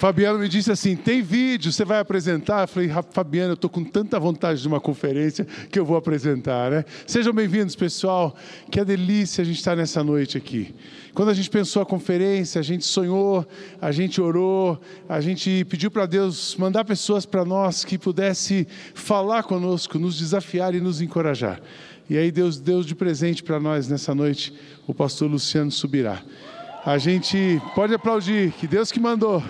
Fabiano 0.00 0.38
me 0.38 0.48
disse 0.48 0.72
assim: 0.72 0.96
tem 0.96 1.20
vídeo, 1.20 1.70
você 1.70 1.84
vai 1.84 1.98
apresentar? 1.98 2.62
Eu 2.62 2.68
falei, 2.68 2.90
Fabiano, 3.10 3.50
eu 3.50 3.54
estou 3.54 3.68
com 3.68 3.84
tanta 3.84 4.18
vontade 4.18 4.62
de 4.62 4.66
uma 4.66 4.80
conferência 4.80 5.46
que 5.70 5.78
eu 5.78 5.84
vou 5.84 5.94
apresentar, 5.94 6.70
né? 6.70 6.86
Sejam 7.06 7.34
bem-vindos, 7.34 7.76
pessoal. 7.76 8.34
Que 8.70 8.82
delícia 8.82 9.42
a 9.42 9.44
gente 9.44 9.58
estar 9.58 9.76
nessa 9.76 10.02
noite 10.02 10.38
aqui. 10.38 10.74
Quando 11.12 11.28
a 11.28 11.34
gente 11.34 11.50
pensou 11.50 11.82
a 11.82 11.84
conferência, 11.84 12.58
a 12.58 12.62
gente 12.62 12.86
sonhou, 12.86 13.46
a 13.78 13.92
gente 13.92 14.22
orou, 14.22 14.80
a 15.06 15.20
gente 15.20 15.66
pediu 15.66 15.90
para 15.90 16.06
Deus 16.06 16.56
mandar 16.56 16.82
pessoas 16.86 17.26
para 17.26 17.44
nós 17.44 17.84
que 17.84 17.98
pudesse 17.98 18.66
falar 18.94 19.42
conosco, 19.42 19.98
nos 19.98 20.16
desafiar 20.16 20.74
e 20.74 20.80
nos 20.80 21.02
encorajar. 21.02 21.60
E 22.08 22.16
aí 22.16 22.30
Deus 22.32 22.58
deu 22.58 22.82
de 22.82 22.94
presente 22.94 23.42
para 23.42 23.60
nós 23.60 23.86
nessa 23.86 24.14
noite 24.14 24.50
o 24.86 24.94
pastor 24.94 25.30
Luciano 25.30 25.70
Subirá. 25.70 26.22
A 26.86 26.96
gente 26.96 27.60
pode 27.74 27.92
aplaudir, 27.92 28.50
que 28.52 28.66
Deus 28.66 28.90
que 28.90 28.98
mandou. 28.98 29.42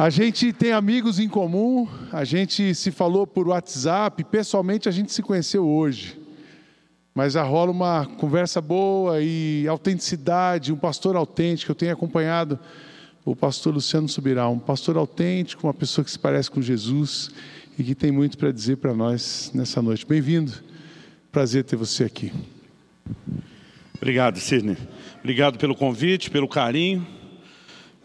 A 0.00 0.08
gente 0.08 0.50
tem 0.50 0.72
amigos 0.72 1.18
em 1.18 1.28
comum, 1.28 1.86
a 2.10 2.24
gente 2.24 2.74
se 2.74 2.90
falou 2.90 3.26
por 3.26 3.48
WhatsApp, 3.48 4.24
pessoalmente 4.24 4.88
a 4.88 4.90
gente 4.90 5.12
se 5.12 5.20
conheceu 5.20 5.68
hoje. 5.68 6.18
Mas 7.14 7.34
já 7.34 7.42
rola 7.42 7.70
uma 7.70 8.06
conversa 8.06 8.62
boa 8.62 9.20
e 9.20 9.68
autenticidade, 9.68 10.72
um 10.72 10.76
pastor 10.78 11.16
autêntico. 11.16 11.70
Eu 11.70 11.76
tenho 11.76 11.92
acompanhado 11.92 12.58
o 13.26 13.36
pastor 13.36 13.74
Luciano 13.74 14.08
Subirá, 14.08 14.48
um 14.48 14.58
pastor 14.58 14.96
autêntico, 14.96 15.66
uma 15.66 15.74
pessoa 15.74 16.02
que 16.02 16.10
se 16.10 16.18
parece 16.18 16.50
com 16.50 16.62
Jesus 16.62 17.30
e 17.78 17.84
que 17.84 17.94
tem 17.94 18.10
muito 18.10 18.38
para 18.38 18.50
dizer 18.50 18.78
para 18.78 18.94
nós 18.94 19.50
nessa 19.52 19.82
noite. 19.82 20.06
Bem-vindo, 20.06 20.50
prazer 21.30 21.62
ter 21.62 21.76
você 21.76 22.04
aqui. 22.04 22.32
Obrigado, 23.98 24.38
Sidney. 24.38 24.78
Obrigado 25.18 25.58
pelo 25.58 25.74
convite, 25.74 26.30
pelo 26.30 26.48
carinho 26.48 27.19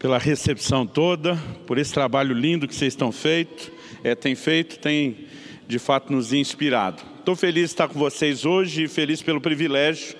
pela 0.06 0.18
recepção 0.18 0.86
toda, 0.86 1.36
por 1.66 1.78
esse 1.78 1.92
trabalho 1.92 2.32
lindo 2.32 2.68
que 2.68 2.76
vocês 2.76 2.92
estão 2.92 3.10
feito, 3.10 3.72
é, 4.04 4.14
tem 4.14 4.36
feito, 4.36 4.78
tem 4.78 5.26
de 5.66 5.80
fato 5.80 6.12
nos 6.12 6.32
inspirado. 6.32 7.02
Estou 7.18 7.34
feliz 7.34 7.70
de 7.70 7.70
estar 7.72 7.88
com 7.88 7.98
vocês 7.98 8.44
hoje 8.44 8.84
e 8.84 8.88
feliz 8.88 9.20
pelo 9.20 9.40
privilégio 9.40 10.14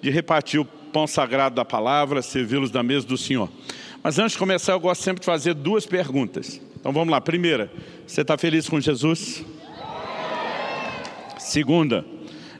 de 0.00 0.10
repartir 0.10 0.60
o 0.60 0.64
pão 0.64 1.08
sagrado 1.08 1.56
da 1.56 1.64
palavra, 1.64 2.22
servi-los 2.22 2.70
da 2.70 2.84
mesa 2.84 3.04
do 3.04 3.18
Senhor. 3.18 3.50
Mas 4.00 4.16
antes 4.16 4.34
de 4.34 4.38
começar, 4.38 4.74
eu 4.74 4.80
gosto 4.80 5.02
sempre 5.02 5.18
de 5.18 5.26
fazer 5.26 5.54
duas 5.54 5.86
perguntas. 5.86 6.60
Então 6.78 6.92
vamos 6.92 7.10
lá. 7.10 7.20
Primeira, 7.20 7.68
você 8.06 8.20
está 8.20 8.38
feliz 8.38 8.68
com 8.68 8.80
Jesus? 8.80 9.44
Segunda, 11.36 12.04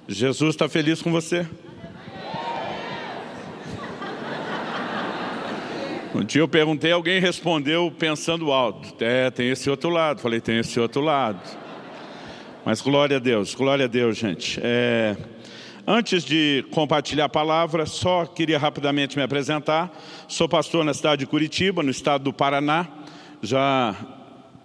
Jesus 0.08 0.56
está 0.56 0.68
feliz 0.68 1.00
com 1.00 1.12
você? 1.12 1.46
Um 6.14 6.22
dia 6.22 6.42
eu 6.42 6.48
perguntei, 6.48 6.92
alguém 6.92 7.18
respondeu 7.18 7.90
pensando 7.90 8.52
alto. 8.52 9.02
É, 9.02 9.30
tem 9.30 9.48
esse 9.48 9.70
outro 9.70 9.88
lado. 9.88 10.20
Falei, 10.20 10.42
tem 10.42 10.58
esse 10.58 10.78
outro 10.78 11.00
lado. 11.00 11.40
Mas 12.66 12.82
glória 12.82 13.16
a 13.16 13.18
Deus, 13.18 13.54
glória 13.54 13.86
a 13.86 13.88
Deus, 13.88 14.18
gente. 14.18 14.60
É, 14.62 15.16
antes 15.86 16.22
de 16.22 16.66
compartilhar 16.70 17.24
a 17.24 17.28
palavra, 17.30 17.86
só 17.86 18.26
queria 18.26 18.58
rapidamente 18.58 19.16
me 19.16 19.22
apresentar. 19.22 19.90
Sou 20.28 20.46
pastor 20.46 20.84
na 20.84 20.92
cidade 20.92 21.20
de 21.20 21.26
Curitiba, 21.26 21.82
no 21.82 21.90
estado 21.90 22.24
do 22.24 22.32
Paraná. 22.32 22.86
Já 23.40 23.96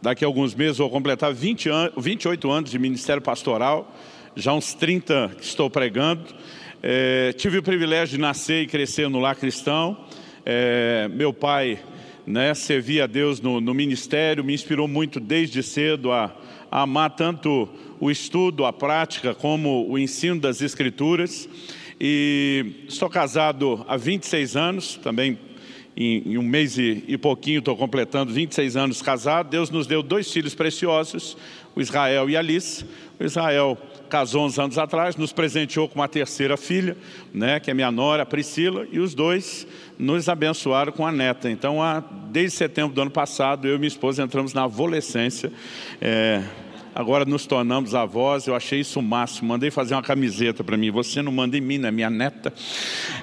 daqui 0.01 0.25
a 0.25 0.27
alguns 0.27 0.53
meses 0.53 0.79
vou 0.79 0.89
completar 0.89 1.33
20 1.33 1.69
an 1.69 1.91
28 1.95 2.51
anos 2.51 2.69
de 2.69 2.77
ministério 2.77 3.21
pastoral. 3.21 3.95
Já 4.35 4.51
uns 4.51 4.73
30 4.73 5.31
que 5.37 5.45
estou 5.45 5.69
pregando. 5.69 6.25
É, 6.83 7.31
tive 7.37 7.59
o 7.59 7.63
privilégio 7.63 8.17
de 8.17 8.21
nascer 8.21 8.63
e 8.63 8.67
crescer 8.67 9.09
no 9.09 9.19
lar 9.19 9.37
cristão. 9.37 9.97
É, 10.49 11.09
meu 11.09 11.33
pai 11.33 11.77
né, 12.25 12.53
servia 12.53 13.03
a 13.03 13.07
Deus 13.07 13.41
no, 13.41 13.59
no, 13.59 13.73
ministério, 13.73 14.45
me 14.45 14.53
inspirou 14.53 14.87
muito 14.87 15.19
desde 15.19 15.61
cedo 15.61 16.09
a, 16.09 16.33
a, 16.71 16.83
amar 16.83 17.09
tanto 17.09 17.67
o 17.99 18.09
estudo, 18.09 18.63
a 18.63 18.71
prática, 18.71 19.35
como 19.35 19.85
o 19.89 19.99
ensino 19.99 20.39
das 20.39 20.61
Escrituras. 20.61 21.49
E 21.99 22.85
estou 22.87 23.09
casado 23.09 23.85
há 23.89 23.97
26 23.97 24.55
anos, 24.55 24.95
também 25.03 25.37
em, 25.97 26.31
em 26.31 26.37
um 26.37 26.43
mês 26.43 26.77
e, 26.77 27.03
e 27.09 27.17
pouquinho 27.17 27.59
estou 27.59 27.75
completando 27.75 28.31
26 28.31 28.77
anos 28.77 29.01
casado. 29.01 29.49
Deus 29.49 29.69
nos 29.69 29.85
deu 29.85 30.01
dois 30.01 30.31
filhos 30.31 30.55
preciosos, 30.55 31.35
o 31.75 31.81
Israel 31.81 32.29
e 32.29 32.37
a 32.37 32.39
Alice. 32.39 32.85
O 33.19 33.23
Israel 33.25 33.77
casou 34.07 34.45
uns 34.45 34.57
anos 34.57 34.77
atrás, 34.77 35.15
nos 35.15 35.31
presenteou 35.31 35.87
com 35.87 35.99
uma 35.99 36.07
terceira 36.07 36.57
filha, 36.57 36.97
né, 37.33 37.59
que 37.59 37.69
é 37.69 37.73
minha 37.73 37.91
nora, 37.91 38.25
Priscila, 38.25 38.87
e 38.91 38.99
os 38.99 39.13
dois 39.13 39.67
nos 39.99 40.29
abençoaram 40.29 40.91
com 40.91 41.05
a 41.05 41.11
neta. 41.11 41.49
Então, 41.49 41.81
há, 41.81 42.03
desde 42.31 42.57
setembro 42.57 42.93
do 42.93 43.01
ano 43.01 43.11
passado, 43.11 43.67
eu 43.67 43.75
e 43.75 43.77
minha 43.77 43.87
esposa 43.87 44.23
entramos 44.23 44.53
na 44.53 44.63
adolescência. 44.63 45.51
É, 45.99 46.43
agora 46.93 47.25
nos 47.25 47.45
tornamos 47.45 47.93
avós, 47.93 48.47
eu 48.47 48.55
achei 48.55 48.79
isso 48.79 48.99
o 48.99 49.03
máximo. 49.03 49.49
Mandei 49.49 49.69
fazer 49.71 49.95
uma 49.95 50.03
camiseta 50.03 50.63
para 50.63 50.77
mim. 50.77 50.91
Você 50.91 51.21
não 51.21 51.31
manda 51.31 51.57
em 51.57 51.61
mim, 51.61 51.83
é 51.85 51.91
minha 51.91 52.09
neta. 52.09 52.53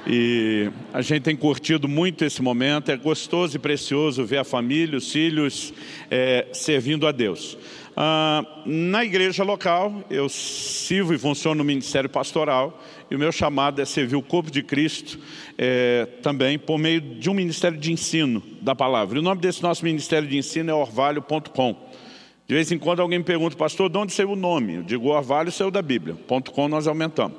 E 0.06 0.70
a 0.92 1.00
gente 1.00 1.22
tem 1.22 1.36
curtido 1.36 1.88
muito 1.88 2.24
esse 2.24 2.42
momento. 2.42 2.90
É 2.90 2.96
gostoso 2.96 3.56
e 3.56 3.58
precioso 3.58 4.24
ver 4.24 4.38
a 4.38 4.44
família, 4.44 4.96
os 4.98 5.10
filhos 5.10 5.72
é, 6.10 6.46
servindo 6.52 7.06
a 7.06 7.12
Deus. 7.12 7.56
Ah, 7.96 8.44
na 8.66 9.04
igreja 9.04 9.44
local, 9.44 10.02
eu 10.10 10.28
sirvo 10.28 11.14
e 11.14 11.18
funciono 11.18 11.58
no 11.58 11.64
ministério 11.64 12.10
pastoral 12.10 12.82
e 13.08 13.14
o 13.14 13.18
meu 13.18 13.30
chamado 13.30 13.80
é 13.80 13.84
servir 13.84 14.16
o 14.16 14.22
corpo 14.22 14.50
de 14.50 14.62
Cristo 14.62 15.18
é, 15.56 16.06
também 16.20 16.58
por 16.58 16.76
meio 16.76 17.00
de 17.00 17.30
um 17.30 17.34
ministério 17.34 17.78
de 17.78 17.92
ensino 17.92 18.42
da 18.60 18.74
palavra. 18.74 19.16
E 19.16 19.20
o 19.20 19.22
nome 19.22 19.40
desse 19.40 19.62
nosso 19.62 19.84
ministério 19.84 20.28
de 20.28 20.36
ensino 20.36 20.70
é 20.70 20.74
orvalho.com. 20.74 21.76
De 22.46 22.54
vez 22.54 22.70
em 22.72 22.78
quando 22.78 23.00
alguém 23.00 23.20
me 23.20 23.24
pergunta, 23.24 23.56
pastor, 23.56 23.88
de 23.88 23.96
onde 23.96 24.12
saiu 24.12 24.32
o 24.32 24.36
nome? 24.36 24.74
Eu 24.74 24.82
digo, 24.82 25.08
orvalho 25.08 25.50
saiu 25.52 25.70
da 25.70 25.80
Bíblia. 25.80 26.14
Ponto 26.14 26.50
.com 26.50 26.68
nós 26.68 26.86
aumentamos. 26.86 27.38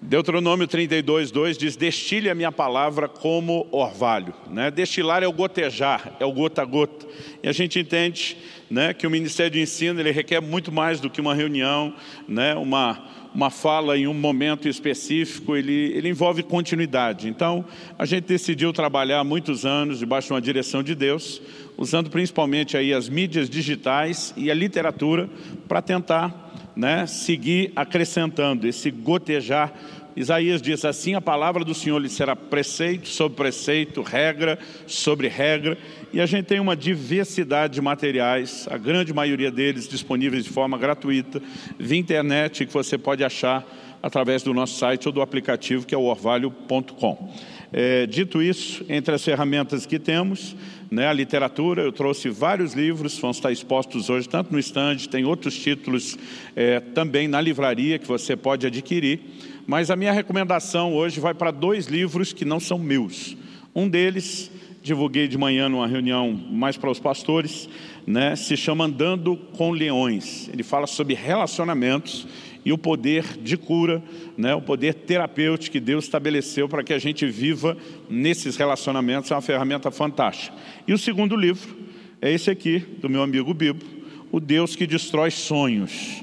Deuteronômio 0.00 0.66
32, 0.66 1.30
2 1.32 1.58
diz, 1.58 1.76
destile 1.76 2.30
a 2.30 2.34
minha 2.34 2.52
palavra 2.52 3.08
como 3.08 3.66
orvalho. 3.72 4.32
Né? 4.48 4.70
Destilar 4.70 5.22
é 5.22 5.26
o 5.26 5.32
gotejar, 5.32 6.16
é 6.20 6.24
o 6.24 6.32
gota 6.32 6.62
a 6.62 6.64
gota. 6.64 7.06
E 7.42 7.48
a 7.48 7.52
gente 7.52 7.80
entende 7.80 8.36
né, 8.70 8.94
que 8.94 9.06
o 9.06 9.10
Ministério 9.10 9.52
de 9.52 9.60
Ensino 9.60 9.98
ele 9.98 10.12
requer 10.12 10.40
muito 10.40 10.70
mais 10.70 11.00
do 11.00 11.10
que 11.10 11.20
uma 11.20 11.34
reunião, 11.34 11.92
né, 12.28 12.54
uma, 12.54 13.08
uma 13.34 13.50
fala 13.50 13.98
em 13.98 14.06
um 14.06 14.14
momento 14.14 14.68
específico, 14.68 15.56
ele, 15.56 15.92
ele 15.94 16.08
envolve 16.08 16.44
continuidade. 16.44 17.28
Então, 17.28 17.64
a 17.98 18.06
gente 18.06 18.24
decidiu 18.24 18.72
trabalhar 18.72 19.24
muitos 19.24 19.66
anos 19.66 19.98
debaixo 19.98 20.28
de 20.28 20.34
uma 20.34 20.40
direção 20.40 20.80
de 20.80 20.94
Deus, 20.94 21.42
usando 21.76 22.08
principalmente 22.08 22.76
aí 22.76 22.92
as 22.94 23.08
mídias 23.08 23.50
digitais 23.50 24.32
e 24.36 24.50
a 24.50 24.54
literatura 24.54 25.28
para 25.66 25.82
tentar 25.82 26.47
né, 26.78 27.08
seguir 27.08 27.72
acrescentando 27.74 28.64
esse 28.68 28.88
gotejar. 28.88 29.74
Isaías 30.14 30.62
diz 30.62 30.84
assim: 30.84 31.14
a 31.14 31.20
palavra 31.20 31.64
do 31.64 31.74
Senhor 31.74 31.98
lhe 31.98 32.08
será 32.08 32.36
preceito 32.36 33.08
sobre 33.08 33.36
preceito, 33.36 34.00
regra 34.00 34.56
sobre 34.86 35.26
regra, 35.26 35.76
e 36.12 36.20
a 36.20 36.26
gente 36.26 36.46
tem 36.46 36.60
uma 36.60 36.76
diversidade 36.76 37.74
de 37.74 37.80
materiais, 37.80 38.68
a 38.70 38.78
grande 38.78 39.12
maioria 39.12 39.50
deles 39.50 39.88
disponíveis 39.88 40.44
de 40.44 40.50
forma 40.50 40.78
gratuita, 40.78 41.42
via 41.76 41.98
internet, 41.98 42.64
que 42.64 42.72
você 42.72 42.96
pode 42.96 43.24
achar 43.24 43.66
através 44.00 44.44
do 44.44 44.54
nosso 44.54 44.78
site 44.78 45.08
ou 45.08 45.12
do 45.12 45.20
aplicativo 45.20 45.84
que 45.84 45.96
é 45.96 45.98
o 45.98 46.04
orvalho.com. 46.04 47.34
É, 47.72 48.06
dito 48.06 48.40
isso, 48.40 48.84
entre 48.88 49.14
as 49.14 49.24
ferramentas 49.24 49.84
que 49.84 49.98
temos, 49.98 50.56
né, 50.90 51.06
a 51.06 51.12
literatura, 51.12 51.82
eu 51.82 51.92
trouxe 51.92 52.30
vários 52.30 52.72
livros, 52.72 53.18
vão 53.18 53.30
estar 53.30 53.52
expostos 53.52 54.08
hoje, 54.08 54.28
tanto 54.28 54.52
no 54.52 54.58
estande, 54.58 55.08
tem 55.08 55.24
outros 55.24 55.56
títulos 55.56 56.16
é, 56.56 56.80
também 56.80 57.28
na 57.28 57.40
livraria 57.40 57.98
que 57.98 58.06
você 58.06 58.36
pode 58.36 58.66
adquirir. 58.66 59.20
Mas 59.66 59.90
a 59.90 59.96
minha 59.96 60.12
recomendação 60.12 60.94
hoje 60.94 61.20
vai 61.20 61.34
para 61.34 61.50
dois 61.50 61.86
livros 61.86 62.32
que 62.32 62.44
não 62.44 62.58
são 62.58 62.78
meus. 62.78 63.36
Um 63.74 63.86
deles, 63.86 64.50
divulguei 64.82 65.28
de 65.28 65.36
manhã 65.36 65.68
numa 65.68 65.86
reunião 65.86 66.32
mais 66.32 66.78
para 66.78 66.90
os 66.90 66.98
pastores, 66.98 67.68
né, 68.06 68.34
se 68.34 68.56
chama 68.56 68.86
Andando 68.86 69.36
com 69.36 69.70
Leões. 69.70 70.48
Ele 70.50 70.62
fala 70.62 70.86
sobre 70.86 71.12
relacionamentos 71.12 72.26
e 72.68 72.72
o 72.72 72.76
poder 72.76 73.24
de 73.42 73.56
cura, 73.56 74.02
né, 74.36 74.54
o 74.54 74.60
poder 74.60 74.92
terapêutico 74.92 75.72
que 75.72 75.80
Deus 75.80 76.04
estabeleceu 76.04 76.68
para 76.68 76.84
que 76.84 76.92
a 76.92 76.98
gente 76.98 77.24
viva 77.24 77.74
nesses 78.10 78.56
relacionamentos, 78.56 79.30
é 79.30 79.34
uma 79.34 79.40
ferramenta 79.40 79.90
fantástica. 79.90 80.54
E 80.86 80.92
o 80.92 80.98
segundo 80.98 81.34
livro 81.34 81.74
é 82.20 82.30
esse 82.30 82.50
aqui, 82.50 82.80
do 83.00 83.08
meu 83.08 83.22
amigo 83.22 83.54
Bibo, 83.54 83.82
O 84.30 84.38
Deus 84.38 84.76
que 84.76 84.86
Destrói 84.86 85.30
Sonhos. 85.30 86.22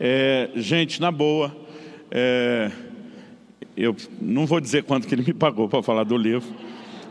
É, 0.00 0.48
gente, 0.56 0.98
na 0.98 1.10
boa, 1.12 1.54
é, 2.10 2.70
eu 3.76 3.94
não 4.18 4.46
vou 4.46 4.62
dizer 4.62 4.84
quanto 4.84 5.06
que 5.06 5.14
ele 5.14 5.24
me 5.24 5.34
pagou 5.34 5.68
para 5.68 5.82
falar 5.82 6.04
do 6.04 6.16
livro, 6.16 6.48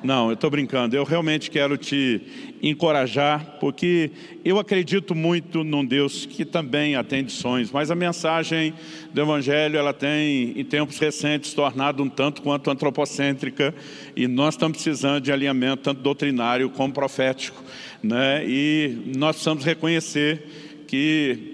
Não, 0.03 0.29
eu 0.29 0.33
estou 0.33 0.49
brincando. 0.49 0.95
Eu 0.95 1.03
realmente 1.03 1.51
quero 1.51 1.77
te 1.77 2.21
encorajar, 2.61 3.57
porque 3.59 4.11
eu 4.43 4.57
acredito 4.57 5.13
muito 5.13 5.63
num 5.63 5.85
Deus 5.85 6.25
que 6.25 6.43
também 6.43 6.95
atende 6.95 7.31
sonhos. 7.31 7.71
Mas 7.71 7.91
a 7.91 7.95
mensagem 7.95 8.73
do 9.13 9.21
Evangelho, 9.21 9.77
ela 9.77 9.93
tem, 9.93 10.59
em 10.59 10.65
tempos 10.65 10.97
recentes, 10.97 11.53
tornado 11.53 12.01
um 12.01 12.09
tanto 12.09 12.41
quanto 12.41 12.71
antropocêntrica. 12.71 13.75
E 14.15 14.27
nós 14.27 14.55
estamos 14.55 14.77
precisando 14.77 15.21
de 15.21 15.31
alinhamento, 15.31 15.83
tanto 15.83 16.01
doutrinário 16.01 16.69
como 16.71 16.91
profético. 16.91 17.61
Né? 18.01 18.43
E 18.47 19.03
nós 19.15 19.35
precisamos 19.35 19.63
reconhecer 19.63 20.83
que 20.87 21.50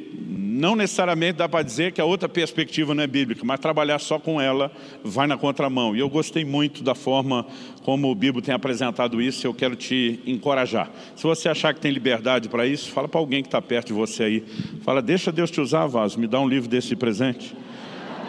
não 0.58 0.76
necessariamente 0.76 1.34
dá 1.34 1.48
para 1.48 1.64
dizer 1.64 1.92
que 1.92 2.02
a 2.02 2.06
outra 2.06 2.28
perspectiva 2.28 2.96
não 2.96 3.04
é 3.04 3.08
bíblica, 3.08 3.44
mas 3.46 3.60
trabalhar 3.60 4.00
só 4.00 4.18
com 4.18 4.42
ela 4.42 4.72
vai 5.04 5.28
na 5.28 5.38
contramão. 5.38 5.96
E 5.96 6.00
eu 6.00 6.10
gostei 6.10 6.44
muito 6.44 6.84
da 6.84 6.96
forma 6.96 7.46
como 7.84 8.10
o 8.10 8.16
Bíblia 8.16 8.44
tem 8.44 8.56
apresentado 8.56 9.22
isso, 9.22 9.46
eu 9.46 9.54
quero 9.54 9.76
te 9.76 10.20
encorajar. 10.26 10.90
Se 11.16 11.24
você 11.24 11.48
achar 11.48 11.76
que 11.76 11.80
tem 11.80 11.92
liberdade 11.92 12.50
para 12.50 12.66
isso, 12.66 12.92
fala 12.92 13.08
para 13.08 13.20
alguém 13.20 13.44
que 13.44 13.48
está 13.48 13.62
perto 13.62 13.88
de 13.88 13.94
você 13.94 14.24
aí. 14.24 14.46
Fala, 14.82 15.00
deixa 15.00 15.32
Deus 15.32 15.52
te 15.52 15.62
usar, 15.62 15.86
vaso, 15.86 16.20
me 16.20 16.26
dá 16.26 16.40
um 16.40 16.48
livro 16.48 16.68
desse 16.68 16.90
de 16.90 16.96
presente. 16.96 17.56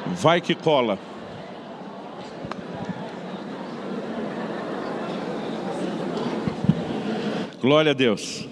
Vai 0.07 0.41
que 0.41 0.55
cola. 0.55 0.99
Glória 7.61 7.91
a 7.91 7.95
Deus. 7.95 8.47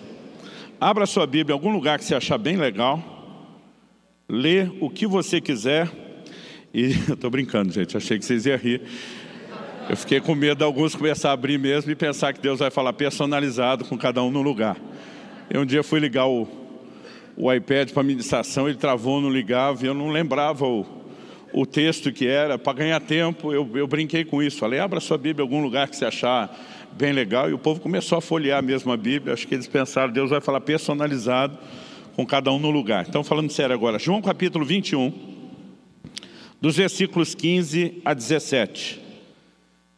Abra 0.81 1.06
sua 1.06 1.26
Bíblia 1.26 1.52
em 1.52 1.58
algum 1.58 1.73
lugar 1.73 1.99
que 1.99 2.05
você 2.05 2.14
achar 2.14 2.38
bem 2.38 2.56
legal 2.56 3.15
lê 4.28 4.69
o 4.81 4.90
que 4.90 5.06
você 5.06 5.40
quiser. 5.40 5.90
E 6.75 6.93
eu 7.08 7.14
estou 7.14 7.31
brincando, 7.31 7.73
gente, 7.73 7.96
achei 7.96 8.19
que 8.19 8.25
vocês 8.25 8.46
iam 8.46 8.58
rir. 8.58 8.82
Eu 9.88 9.96
fiquei 9.96 10.20
com 10.20 10.34
medo 10.34 10.58
de 10.58 10.64
alguns 10.64 10.96
começar 10.96 11.31
a 11.31 11.32
abrir 11.32 11.58
mesmo 11.58 11.90
e 11.90 11.94
pensar 11.94 12.32
que 12.32 12.40
Deus 12.40 12.58
vai 12.58 12.70
falar 12.70 12.93
personalizado 12.93 13.84
com 13.84 13.96
cada 13.96 14.20
um 14.23 14.31
no 14.31 14.43
lugar. 14.43 14.76
Eu 15.49 15.61
um 15.61 15.67
dia 15.67 15.82
fui 15.84 16.00
ligar 16.00 16.26
o, 16.26 16.49
o 17.37 17.52
iPad 17.52 17.93
para 17.93 18.00
a 18.00 18.05
ministração, 18.05 18.69
ele 18.69 18.76
travou, 18.76 19.20
não 19.20 19.31
ligava, 19.31 19.84
e 19.84 19.87
eu 19.87 19.94
não 19.94 20.11
lembrava 20.11 20.67
o, 20.67 20.84
o 21.52 21.64
texto 21.64 22.11
que 22.11 22.26
era. 22.26 22.58
Para 22.58 22.73
ganhar 22.73 22.99
tempo, 22.99 23.52
eu, 23.52 23.69
eu 23.75 23.87
brinquei 23.87 24.25
com 24.25 24.43
isso. 24.43 24.58
Falei, 24.58 24.81
abra 24.81 24.99
sua 24.99 25.17
Bíblia 25.17 25.44
em 25.44 25.46
algum 25.46 25.62
lugar 25.62 25.88
que 25.88 25.94
você 25.94 26.05
achar 26.05 26.52
bem 26.99 27.12
legal. 27.12 27.49
E 27.49 27.52
o 27.52 27.58
povo 27.58 27.81
começou 27.81 28.19
a 28.19 28.20
folhear 28.20 28.61
mesmo 28.61 28.90
a 28.90 28.96
Bíblia. 28.96 29.34
Acho 29.34 29.46
que 29.46 29.55
eles 29.55 29.69
pensaram, 29.69 30.12
Deus 30.12 30.31
vai 30.31 30.40
falar 30.40 30.61
personalizado 30.61 31.56
com 32.16 32.24
cada 32.24 32.50
um 32.50 32.58
no 32.58 32.70
lugar. 32.70 33.04
Então, 33.06 33.22
falando 33.22 33.52
sério 33.52 33.74
agora, 33.74 33.98
João 33.98 34.22
capítulo 34.22 34.64
21, 34.64 35.12
dos 36.58 36.74
versículos 36.74 37.34
15 37.34 38.00
a 38.02 38.14
17. 38.14 38.98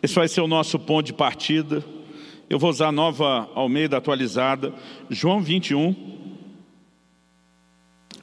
Esse 0.03 0.15
vai 0.17 0.27
ser 0.27 0.41
o 0.41 0.49
nosso 0.49 0.81
ponto 0.81 1.07
de 1.07 1.13
partida. 1.13 1.85
Eu 2.51 2.59
vou 2.59 2.71
usar 2.71 2.89
a 2.89 2.93
nova 2.93 3.49
Almeida 3.55 3.97
atualizada, 3.99 4.75
João 5.09 5.41
21, 5.41 5.95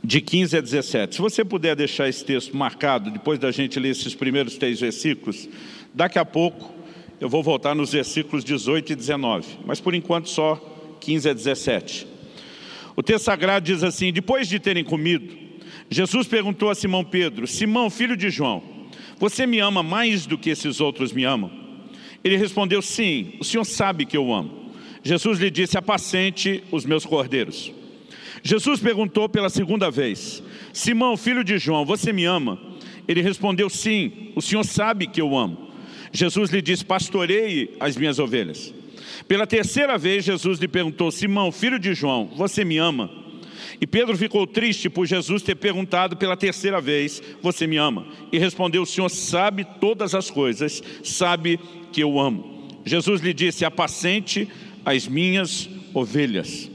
de 0.04 0.20
15 0.20 0.58
a 0.58 0.62
17. 0.62 1.16
Se 1.16 1.22
você 1.22 1.46
puder 1.46 1.74
deixar 1.74 2.10
esse 2.10 2.26
texto 2.26 2.56
marcado, 2.56 3.10
depois 3.10 3.40
da 3.40 3.50
gente 3.50 3.80
ler 3.80 3.92
esses 3.92 4.14
primeiros 4.14 4.58
três 4.58 4.78
versículos, 4.82 5.48
daqui 5.94 6.20
a 6.20 6.26
pouco 6.26 6.70
eu 7.22 7.30
vou 7.30 7.42
voltar 7.42 7.74
nos 7.74 7.94
versículos 7.94 8.44
18 8.44 8.92
e 8.92 8.96
19. 8.96 9.48
Mas 9.66 9.80
por 9.80 9.96
enquanto 9.96 10.28
só 10.28 10.56
15 11.00 11.30
a 11.30 11.34
17. 11.34 12.15
O 12.96 13.04
texto 13.04 13.26
sagrado 13.26 13.66
diz 13.66 13.84
assim: 13.84 14.12
Depois 14.12 14.48
de 14.48 14.60
terem 14.60 14.84
comido, 14.84 15.36
Jesus 15.90 16.28
perguntou 16.28 16.70
a 16.70 16.76
Simão 16.76 17.04
Pedro: 17.04 17.46
Simão, 17.46 17.90
filho 17.90 18.16
de 18.16 18.30
João, 18.30 18.64
você 19.20 19.46
me 19.46 19.60
ama 19.60 19.84
mais 19.84 20.26
do 20.26 20.38
que 20.38 20.50
esses 20.50 20.80
outros 20.80 21.12
me 21.12 21.24
amam? 21.24 21.52
Ele 22.24 22.38
respondeu: 22.38 22.82
Sim, 22.82 23.34
o 23.40 23.44
senhor 23.44 23.66
sabe 23.66 24.06
que 24.06 24.18
eu 24.18 24.34
amo. 24.34 24.72
Jesus 25.04 25.40
lhe 25.40 25.52
disse: 25.52 25.78
Apacente 25.78 26.64
os 26.72 26.86
meus 26.86 27.06
cordeiros. 27.06 27.72
Jesus 28.42 28.80
perguntou 28.80 29.28
pela 29.28 29.50
segunda 29.50 29.92
vez: 29.92 30.42
Simão, 30.72 31.18
filho 31.18 31.44
de 31.44 31.58
João, 31.58 31.86
você 31.86 32.14
me 32.14 32.26
ama? 32.26 32.60
Ele 33.08 33.22
respondeu: 33.22 33.70
Sim, 33.70 34.32
o 34.36 34.42
senhor 34.42 34.64
sabe 34.64 35.08
que 35.08 35.22
eu 35.22 35.38
amo. 35.38 35.70
Jesus 36.12 36.50
lhe 36.50 36.62
disse: 36.62 36.86
Pastoreie 36.86 37.72
as 37.80 37.98
minhas 37.98 38.20
ovelhas. 38.20 38.74
Pela 39.28 39.48
terceira 39.48 39.98
vez, 39.98 40.24
Jesus 40.26 40.60
lhe 40.60 40.68
perguntou: 40.68 41.12
Simão, 41.12 41.52
filho 41.52 41.80
de 41.80 41.94
João, 41.94 42.30
você 42.36 42.64
me 42.64 42.78
ama? 42.78 43.10
E 43.80 43.86
Pedro 43.86 44.18
ficou 44.18 44.48
triste 44.48 44.90
por 44.90 45.06
Jesus 45.06 45.42
ter 45.42 45.56
perguntado 45.56 46.16
pela 46.16 46.38
terceira 46.38 46.80
vez: 46.80 47.22
Você 47.42 47.68
me 47.68 47.78
ama? 47.78 48.08
E 48.32 48.38
respondeu: 48.38 48.84
O 48.84 48.86
Senhor 48.86 49.10
sabe 49.10 49.66
todas 49.80 50.16
as 50.16 50.30
coisas, 50.30 50.82
sabe 51.04 51.60
que 51.92 52.02
eu 52.02 52.20
amo. 52.20 52.80
Jesus 52.86 53.22
lhe 53.22 53.34
disse: 53.34 53.66
Apacente 53.66 54.48
as 54.86 55.08
minhas 55.08 55.70
ovelhas. 55.94 56.70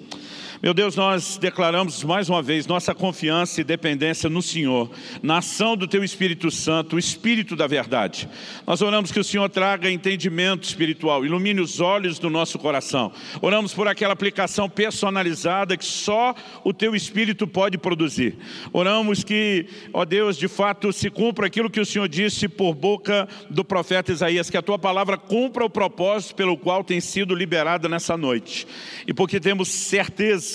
Meu 0.62 0.74
Deus, 0.74 0.94
nós 0.94 1.38
declaramos 1.38 2.04
mais 2.04 2.28
uma 2.28 2.42
vez 2.42 2.66
nossa 2.66 2.94
confiança 2.94 3.62
e 3.62 3.64
dependência 3.64 4.28
no 4.28 4.42
Senhor, 4.42 4.90
na 5.22 5.38
ação 5.38 5.74
do 5.74 5.88
Teu 5.88 6.04
Espírito 6.04 6.50
Santo, 6.50 6.96
o 6.96 6.98
Espírito 6.98 7.56
da 7.56 7.66
verdade. 7.66 8.28
Nós 8.66 8.82
oramos 8.82 9.10
que 9.10 9.18
o 9.18 9.24
Senhor 9.24 9.48
traga 9.48 9.90
entendimento 9.90 10.64
espiritual, 10.64 11.24
ilumine 11.24 11.62
os 11.62 11.80
olhos 11.80 12.18
do 12.18 12.28
nosso 12.28 12.58
coração. 12.58 13.10
Oramos 13.40 13.72
por 13.72 13.88
aquela 13.88 14.12
aplicação 14.12 14.68
personalizada 14.68 15.78
que 15.78 15.84
só 15.84 16.34
o 16.62 16.74
Teu 16.74 16.94
Espírito 16.94 17.46
pode 17.46 17.78
produzir. 17.78 18.36
Oramos 18.70 19.24
que, 19.24 19.64
ó 19.94 20.04
Deus, 20.04 20.36
de 20.36 20.46
fato 20.46 20.92
se 20.92 21.08
cumpra 21.08 21.46
aquilo 21.46 21.70
que 21.70 21.80
o 21.80 21.86
Senhor 21.86 22.06
disse 22.06 22.46
por 22.48 22.74
boca 22.74 23.26
do 23.48 23.64
profeta 23.64 24.12
Isaías, 24.12 24.50
que 24.50 24.58
a 24.58 24.62
Tua 24.62 24.78
palavra 24.78 25.16
cumpra 25.16 25.64
o 25.64 25.70
propósito 25.70 26.34
pelo 26.34 26.54
qual 26.58 26.84
tem 26.84 27.00
sido 27.00 27.34
liberada 27.34 27.88
nessa 27.88 28.14
noite. 28.14 28.66
E 29.06 29.14
porque 29.14 29.40
temos 29.40 29.70
certeza 29.70 30.49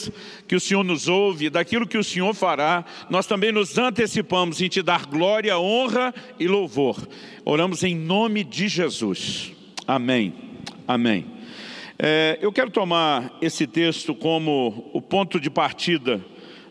que 0.47 0.55
o 0.55 0.59
Senhor 0.59 0.83
nos 0.83 1.07
ouve, 1.07 1.49
daquilo 1.49 1.87
que 1.87 1.97
o 1.97 2.03
Senhor 2.03 2.33
fará, 2.33 2.85
nós 3.09 3.25
também 3.25 3.51
nos 3.51 3.77
antecipamos 3.77 4.61
em 4.61 4.67
te 4.67 4.81
dar 4.81 5.05
glória, 5.05 5.57
honra 5.57 6.13
e 6.39 6.47
louvor. 6.47 7.07
Oramos 7.43 7.83
em 7.83 7.95
nome 7.95 8.43
de 8.43 8.67
Jesus. 8.67 9.51
Amém. 9.87 10.33
Amém. 10.87 11.25
É, 11.97 12.37
eu 12.41 12.51
quero 12.51 12.69
tomar 12.69 13.37
esse 13.41 13.65
texto 13.65 14.13
como 14.13 14.89
o 14.93 15.01
ponto 15.01 15.39
de 15.39 15.49
partida 15.49 16.23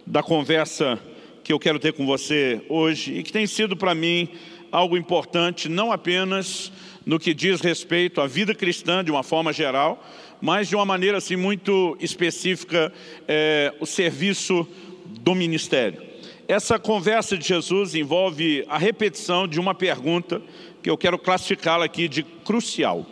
da 0.06 0.22
conversa 0.22 0.98
que 1.42 1.52
eu 1.52 1.58
quero 1.58 1.78
ter 1.78 1.92
com 1.92 2.04
você 2.04 2.62
hoje 2.68 3.14
e 3.14 3.22
que 3.22 3.32
tem 3.32 3.46
sido 3.46 3.76
para 3.76 3.94
mim 3.94 4.28
algo 4.70 4.96
importante, 4.96 5.68
não 5.68 5.92
apenas 5.92 6.72
no 7.06 7.18
que 7.18 7.34
diz 7.34 7.60
respeito 7.60 8.20
à 8.20 8.26
vida 8.26 8.54
cristã 8.54 9.04
de 9.04 9.10
uma 9.10 9.22
forma 9.22 9.52
geral, 9.52 10.02
mas 10.44 10.68
de 10.68 10.76
uma 10.76 10.84
maneira 10.84 11.16
assim 11.16 11.36
muito 11.36 11.96
específica, 11.98 12.92
é, 13.26 13.72
o 13.80 13.86
serviço 13.86 14.68
do 15.06 15.34
ministério. 15.34 16.02
Essa 16.46 16.78
conversa 16.78 17.34
de 17.38 17.48
Jesus 17.48 17.94
envolve 17.94 18.62
a 18.68 18.76
repetição 18.76 19.48
de 19.48 19.58
uma 19.58 19.74
pergunta 19.74 20.42
que 20.82 20.90
eu 20.90 20.98
quero 20.98 21.18
classificá-la 21.18 21.86
aqui 21.86 22.06
de 22.08 22.22
crucial. 22.22 23.06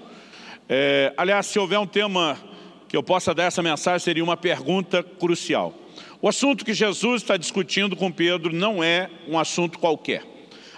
É, 0.69 1.15
aliás, 1.17 1.47
se 1.47 1.59
houver 1.59 1.79
um 1.79 1.87
tema 1.87 2.37
que 2.87 2.95
eu 2.95 3.03
possa 3.03 3.33
dar 3.33 3.45
essa 3.45 3.62
mensagem, 3.62 4.01
seria 4.01 4.23
uma 4.23 4.37
pergunta 4.37 5.03
crucial. 5.03 5.73
O 6.21 6.29
assunto 6.29 6.67
que 6.67 6.75
Jesus 6.75 7.23
está 7.23 7.39
discutindo 7.39 7.97
com 7.97 8.12
Pedro 8.12 8.55
não 8.55 8.85
é 8.85 9.09
um 9.27 9.39
assunto 9.39 9.79
qualquer. 9.79 10.23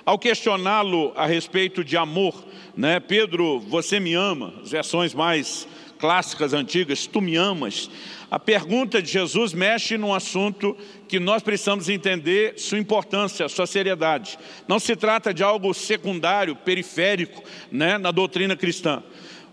Ao 0.07 0.17
questioná-lo 0.17 1.13
a 1.17 1.27
respeito 1.27 1.83
de 1.83 1.97
amor, 1.97 2.45
né, 2.77 3.01
Pedro, 3.01 3.59
você 3.59 3.99
me 3.99 4.15
ama, 4.15 4.55
as 4.63 4.71
versões 4.71 5.13
mais 5.13 5.67
clássicas 6.05 6.53
antigas, 6.53 7.07
tu 7.07 7.23
me 7.23 7.35
amas. 7.35 7.89
A 8.31 8.39
pergunta 8.39 9.01
de 9.01 9.11
Jesus 9.11 9.55
mexe 9.55 9.97
num 9.97 10.13
assunto 10.13 10.77
que 11.09 11.19
nós 11.19 11.43
precisamos 11.43 11.89
entender 11.89 12.59
sua 12.59 12.79
importância, 12.79 13.49
sua 13.49 13.67
seriedade. 13.67 14.39
Não 14.69 14.79
se 14.79 14.95
trata 14.95 15.33
de 15.33 15.43
algo 15.43 15.73
secundário, 15.73 16.55
periférico, 16.55 17.43
né, 17.73 17.97
na 17.97 18.11
doutrina 18.11 18.55
cristã. 18.55 19.03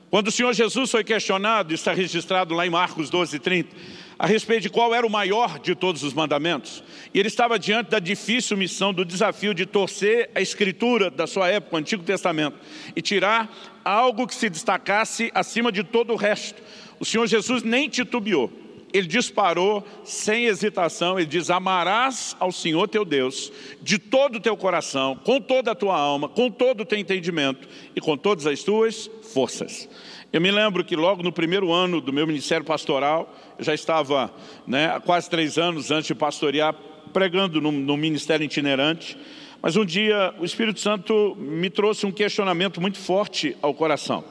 Quando 0.09 0.27
o 0.27 0.31
Senhor 0.31 0.51
Jesus 0.51 0.91
foi 0.91 1.05
questionado, 1.05 1.73
está 1.73 1.93
registrado 1.93 2.53
lá 2.53 2.67
em 2.67 2.69
Marcos 2.69 3.09
12, 3.09 3.39
30, 3.39 3.73
a 4.19 4.27
respeito 4.27 4.63
de 4.63 4.69
qual 4.69 4.93
era 4.93 5.07
o 5.07 5.09
maior 5.09 5.57
de 5.57 5.73
todos 5.73 6.03
os 6.03 6.13
mandamentos. 6.13 6.83
E 7.13 7.19
ele 7.19 7.29
estava 7.29 7.57
diante 7.57 7.91
da 7.91 7.97
difícil 7.97 8.57
missão, 8.57 8.93
do 8.93 9.05
desafio 9.05 9.53
de 9.53 9.65
torcer 9.65 10.29
a 10.35 10.41
escritura 10.41 11.09
da 11.09 11.25
sua 11.25 11.47
época, 11.47 11.77
o 11.77 11.79
Antigo 11.79 12.03
Testamento, 12.03 12.57
e 12.93 13.01
tirar 13.01 13.70
algo 13.83 14.27
que 14.27 14.35
se 14.35 14.49
destacasse 14.49 15.31
acima 15.33 15.71
de 15.71 15.83
todo 15.83 16.13
o 16.13 16.15
resto. 16.15 16.61
O 16.99 17.05
Senhor 17.05 17.25
Jesus 17.27 17.63
nem 17.63 17.89
titubeou. 17.89 18.51
Ele 18.93 19.07
disparou 19.07 19.85
sem 20.03 20.45
hesitação, 20.45 21.17
ele 21.17 21.25
diz, 21.25 21.49
amarás 21.49 22.35
ao 22.39 22.51
Senhor 22.51 22.87
teu 22.89 23.05
Deus 23.05 23.51
de 23.81 23.97
todo 23.97 24.35
o 24.35 24.39
teu 24.39 24.57
coração, 24.57 25.15
com 25.23 25.39
toda 25.39 25.71
a 25.71 25.75
tua 25.75 25.97
alma, 25.97 26.27
com 26.27 26.51
todo 26.51 26.81
o 26.81 26.85
teu 26.85 26.99
entendimento 26.99 27.67
e 27.95 28.01
com 28.01 28.17
todas 28.17 28.45
as 28.45 28.63
tuas 28.63 29.09
forças. 29.33 29.87
Eu 30.33 30.41
me 30.41 30.51
lembro 30.51 30.83
que 30.83 30.95
logo 30.95 31.23
no 31.23 31.31
primeiro 31.31 31.71
ano 31.71 31.99
do 31.99 32.13
meu 32.13 32.27
ministério 32.27 32.65
pastoral, 32.65 33.33
eu 33.57 33.63
já 33.63 33.73
estava 33.73 34.33
né, 34.67 34.87
há 34.93 34.99
quase 34.99 35.29
três 35.29 35.57
anos 35.57 35.91
antes 35.91 36.07
de 36.07 36.15
pastorear, 36.15 36.73
pregando 37.11 37.59
no, 37.59 37.71
no 37.71 37.97
ministério 37.97 38.43
itinerante, 38.45 39.17
mas 39.61 39.75
um 39.75 39.85
dia 39.85 40.33
o 40.39 40.45
Espírito 40.45 40.79
Santo 40.79 41.35
me 41.37 41.69
trouxe 41.69 42.05
um 42.05 42.11
questionamento 42.11 42.81
muito 42.81 42.97
forte 42.97 43.55
ao 43.61 43.73
coração. 43.73 44.23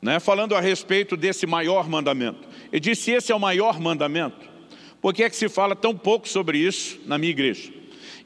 né, 0.00 0.20
falando 0.20 0.54
a 0.54 0.60
respeito 0.60 1.16
desse 1.16 1.46
maior 1.46 1.88
mandamento. 1.88 2.40
Ele 2.72 2.80
disse, 2.80 3.10
esse 3.10 3.32
é 3.32 3.34
o 3.34 3.40
maior 3.40 3.80
mandamento. 3.80 4.46
Por 5.00 5.14
que 5.14 5.22
é 5.22 5.30
que 5.30 5.36
se 5.36 5.48
fala 5.48 5.74
tão 5.74 5.96
pouco 5.96 6.28
sobre 6.28 6.58
isso 6.58 6.98
na 7.06 7.18
minha 7.18 7.30
igreja? 7.30 7.72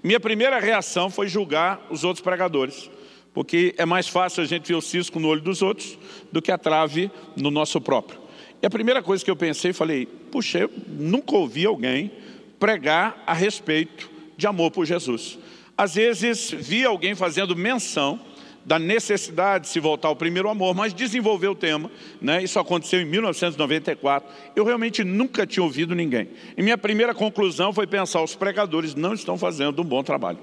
Minha 0.03 0.21
primeira 0.21 0.59
reação 0.59 1.11
foi 1.11 1.29
julgar 1.29 1.87
os 1.91 2.05
outros 2.05 2.23
pregadores, 2.23 2.91
porque 3.33 3.75
é 3.79 3.87
mais 3.87 4.09
fácil 4.09 4.43
a 4.43 4.47
gente 4.47 4.69
ver 4.69 4.75
o 4.75 4.81
cisco 4.81 5.21
no 5.21 5.29
olho 5.29 5.41
dos 5.41 5.63
outros 5.63 5.99
do 6.33 6.43
que 6.43 6.51
a 6.51 6.59
trave 6.59 7.11
no 7.37 7.51
nosso 7.51 7.81
próprio. 7.81 8.19
E 8.63 8.67
a 8.67 8.71
primeira 8.71 9.03
coisa 9.03 9.25
que 9.25 9.31
eu 9.31 9.37
pensei, 9.37 9.73
falei, 9.73 10.07
puxa, 10.07 10.59
eu 10.59 10.71
nunca 10.87 11.35
ouvi 11.35 11.65
alguém 11.65 12.11
pregar 12.59 13.23
a 13.27 13.33
respeito 13.33 14.11
de 14.37 14.47
amor 14.47 14.71
por 14.71 14.85
Jesus. 14.85 15.39
Às 15.81 15.95
vezes, 15.95 16.51
vi 16.51 16.85
alguém 16.85 17.15
fazendo 17.15 17.57
menção 17.57 18.21
da 18.67 18.79
necessidade 18.79 19.65
de 19.65 19.71
se 19.71 19.81
voltar 19.81 20.09
ao 20.09 20.15
primeiro 20.15 20.51
amor, 20.51 20.75
mas 20.75 20.93
desenvolver 20.93 21.49
o 21.49 21.55
tema, 21.55 21.91
né? 22.21 22.43
isso 22.43 22.59
aconteceu 22.59 23.01
em 23.01 23.07
1994, 23.07 24.29
eu 24.55 24.63
realmente 24.63 25.03
nunca 25.03 25.47
tinha 25.47 25.65
ouvido 25.65 25.95
ninguém. 25.95 26.29
E 26.55 26.63
minha 26.63 26.77
primeira 26.77 27.15
conclusão 27.15 27.73
foi 27.73 27.87
pensar, 27.87 28.23
os 28.23 28.35
pregadores 28.35 28.95
não 28.95 29.15
estão 29.15 29.39
fazendo 29.39 29.81
um 29.81 29.85
bom 29.87 30.03
trabalho. 30.03 30.41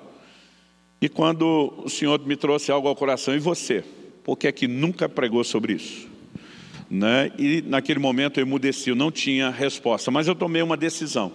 E 0.99 1.07
quando 1.07 1.71
o 1.85 1.87
Senhor 1.87 2.19
me 2.25 2.35
trouxe 2.35 2.71
algo 2.71 2.87
ao 2.87 2.95
coração, 2.95 3.35
e 3.35 3.39
você? 3.39 3.83
Por 4.23 4.37
que 4.37 4.47
é 4.47 4.51
que 4.51 4.67
nunca 4.67 5.07
pregou 5.07 5.43
sobre 5.43 5.73
isso? 5.73 6.07
Né? 6.89 7.31
E 7.37 7.61
naquele 7.61 7.99
momento 7.99 8.39
eu 8.39 8.41
emudeci, 8.43 8.89
eu 8.89 8.95
não 8.95 9.11
tinha 9.11 9.51
resposta, 9.51 10.09
mas 10.09 10.27
eu 10.27 10.33
tomei 10.33 10.63
uma 10.63 10.75
decisão. 10.75 11.31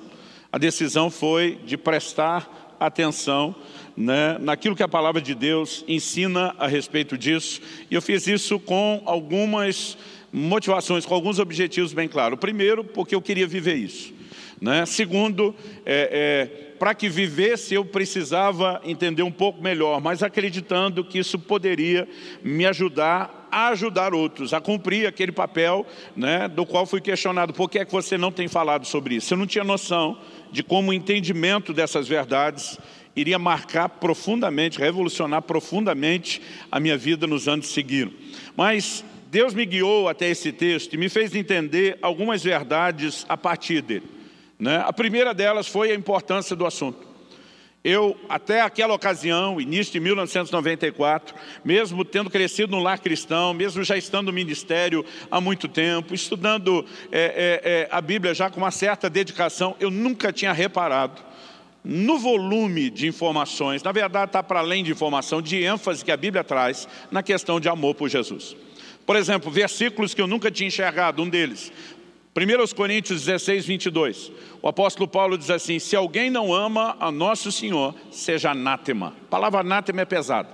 A 0.51 0.59
decisão 0.59 1.09
foi 1.09 1.61
de 1.65 1.77
prestar 1.77 2.63
atenção 2.87 3.55
né, 3.97 4.39
naquilo 4.41 4.77
que 4.77 4.83
a 4.83 4.89
palavra 4.89 5.21
de 5.21 5.35
Deus 5.35 5.85
ensina 5.87 6.55
a 6.59 6.67
respeito 6.67 7.17
disso. 7.17 7.61
E 7.91 7.95
eu 7.95 8.03
fiz 8.03 8.27
isso 8.27 8.59
com 8.59 9.03
algumas 9.05 9.97
motivações, 10.33 11.05
com 11.05 11.15
alguns 11.15 11.39
objetivos 11.39 11.93
bem 11.93 12.09
claros. 12.09 12.39
Primeiro, 12.39 12.83
porque 12.83 13.15
eu 13.15 13.23
queria 13.23 13.47
viver 13.47 13.75
isso. 13.75 14.13
Né? 14.61 14.87
Segundo, 14.87 15.55
é, 15.85 16.47
é, 16.49 16.75
para 16.79 16.95
que 16.95 17.09
vivesse 17.09 17.75
eu 17.75 17.85
precisava 17.85 18.81
entender 18.85 19.23
um 19.23 19.31
pouco 19.31 19.61
melhor, 19.61 20.01
mas 20.01 20.23
acreditando 20.23 21.05
que 21.05 21.19
isso 21.19 21.39
poderia 21.39 22.09
me 22.43 22.65
ajudar 22.67 23.49
a 23.53 23.69
ajudar 23.69 24.15
outros, 24.15 24.55
a 24.55 24.61
cumprir 24.63 25.07
aquele 25.07 25.31
papel 25.31 25.87
né, 26.17 26.49
do 26.49 26.65
qual 26.65 26.87
fui 26.87 27.03
questionado. 27.03 27.53
Por 27.53 27.69
que 27.69 27.81
é 27.81 27.85
que 27.85 27.93
você 27.93 28.17
não 28.17 28.33
tem 28.33 28.49
falado 28.49 28.87
sobre 28.87 29.17
isso? 29.17 29.35
Eu 29.35 29.39
não 29.39 29.47
tinha 29.47 29.63
noção 29.63 30.17
de 30.51 30.63
como 30.63 30.91
o 30.91 30.95
entendimento 30.95 31.75
dessas 31.75 32.09
verdades 32.09 32.79
iria 33.15 33.39
marcar 33.39 33.89
profundamente, 33.89 34.79
revolucionar 34.79 35.43
profundamente 35.43 36.41
a 36.71 36.81
minha 36.81 36.97
vida 36.97 37.27
nos 37.27 37.49
anos 37.49 37.69
seguiram. 37.69 38.13
Mas 38.57 39.05
Deus 39.31 39.55
me 39.55 39.65
guiou 39.65 40.09
até 40.09 40.29
esse 40.29 40.53
texto 40.53 40.95
e 40.95 40.97
me 40.97 41.09
fez 41.09 41.35
entender 41.35 41.99
algumas 42.03 42.43
verdades 42.43 43.25
a 43.29 43.37
partir 43.37 43.83
dele. 43.83 44.07
Né? 44.59 44.83
A 44.85 44.93
primeira 44.93 45.35
delas 45.35 45.67
foi 45.67 45.91
a 45.91 45.95
importância 45.95 46.55
do 46.55 46.67
assunto. 46.67 47.13
Eu, 47.85 48.17
até 48.29 48.61
aquela 48.61 48.95
ocasião, 48.95 49.61
início 49.61 49.93
de 49.93 49.99
1994, 49.99 51.35
mesmo 51.65 52.05
tendo 52.05 52.31
crescido 52.31 52.71
no 52.71 52.81
lar 52.81 53.01
cristão, 53.01 53.53
mesmo 53.53 53.83
já 53.83 53.97
estando 53.97 54.27
no 54.27 54.33
ministério 54.33 55.05
há 55.29 55.41
muito 55.41 55.67
tempo, 55.67 56.15
estudando 56.15 56.87
é, 57.11 57.61
é, 57.65 57.71
é, 57.71 57.89
a 57.91 58.01
Bíblia 58.01 58.35
já 58.35 58.49
com 58.49 58.59
uma 58.59 58.71
certa 58.71 59.11
dedicação, 59.11 59.75
eu 59.81 59.91
nunca 59.91 60.33
tinha 60.33 60.53
reparado 60.53 61.32
no 61.85 62.19
volume 62.19 62.91
de 62.91 63.09
informações, 63.09 63.83
na 63.83 63.91
verdade 63.91 64.27
está 64.27 64.43
para 64.43 64.61
além 64.61 64.85
de 64.85 64.93
informação, 64.93 65.43
de 65.43 65.63
ênfase 65.65 66.05
que 66.05 66.13
a 66.13 66.17
Bíblia 66.17 66.45
traz 66.45 66.87
na 67.11 67.23
questão 67.23 67.59
de 67.59 67.69
amor 67.69 67.95
por 67.95 68.09
Jesus. 68.09 68.57
Por 69.05 69.17
exemplo, 69.17 69.51
versículos 69.51 70.15
que 70.15 70.23
eu 70.23 70.27
nunca 70.27 70.51
tinha 70.51 70.69
enxergado, 70.69 71.23
um 71.23 71.29
deles, 71.29 71.73
1 72.37 72.75
Coríntios 72.75 73.25
16, 73.25 73.67
22, 73.67 74.33
o 74.63 74.69
apóstolo 74.69 75.09
Paulo 75.09 75.37
diz 75.37 75.51
assim, 75.51 75.79
se 75.79 75.97
alguém 75.97 76.31
não 76.31 76.55
ama 76.55 76.97
a 77.01 77.11
nosso 77.11 77.51
Senhor, 77.51 77.95
seja 78.11 78.53
anátema. 78.53 79.15
A 79.27 79.31
palavra 79.31 79.61
anátema 79.61 80.03
é 80.03 80.05
pesada. 80.05 80.49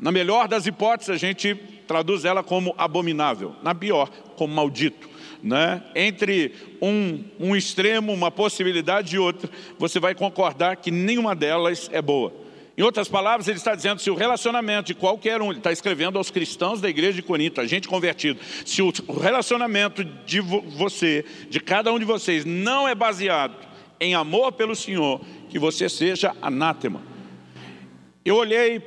Na 0.00 0.10
melhor 0.10 0.48
das 0.48 0.66
hipóteses, 0.66 1.10
a 1.10 1.18
gente 1.18 1.54
traduz 1.86 2.24
ela 2.24 2.42
como 2.42 2.74
abominável, 2.78 3.54
na 3.62 3.74
pior, 3.74 4.08
como 4.36 4.54
maldito 4.54 5.08
né, 5.42 5.82
entre 5.94 6.52
um, 6.80 7.24
um 7.38 7.56
extremo, 7.56 8.12
uma 8.12 8.30
possibilidade 8.30 9.16
e 9.16 9.18
outra, 9.18 9.48
você 9.78 10.00
vai 10.00 10.14
concordar 10.14 10.76
que 10.76 10.90
nenhuma 10.90 11.34
delas 11.34 11.88
é 11.92 12.02
boa. 12.02 12.32
Em 12.76 12.82
outras 12.82 13.08
palavras, 13.08 13.48
ele 13.48 13.58
está 13.58 13.74
dizendo, 13.74 14.00
se 14.00 14.08
o 14.08 14.14
relacionamento 14.14 14.86
de 14.86 14.94
qualquer 14.94 15.42
um, 15.42 15.50
ele 15.50 15.58
está 15.58 15.72
escrevendo 15.72 16.16
aos 16.16 16.30
cristãos 16.30 16.80
da 16.80 16.88
igreja 16.88 17.14
de 17.14 17.22
Corinto, 17.22 17.60
a 17.60 17.66
gente 17.66 17.88
convertido, 17.88 18.38
se 18.64 18.80
o 18.80 18.92
relacionamento 19.20 20.04
de 20.04 20.40
você, 20.40 21.24
de 21.50 21.58
cada 21.58 21.92
um 21.92 21.98
de 21.98 22.04
vocês, 22.04 22.44
não 22.44 22.86
é 22.86 22.94
baseado 22.94 23.66
em 24.00 24.14
amor 24.14 24.52
pelo 24.52 24.76
Senhor, 24.76 25.20
que 25.50 25.58
você 25.58 25.88
seja 25.88 26.36
anátema. 26.40 27.02
Eu 28.24 28.36
olhei, 28.36 28.80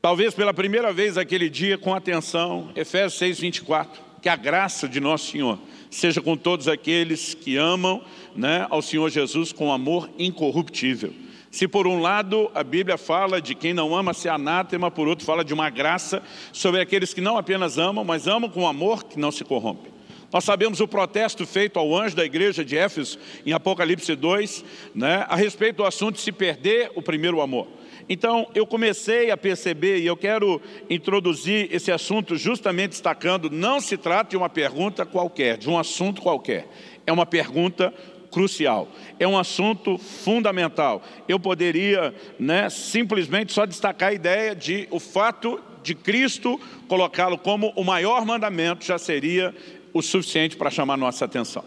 talvez 0.00 0.32
pela 0.32 0.54
primeira 0.54 0.90
vez 0.90 1.18
aquele 1.18 1.50
dia, 1.50 1.76
com 1.76 1.94
atenção, 1.94 2.70
Efésios 2.74 3.18
6, 3.18 3.40
24 3.40 4.11
que 4.22 4.28
a 4.28 4.36
graça 4.36 4.88
de 4.88 5.00
nosso 5.00 5.32
Senhor 5.32 5.58
seja 5.90 6.22
com 6.22 6.36
todos 6.36 6.68
aqueles 6.68 7.34
que 7.34 7.56
amam 7.56 8.00
né, 8.36 8.66
ao 8.70 8.80
Senhor 8.80 9.10
Jesus 9.10 9.52
com 9.52 9.72
amor 9.72 10.08
incorruptível. 10.16 11.12
Se 11.50 11.66
por 11.68 11.86
um 11.86 12.00
lado 12.00 12.50
a 12.54 12.62
Bíblia 12.62 12.96
fala 12.96 13.42
de 13.42 13.54
quem 13.54 13.74
não 13.74 13.94
ama 13.94 14.14
ser 14.14 14.28
anátema, 14.28 14.90
por 14.90 15.08
outro 15.08 15.26
fala 15.26 15.44
de 15.44 15.52
uma 15.52 15.68
graça 15.68 16.22
sobre 16.52 16.80
aqueles 16.80 17.12
que 17.12 17.20
não 17.20 17.36
apenas 17.36 17.76
amam, 17.76 18.04
mas 18.04 18.28
amam 18.28 18.48
com 18.48 18.66
amor 18.66 19.04
que 19.04 19.18
não 19.18 19.32
se 19.32 19.44
corrompe. 19.44 19.90
Nós 20.32 20.44
sabemos 20.44 20.80
o 20.80 20.88
protesto 20.88 21.44
feito 21.44 21.78
ao 21.78 21.94
anjo 21.94 22.16
da 22.16 22.24
igreja 22.24 22.64
de 22.64 22.74
Éfeso 22.74 23.18
em 23.44 23.52
Apocalipse 23.52 24.14
2, 24.14 24.64
né, 24.94 25.26
a 25.28 25.36
respeito 25.36 25.78
do 25.78 25.84
assunto 25.84 26.14
de 26.14 26.22
se 26.22 26.32
perder 26.32 26.92
o 26.94 27.02
primeiro 27.02 27.42
amor. 27.42 27.66
Então, 28.12 28.46
eu 28.54 28.66
comecei 28.66 29.30
a 29.30 29.38
perceber, 29.38 30.00
e 30.00 30.06
eu 30.06 30.14
quero 30.14 30.60
introduzir 30.90 31.74
esse 31.74 31.90
assunto 31.90 32.36
justamente 32.36 32.90
destacando, 32.90 33.48
não 33.48 33.80
se 33.80 33.96
trata 33.96 34.32
de 34.32 34.36
uma 34.36 34.50
pergunta 34.50 35.06
qualquer, 35.06 35.56
de 35.56 35.70
um 35.70 35.78
assunto 35.78 36.20
qualquer. 36.20 36.68
É 37.06 37.10
uma 37.10 37.24
pergunta 37.24 37.90
crucial, 38.30 38.86
é 39.18 39.26
um 39.26 39.38
assunto 39.38 39.96
fundamental. 39.96 41.02
Eu 41.26 41.40
poderia 41.40 42.14
né, 42.38 42.68
simplesmente 42.68 43.50
só 43.50 43.64
destacar 43.64 44.10
a 44.10 44.12
ideia 44.12 44.54
de 44.54 44.86
o 44.90 45.00
fato 45.00 45.58
de 45.82 45.94
Cristo 45.94 46.60
colocá-lo 46.88 47.38
como 47.38 47.72
o 47.74 47.82
maior 47.82 48.26
mandamento 48.26 48.84
já 48.84 48.98
seria 48.98 49.54
o 49.90 50.02
suficiente 50.02 50.54
para 50.54 50.68
chamar 50.68 50.98
nossa 50.98 51.24
atenção. 51.24 51.64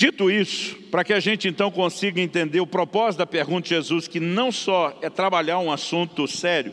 Dito 0.00 0.30
isso, 0.30 0.76
para 0.90 1.04
que 1.04 1.12
a 1.12 1.20
gente 1.20 1.46
então 1.46 1.70
consiga 1.70 2.22
entender 2.22 2.58
o 2.58 2.66
propósito 2.66 3.18
da 3.18 3.26
pergunta 3.26 3.64
de 3.64 3.74
Jesus, 3.74 4.08
que 4.08 4.18
não 4.18 4.50
só 4.50 4.98
é 5.02 5.10
trabalhar 5.10 5.58
um 5.58 5.70
assunto 5.70 6.26
sério, 6.26 6.72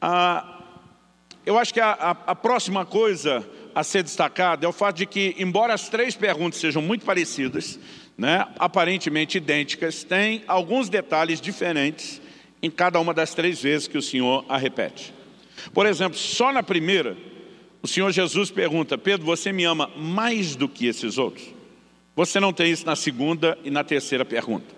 a, 0.00 0.62
eu 1.44 1.58
acho 1.58 1.74
que 1.74 1.80
a, 1.80 1.90
a, 1.90 2.10
a 2.10 2.36
próxima 2.36 2.86
coisa 2.86 3.44
a 3.74 3.82
ser 3.82 4.04
destacada 4.04 4.64
é 4.64 4.68
o 4.68 4.72
fato 4.72 4.98
de 4.98 5.04
que, 5.04 5.34
embora 5.36 5.74
as 5.74 5.88
três 5.88 6.14
perguntas 6.14 6.60
sejam 6.60 6.80
muito 6.80 7.04
parecidas, 7.04 7.76
né, 8.16 8.46
aparentemente 8.56 9.38
idênticas, 9.38 10.04
tem 10.04 10.44
alguns 10.46 10.88
detalhes 10.88 11.40
diferentes 11.40 12.22
em 12.62 12.70
cada 12.70 13.00
uma 13.00 13.12
das 13.12 13.34
três 13.34 13.60
vezes 13.60 13.88
que 13.88 13.98
o 13.98 14.02
Senhor 14.02 14.44
a 14.48 14.56
repete. 14.56 15.12
Por 15.74 15.86
exemplo, 15.86 16.16
só 16.16 16.52
na 16.52 16.62
primeira, 16.62 17.16
o 17.82 17.88
Senhor 17.88 18.12
Jesus 18.12 18.48
pergunta, 18.48 18.96
Pedro, 18.96 19.26
você 19.26 19.50
me 19.50 19.64
ama 19.64 19.90
mais 19.96 20.54
do 20.54 20.68
que 20.68 20.86
esses 20.86 21.18
outros? 21.18 21.57
Você 22.18 22.40
não 22.40 22.52
tem 22.52 22.72
isso 22.72 22.84
na 22.84 22.96
segunda 22.96 23.56
e 23.62 23.70
na 23.70 23.84
terceira 23.84 24.24
pergunta. 24.24 24.74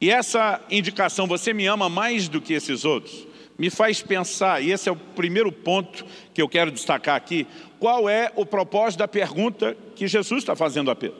E 0.00 0.10
essa 0.10 0.58
indicação, 0.70 1.26
você 1.26 1.52
me 1.52 1.66
ama 1.66 1.86
mais 1.90 2.30
do 2.30 2.40
que 2.40 2.54
esses 2.54 2.86
outros, 2.86 3.26
me 3.58 3.68
faz 3.68 4.00
pensar, 4.00 4.62
e 4.62 4.70
esse 4.70 4.88
é 4.88 4.92
o 4.92 4.96
primeiro 4.96 5.52
ponto 5.52 6.02
que 6.32 6.40
eu 6.40 6.48
quero 6.48 6.70
destacar 6.70 7.14
aqui, 7.14 7.46
qual 7.78 8.08
é 8.08 8.32
o 8.36 8.46
propósito 8.46 9.00
da 9.00 9.06
pergunta 9.06 9.76
que 9.94 10.08
Jesus 10.08 10.42
está 10.42 10.56
fazendo 10.56 10.90
a 10.90 10.96
Pedro. 10.96 11.18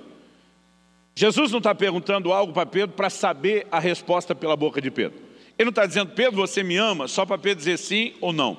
Jesus 1.15 1.51
não 1.51 1.59
está 1.59 1.75
perguntando 1.75 2.33
algo 2.33 2.55
para 2.55 2.65
Pedro 2.65 2.97
para 2.97 3.11
saber 3.11 3.67
a 3.71 3.79
resposta 3.79 4.35
pela 4.35 4.57
boca 4.57 4.81
de 4.81 4.91
Pedro. 4.91 5.19
Ele 5.59 5.67
não 5.67 5.69
está 5.69 5.85
dizendo, 5.85 6.13
Pedro, 6.13 6.37
você 6.37 6.63
me 6.63 6.79
ama, 6.79 7.07
só 7.07 7.27
para 7.27 7.37
Pedro 7.37 7.59
dizer 7.59 7.77
sim 7.77 8.15
ou 8.23 8.33
não. 8.33 8.57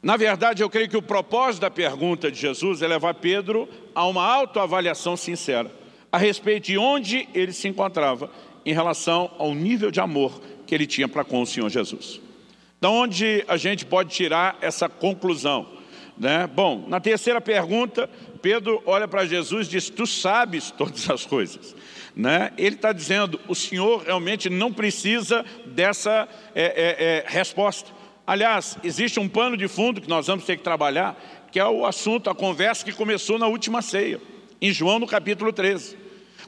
Na 0.00 0.16
verdade, 0.16 0.62
eu 0.62 0.70
creio 0.70 0.88
que 0.88 0.96
o 0.96 1.02
propósito 1.02 1.62
da 1.62 1.70
pergunta 1.70 2.30
de 2.30 2.38
Jesus 2.38 2.80
é 2.80 2.86
levar 2.86 3.14
Pedro 3.14 3.68
a 3.94 4.06
uma 4.06 4.24
autoavaliação 4.24 5.16
sincera 5.16 5.70
a 6.12 6.18
respeito 6.18 6.66
de 6.66 6.78
onde 6.78 7.28
ele 7.34 7.52
se 7.52 7.68
encontrava 7.68 8.30
em 8.64 8.72
relação 8.72 9.30
ao 9.38 9.54
nível 9.54 9.90
de 9.90 10.00
amor 10.00 10.40
que 10.66 10.74
ele 10.74 10.86
tinha 10.86 11.08
para 11.08 11.24
com 11.24 11.40
o 11.42 11.46
Senhor 11.46 11.68
Jesus. 11.68 12.20
Da 12.80 12.90
onde 12.90 13.44
a 13.46 13.56
gente 13.56 13.84
pode 13.84 14.10
tirar 14.10 14.58
essa 14.60 14.88
conclusão? 14.88 15.66
Né? 16.18 16.46
Bom, 16.46 16.84
na 16.88 17.00
terceira 17.00 17.40
pergunta, 17.40 18.08
Pedro 18.42 18.82
olha 18.86 19.06
para 19.06 19.24
Jesus 19.24 19.66
e 19.66 19.70
diz, 19.70 19.88
tu 19.88 20.06
sabes 20.06 20.70
todas 20.70 21.08
as 21.08 21.24
coisas. 21.24 21.74
Né? 22.14 22.52
Ele 22.58 22.76
está 22.76 22.92
dizendo, 22.92 23.40
o 23.46 23.54
Senhor 23.54 24.02
realmente 24.02 24.50
não 24.50 24.72
precisa 24.72 25.44
dessa 25.66 26.28
é, 26.54 26.64
é, 26.64 27.04
é, 27.04 27.24
resposta. 27.26 27.90
Aliás, 28.26 28.78
existe 28.84 29.18
um 29.18 29.28
pano 29.28 29.56
de 29.56 29.66
fundo 29.66 30.00
que 30.00 30.08
nós 30.08 30.26
vamos 30.26 30.44
ter 30.44 30.56
que 30.56 30.62
trabalhar, 30.62 31.20
que 31.50 31.58
é 31.58 31.66
o 31.66 31.84
assunto, 31.84 32.30
a 32.30 32.34
conversa 32.34 32.84
que 32.84 32.92
começou 32.92 33.38
na 33.38 33.46
última 33.46 33.82
ceia, 33.82 34.20
em 34.60 34.72
João 34.72 34.98
no 34.98 35.06
capítulo 35.06 35.52
13. 35.52 35.96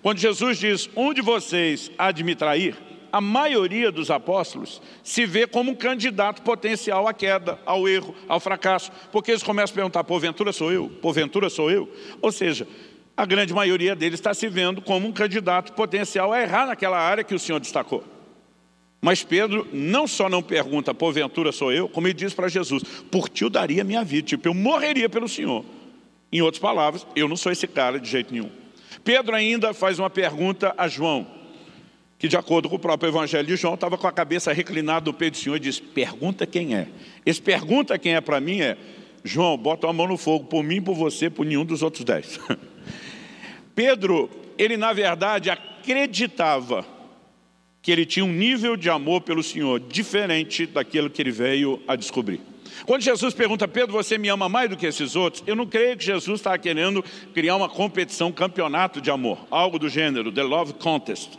Quando 0.03 0.19
Jesus 0.19 0.59
diz, 0.59 0.91
um 0.97 1.13
de 1.13 1.21
vocês 1.21 1.91
há 1.97 2.11
de 2.11 2.25
me 2.25 2.35
trair, 2.35 2.77
a 3.13 3.21
maioria 3.21 3.93
dos 3.93 4.11
apóstolos 4.11 4.81
se 5.03 5.27
vê 5.27 5.47
como 5.47 5.71
um 5.71 5.75
candidato 5.75 6.43
potencial 6.43 7.07
à 7.07 7.13
queda, 7.13 7.59
ao 7.67 7.87
erro, 7.87 8.15
ao 8.27 8.41
fracasso, 8.41 8.91
porque 9.13 9.31
eles 9.31 9.43
começam 9.43 9.75
a 9.75 9.77
perguntar, 9.77 10.05
porventura 10.05 10.53
sou 10.53 10.73
eu? 10.73 10.89
Porventura 10.89 11.51
sou 11.51 11.71
eu? 11.71 11.93
Ou 12.23 12.33
seja, 12.33 12.67
a 13.15 13.27
grande 13.27 13.53
maioria 13.53 13.95
deles 13.95 14.19
está 14.19 14.33
se 14.33 14.49
vendo 14.49 14.81
como 14.81 15.07
um 15.07 15.13
candidato 15.13 15.75
potencial 15.75 16.33
a 16.33 16.41
errar 16.41 16.67
naquela 16.67 16.99
área 16.99 17.23
que 17.23 17.35
o 17.35 17.39
Senhor 17.39 17.61
destacou. 17.61 18.03
Mas 19.05 19.25
Pedro 19.25 19.67
não 19.73 20.07
só 20.07 20.29
não 20.29 20.41
pergunta, 20.41 20.95
porventura 20.95 21.51
sou 21.51 21.73
eu, 21.73 21.89
como 21.89 22.07
ele 22.07 22.15
diz 22.15 22.33
para 22.33 22.47
Jesus, 22.49 22.85
por 23.11 23.29
ti 23.29 23.43
eu 23.43 23.51
daria 23.51 23.83
minha 23.83 24.05
vida, 24.05 24.29
tipo, 24.29 24.47
eu 24.47 24.55
morreria 24.55 25.09
pelo 25.09 25.29
Senhor. 25.29 25.65
Em 26.31 26.41
outras 26.41 26.61
palavras, 26.61 27.05
eu 27.17 27.29
não 27.29 27.37
sou 27.37 27.51
esse 27.51 27.67
cara 27.67 27.99
de 27.99 28.09
jeito 28.09 28.33
nenhum. 28.33 28.49
Pedro 29.03 29.35
ainda 29.35 29.75
faz 29.75 29.99
uma 29.99 30.09
pergunta 30.09 30.73
a 30.79 30.87
João, 30.87 31.27
que 32.17 32.29
de 32.29 32.37
acordo 32.37 32.69
com 32.69 32.77
o 32.77 32.79
próprio 32.79 33.11
evangelho 33.11 33.49
de 33.49 33.57
João, 33.57 33.75
estava 33.75 33.99
com 33.99 34.07
a 34.07 34.13
cabeça 34.13 34.53
reclinada 34.53 35.07
no 35.07 35.13
peito 35.13 35.35
do 35.35 35.39
Senhor 35.39 35.57
e 35.57 35.61
diz, 35.61 35.81
pergunta 35.81 36.47
quem 36.47 36.77
é. 36.77 36.87
Esse 37.27 37.43
pergunta 37.43 37.99
quem 37.99 38.15
é 38.15 38.21
para 38.21 38.41
mim 38.41 38.61
é, 38.61 38.79
João, 39.25 39.59
bota 39.59 39.89
a 39.89 39.93
mão 39.93 40.07
no 40.07 40.17
fogo 40.17 40.45
por 40.45 40.63
mim, 40.63 40.81
por 40.81 40.95
você, 40.95 41.29
por 41.29 41.45
nenhum 41.45 41.65
dos 41.65 41.83
outros 41.83 42.05
dez. 42.05 42.39
Pedro, 43.75 44.31
ele 44.57 44.77
na 44.77 44.93
verdade 44.93 45.51
acreditava 45.51 46.87
que 47.83 47.91
ele 47.91 48.07
tinha 48.07 48.25
um 48.25 48.33
nível 48.33 48.77
de 48.77 48.89
amor 48.89 49.21
pelo 49.23 49.43
Senhor 49.43 49.81
diferente 49.81 50.65
daquilo 50.67 51.11
que 51.11 51.21
ele 51.21 51.33
veio 51.33 51.83
a 51.87 51.97
descobrir. 51.97 52.41
Quando 52.87 53.03
Jesus 53.03 53.35
pergunta, 53.35 53.69
Pedro, 53.69 53.93
você 53.93 54.17
me 54.17 54.29
ama 54.29 54.49
mais 54.49 54.71
do 54.71 54.77
que 54.77 54.87
esses 54.87 55.15
outros? 55.15 55.43
Eu 55.47 55.55
não 55.55 55.67
creio 55.67 55.97
que 55.97 56.05
Jesus 56.05 56.41
estava 56.41 56.57
querendo 56.59 57.05
criar 57.35 57.57
uma 57.57 57.69
competição, 57.69 58.29
um 58.29 58.33
campeonato 58.33 59.01
de 59.01 59.11
amor, 59.11 59.47
algo 59.51 59.79
do 59.79 59.89
gênero, 59.89 60.33
the 60.33 60.43
love 60.43 60.73
contest. 60.75 61.31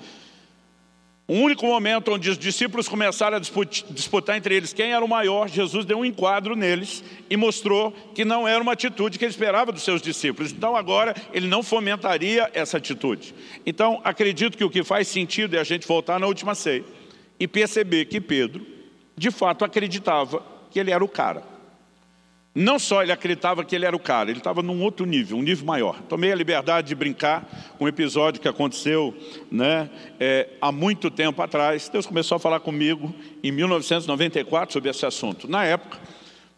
O 1.26 1.36
único 1.36 1.66
momento 1.66 2.12
onde 2.12 2.30
os 2.30 2.38
discípulos 2.38 2.90
começaram 2.90 3.38
a 3.38 3.40
disputar 3.40 4.36
entre 4.36 4.56
eles 4.56 4.74
quem 4.74 4.92
era 4.92 5.04
o 5.04 5.08
maior, 5.08 5.48
Jesus 5.48 5.86
deu 5.86 6.00
um 6.00 6.06
enquadro 6.06 6.54
neles 6.54 7.02
e 7.30 7.38
mostrou 7.38 7.94
que 8.14 8.26
não 8.26 8.46
era 8.46 8.62
uma 8.62 8.74
atitude 8.74 9.18
que 9.18 9.24
ele 9.24 9.32
esperava 9.32 9.72
dos 9.72 9.84
seus 9.84 10.02
discípulos. 10.02 10.52
Então 10.52 10.76
agora 10.76 11.16
ele 11.32 11.48
não 11.48 11.64
fomentaria 11.64 12.52
essa 12.54 12.76
atitude. 12.76 13.34
Então 13.66 14.02
acredito 14.04 14.58
que 14.58 14.66
o 14.66 14.70
que 14.70 14.84
faz 14.84 15.08
sentido 15.08 15.56
é 15.56 15.60
a 15.60 15.64
gente 15.64 15.88
voltar 15.88 16.20
na 16.20 16.28
última 16.28 16.54
ceia 16.56 16.84
e 17.40 17.48
perceber 17.48 18.06
que 18.06 18.20
Pedro 18.20 18.66
de 19.16 19.32
fato 19.32 19.64
acreditava 19.64 20.44
que 20.70 20.78
ele 20.78 20.92
era 20.92 21.04
o 21.04 21.08
cara. 21.08 21.53
Não 22.56 22.78
só 22.78 23.02
ele 23.02 23.12
acreditava 23.12 23.66
que 23.66 23.76
ele 23.76 23.84
era 23.84 23.96
o 23.96 24.00
cara, 24.00 24.30
ele 24.30 24.38
estava 24.38 24.62
num 24.62 24.80
outro 24.84 25.08
nível, 25.08 25.38
um 25.38 25.42
nível 25.42 25.66
maior. 25.66 26.00
Tomei 26.04 26.32
a 26.32 26.36
liberdade 26.36 26.90
de 26.90 26.94
brincar 26.94 27.74
com 27.80 27.86
um 27.86 27.88
episódio 27.88 28.40
que 28.40 28.48
aconteceu 28.48 29.12
né, 29.52 29.90
é, 30.20 30.50
há 30.62 30.72
muito 30.72 31.10
tempo 31.10 31.42
atrás. 31.42 31.90
Deus 31.90 32.06
começou 32.06 32.36
a 32.36 32.40
falar 32.40 32.60
comigo 32.60 33.14
em 33.44 33.52
1994 33.52 34.72
sobre 34.72 34.92
esse 34.92 35.04
assunto. 35.04 35.50
Na 35.50 35.66
época, 35.66 35.98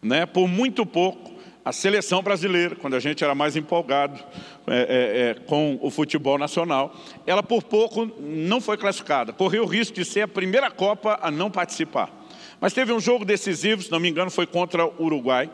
né, 0.02 0.26
por 0.26 0.46
muito 0.46 0.84
pouco, 0.84 1.34
a 1.64 1.72
seleção 1.72 2.22
brasileira, 2.22 2.76
quando 2.76 2.94
a 2.94 3.00
gente 3.00 3.24
era 3.24 3.34
mais 3.34 3.56
empolgado 3.56 4.22
é, 4.66 4.76
é, 4.76 5.30
é, 5.30 5.34
com 5.46 5.78
o 5.80 5.90
futebol 5.90 6.36
nacional, 6.36 6.94
ela 7.26 7.42
por 7.42 7.62
pouco 7.62 8.04
não 8.20 8.60
foi 8.60 8.76
classificada. 8.76 9.32
Correu 9.32 9.64
o 9.64 9.66
risco 9.66 9.94
de 9.94 10.04
ser 10.04 10.20
a 10.20 10.28
primeira 10.28 10.70
Copa 10.70 11.18
a 11.22 11.30
não 11.30 11.50
participar. 11.50 12.10
Mas 12.60 12.72
teve 12.72 12.92
um 12.92 13.00
jogo 13.00 13.24
decisivo, 13.24 13.82
se 13.82 13.90
não 13.90 13.98
me 13.98 14.08
engano, 14.08 14.30
foi 14.30 14.46
contra 14.46 14.86
o 14.86 15.04
Uruguai 15.04 15.50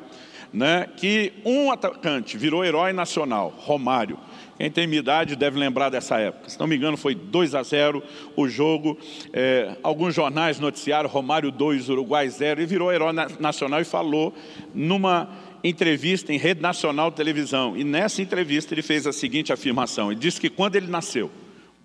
né, 0.52 0.88
que 0.96 1.32
um 1.44 1.70
atacante 1.70 2.36
virou 2.36 2.64
herói 2.64 2.92
nacional, 2.92 3.52
Romário. 3.56 4.18
Quem 4.58 4.70
tem 4.70 4.86
minha 4.86 5.00
idade 5.00 5.34
deve 5.34 5.58
lembrar 5.58 5.88
dessa 5.88 6.18
época. 6.18 6.48
Se 6.48 6.60
não 6.60 6.66
me 6.68 6.76
engano, 6.76 6.96
foi 6.96 7.14
2 7.14 7.54
a 7.54 7.62
0 7.62 8.02
o 8.36 8.48
jogo. 8.48 8.96
É, 9.32 9.76
alguns 9.82 10.14
jornais 10.14 10.60
noticiaram 10.60 11.08
Romário 11.08 11.50
2, 11.50 11.88
Uruguai 11.88 12.28
0, 12.28 12.62
e 12.62 12.66
virou 12.66 12.92
herói 12.92 13.12
nacional 13.40 13.80
e 13.80 13.84
falou 13.84 14.32
numa 14.72 15.28
entrevista 15.64 16.32
em 16.32 16.38
rede 16.38 16.60
nacional 16.60 17.10
de 17.10 17.16
televisão. 17.16 17.76
E 17.76 17.82
nessa 17.82 18.22
entrevista 18.22 18.74
ele 18.74 18.82
fez 18.82 19.06
a 19.06 19.12
seguinte 19.12 19.52
afirmação: 19.52 20.12
ele 20.12 20.20
disse 20.20 20.40
que 20.40 20.50
quando 20.50 20.76
ele 20.76 20.86
nasceu, 20.86 21.30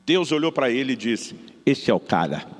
Deus 0.05 0.31
olhou 0.31 0.51
para 0.51 0.69
ele 0.69 0.93
e 0.93 0.95
disse: 0.95 1.35
Esse 1.65 1.89
é 1.89 1.93
o 1.93 1.99
cara. 1.99 2.56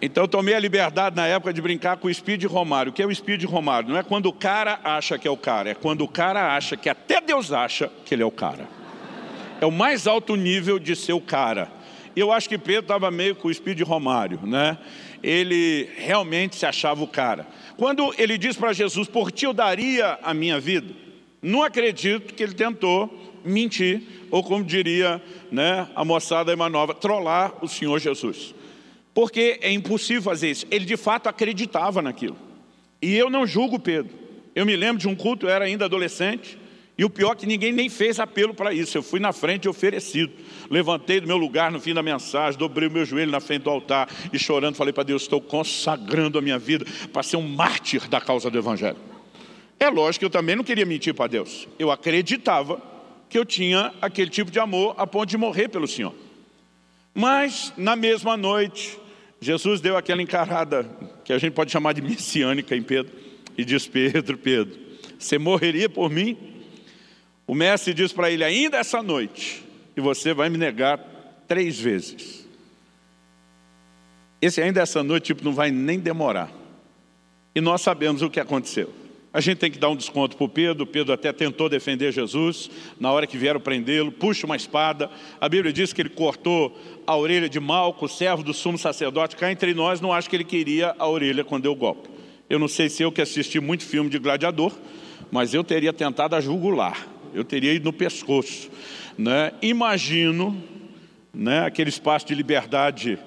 Então 0.00 0.24
eu 0.24 0.28
tomei 0.28 0.54
a 0.54 0.58
liberdade 0.58 1.16
na 1.16 1.26
época 1.26 1.52
de 1.52 1.62
brincar 1.62 1.96
com 1.96 2.08
o 2.08 2.12
Speed 2.12 2.44
Romário. 2.44 2.90
O 2.90 2.92
que 2.92 3.02
é 3.02 3.06
o 3.06 3.14
Speed 3.14 3.44
Romário? 3.44 3.88
Não 3.88 3.96
é 3.96 4.02
quando 4.02 4.26
o 4.26 4.32
cara 4.32 4.78
acha 4.84 5.18
que 5.18 5.26
é 5.26 5.30
o 5.30 5.36
cara, 5.36 5.70
é 5.70 5.74
quando 5.74 6.02
o 6.02 6.08
cara 6.08 6.54
acha 6.54 6.76
que 6.76 6.88
até 6.88 7.20
Deus 7.20 7.50
acha 7.50 7.90
que 8.04 8.14
ele 8.14 8.22
é 8.22 8.26
o 8.26 8.30
cara. 8.30 8.68
É 9.58 9.64
o 9.64 9.72
mais 9.72 10.06
alto 10.06 10.36
nível 10.36 10.78
de 10.78 10.94
ser 10.94 11.14
o 11.14 11.20
cara. 11.20 11.70
Eu 12.14 12.30
acho 12.30 12.48
que 12.48 12.58
Pedro 12.58 12.82
estava 12.82 13.10
meio 13.10 13.34
com 13.34 13.48
o 13.48 13.54
Speed 13.54 13.80
Romário, 13.82 14.40
né? 14.42 14.76
Ele 15.22 15.88
realmente 15.96 16.56
se 16.56 16.66
achava 16.66 17.02
o 17.02 17.08
cara. 17.08 17.46
Quando 17.76 18.14
ele 18.18 18.36
diz 18.36 18.54
para 18.56 18.74
Jesus, 18.74 19.08
por 19.08 19.32
ti 19.32 19.46
eu 19.46 19.54
daria 19.54 20.18
a 20.22 20.34
minha 20.34 20.60
vida, 20.60 20.94
não 21.40 21.62
acredito 21.62 22.34
que 22.34 22.42
ele 22.42 22.54
tentou 22.54 23.32
mentir, 23.44 24.02
ou 24.30 24.42
como 24.42 24.64
diria 24.64 25.22
né, 25.50 25.88
a 25.94 26.04
moçada 26.04 26.52
Emanova, 26.52 26.94
trollar 26.94 27.52
o 27.62 27.68
Senhor 27.68 27.98
Jesus 27.98 28.55
porque 29.16 29.58
é 29.62 29.72
impossível 29.72 30.20
fazer 30.20 30.50
isso. 30.50 30.66
Ele 30.70 30.84
de 30.84 30.94
fato 30.94 31.26
acreditava 31.26 32.02
naquilo. 32.02 32.36
E 33.00 33.16
eu 33.16 33.30
não 33.30 33.46
julgo 33.46 33.78
Pedro. 33.78 34.12
Eu 34.54 34.66
me 34.66 34.76
lembro 34.76 34.98
de 34.98 35.08
um 35.08 35.14
culto, 35.14 35.46
eu 35.46 35.50
era 35.50 35.64
ainda 35.64 35.86
adolescente, 35.86 36.58
e 36.98 37.02
o 37.02 37.08
pior 37.08 37.32
é 37.32 37.34
que 37.34 37.46
ninguém 37.46 37.72
nem 37.72 37.88
fez 37.88 38.20
apelo 38.20 38.52
para 38.52 38.74
isso. 38.74 38.98
Eu 38.98 39.02
fui 39.02 39.18
na 39.18 39.32
frente 39.32 39.66
oferecido. 39.70 40.34
Levantei 40.68 41.18
do 41.18 41.26
meu 41.26 41.38
lugar 41.38 41.72
no 41.72 41.80
fim 41.80 41.94
da 41.94 42.02
mensagem, 42.02 42.58
dobrei 42.58 42.88
o 42.88 42.90
meu 42.90 43.06
joelho 43.06 43.30
na 43.30 43.40
frente 43.40 43.62
do 43.62 43.70
altar 43.70 44.06
e 44.30 44.38
chorando, 44.38 44.74
falei 44.74 44.92
para 44.92 45.04
Deus: 45.04 45.22
estou 45.22 45.40
consagrando 45.40 46.38
a 46.38 46.42
minha 46.42 46.58
vida 46.58 46.84
para 47.10 47.22
ser 47.22 47.38
um 47.38 47.48
mártir 47.48 48.06
da 48.08 48.20
causa 48.20 48.50
do 48.50 48.58
Evangelho. 48.58 48.98
É 49.80 49.88
lógico 49.88 50.20
que 50.20 50.26
eu 50.26 50.30
também 50.30 50.56
não 50.56 50.64
queria 50.64 50.84
mentir 50.84 51.14
para 51.14 51.26
Deus. 51.26 51.66
Eu 51.78 51.90
acreditava 51.90 52.82
que 53.30 53.38
eu 53.38 53.46
tinha 53.46 53.94
aquele 54.02 54.28
tipo 54.28 54.50
de 54.50 54.60
amor 54.60 54.94
a 54.98 55.06
ponto 55.06 55.26
de 55.26 55.38
morrer 55.38 55.68
pelo 55.68 55.88
Senhor. 55.88 56.14
Mas, 57.14 57.72
na 57.78 57.96
mesma 57.96 58.36
noite, 58.36 58.98
Jesus 59.40 59.80
deu 59.80 59.96
aquela 59.96 60.22
encarada 60.22 60.88
que 61.24 61.32
a 61.32 61.38
gente 61.38 61.52
pode 61.52 61.70
chamar 61.70 61.92
de 61.92 62.02
messiânica 62.02 62.74
em 62.74 62.82
Pedro 62.82 63.12
e 63.56 63.64
diz: 63.64 63.86
Pedro, 63.86 64.38
Pedro, 64.38 64.78
você 65.18 65.38
morreria 65.38 65.88
por 65.88 66.10
mim? 66.10 66.36
O 67.46 67.54
mestre 67.54 67.94
diz 67.94 68.12
para 68.12 68.30
ele: 68.30 68.42
ainda 68.42 68.78
essa 68.78 69.02
noite, 69.02 69.64
e 69.96 70.00
você 70.00 70.32
vai 70.34 70.48
me 70.48 70.58
negar 70.58 70.98
três 71.46 71.78
vezes. 71.78 72.46
Esse 74.40 74.60
ainda 74.60 74.80
essa 74.80 75.02
noite 75.02 75.26
tipo, 75.26 75.44
não 75.44 75.52
vai 75.52 75.70
nem 75.70 75.98
demorar. 75.98 76.50
E 77.54 77.60
nós 77.60 77.80
sabemos 77.80 78.22
o 78.22 78.28
que 78.28 78.38
aconteceu. 78.38 78.92
A 79.36 79.40
gente 79.42 79.58
tem 79.58 79.70
que 79.70 79.78
dar 79.78 79.90
um 79.90 79.96
desconto 79.96 80.34
para 80.34 80.46
o 80.46 80.48
Pedro. 80.48 80.86
Pedro 80.86 81.12
até 81.12 81.30
tentou 81.30 81.68
defender 81.68 82.10
Jesus. 82.10 82.70
Na 82.98 83.12
hora 83.12 83.26
que 83.26 83.36
vieram 83.36 83.60
prendê-lo, 83.60 84.10
puxa 84.10 84.46
uma 84.46 84.56
espada. 84.56 85.10
A 85.38 85.46
Bíblia 85.46 85.74
diz 85.74 85.92
que 85.92 86.00
ele 86.00 86.08
cortou 86.08 86.74
a 87.06 87.14
orelha 87.14 87.46
de 87.46 87.60
Malco, 87.60 88.08
servo 88.08 88.42
do 88.42 88.54
sumo 88.54 88.78
sacerdote. 88.78 89.36
Cá 89.36 89.52
entre 89.52 89.74
nós, 89.74 90.00
não 90.00 90.10
acho 90.10 90.30
que 90.30 90.36
ele 90.36 90.42
queria 90.42 90.96
a 90.98 91.06
orelha 91.06 91.44
quando 91.44 91.64
deu 91.64 91.72
o 91.72 91.76
golpe. 91.76 92.08
Eu 92.48 92.58
não 92.58 92.66
sei 92.66 92.88
se 92.88 93.02
eu 93.02 93.12
que 93.12 93.20
assisti 93.20 93.60
muito 93.60 93.84
filme 93.84 94.08
de 94.08 94.18
gladiador, 94.18 94.72
mas 95.30 95.52
eu 95.52 95.62
teria 95.62 95.92
tentado 95.92 96.34
a 96.34 96.40
jugular. 96.40 97.06
Eu 97.34 97.44
teria 97.44 97.74
ido 97.74 97.84
no 97.84 97.92
pescoço. 97.92 98.70
Né? 99.18 99.52
Imagino 99.60 100.56
né, 101.34 101.60
aquele 101.66 101.90
espaço 101.90 102.26
de 102.26 102.34
liberdade 102.34 103.18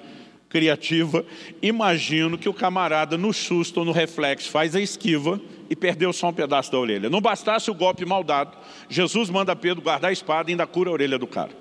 criativa. 0.48 1.24
Imagino 1.62 2.36
que 2.36 2.48
o 2.48 2.52
camarada, 2.52 3.16
no 3.16 3.32
susto 3.32 3.78
ou 3.78 3.84
no 3.84 3.92
reflexo, 3.92 4.50
faz 4.50 4.74
a 4.74 4.80
esquiva 4.80 5.40
e 5.70 5.76
perdeu 5.76 6.12
só 6.12 6.30
um 6.30 6.32
pedaço 6.32 6.72
da 6.72 6.78
orelha. 6.78 7.08
Não 7.08 7.20
bastasse 7.20 7.70
o 7.70 7.74
golpe 7.74 8.04
mal 8.04 8.24
dado, 8.24 8.58
Jesus 8.88 9.30
manda 9.30 9.54
Pedro 9.54 9.80
guardar 9.80 10.10
a 10.10 10.12
espada 10.12 10.50
e 10.50 10.52
ainda 10.52 10.66
cura 10.66 10.90
a 10.90 10.92
orelha 10.92 11.16
do 11.16 11.28
cara. 11.28 11.52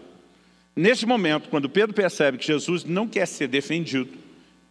Nesse 0.76 1.06
momento, 1.06 1.48
quando 1.50 1.69
Pedro 1.69 1.93
percebe 1.93 2.39
que 2.39 2.48
Jesus 2.48 2.84
não 2.84 3.08
quer 3.08 3.28
ser 3.28 3.48
defendido, 3.48 4.10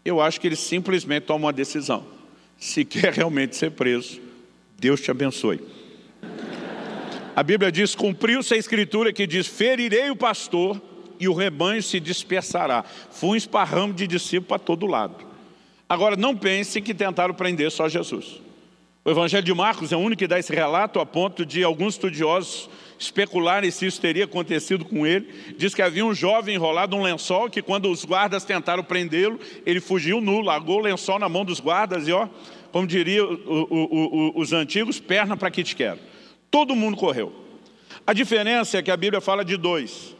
eu 0.05 0.21
acho 0.21 0.41
que 0.41 0.49
ele 0.49 0.57
simplesmente 0.57 1.25
toma 1.25 1.47
uma 1.47 1.53
decisão. 1.53 2.05
Se 2.59 2.85
quer 2.85 3.13
realmente 3.13 3.55
ser 3.55 3.71
preso, 3.71 4.21
Deus 4.77 5.01
te 5.01 5.11
abençoe. 5.11 5.61
A 7.37 7.43
Bíblia 7.45 7.71
diz, 7.71 7.95
cumpriu-se 7.95 8.53
a 8.53 8.57
escritura 8.57 9.13
que 9.13 9.25
diz, 9.25 9.47
ferirei 9.47 10.11
o 10.11 10.17
pastor 10.17 10.81
e 11.21 11.29
o 11.29 11.35
rebanho 11.35 11.83
se 11.83 12.01
dispersará. 12.01 12.83
Foi 12.83 13.31
um 13.31 13.37
esparramo 13.37 13.93
de 13.93 14.09
discípulos 14.09 14.49
para 14.49 14.59
todo 14.59 14.87
lado. 14.87 15.25
Agora, 15.89 16.17
não 16.17 16.37
pense 16.37 16.81
que 16.81 16.93
tentaram 16.93 17.35
prender 17.35 17.71
só 17.71 17.89
Jesus. 17.89 18.41
O 19.09 19.11
Evangelho 19.11 19.43
de 19.43 19.55
Marcos 19.55 19.91
é 19.91 19.97
o 19.97 20.01
único 20.01 20.19
que 20.19 20.27
dá 20.27 20.39
esse 20.39 20.55
relato 20.55 21.01
a 21.01 21.07
ponto 21.07 21.47
de 21.47 21.65
alguns 21.65 21.95
estudiosos 21.95 22.69
especularem 22.99 23.71
se 23.71 23.87
isso 23.87 23.99
teria 23.99 24.27
acontecido 24.27 24.85
com 24.85 25.07
ele. 25.07 25.27
Diz 25.57 25.75
que 25.75 25.81
havia 25.81 26.05
um 26.05 26.13
jovem 26.15 26.57
enrolado 26.57 26.95
num 26.95 27.03
lençol 27.03 27.49
que 27.49 27.63
quando 27.63 27.91
os 27.91 28.05
guardas 28.05 28.45
tentaram 28.45 28.85
prendê-lo, 28.85 29.41
ele 29.65 29.81
fugiu 29.81 30.21
nu, 30.21 30.43
largou 30.43 30.77
o 30.77 30.83
lençol 30.83 31.19
na 31.19 31.27
mão 31.27 31.43
dos 31.43 31.59
guardas 31.59 32.07
e 32.07 32.13
ó, 32.13 32.29
como 32.71 32.87
diriam 32.87 33.41
os 34.35 34.53
antigos, 34.53 35.01
perna 35.01 35.39
para 35.39 35.51
que 35.51 35.65
te 35.65 35.75
quero. 35.75 36.01
Todo 36.51 36.77
mundo 36.77 36.99
correu. 36.99 37.33
A 38.07 38.13
diferença 38.13 38.77
é 38.77 38.83
que 38.83 38.91
a 38.91 38.97
Bíblia 38.97 39.23
fala 39.23 39.43
de 39.43 39.57
dois. 39.57 40.15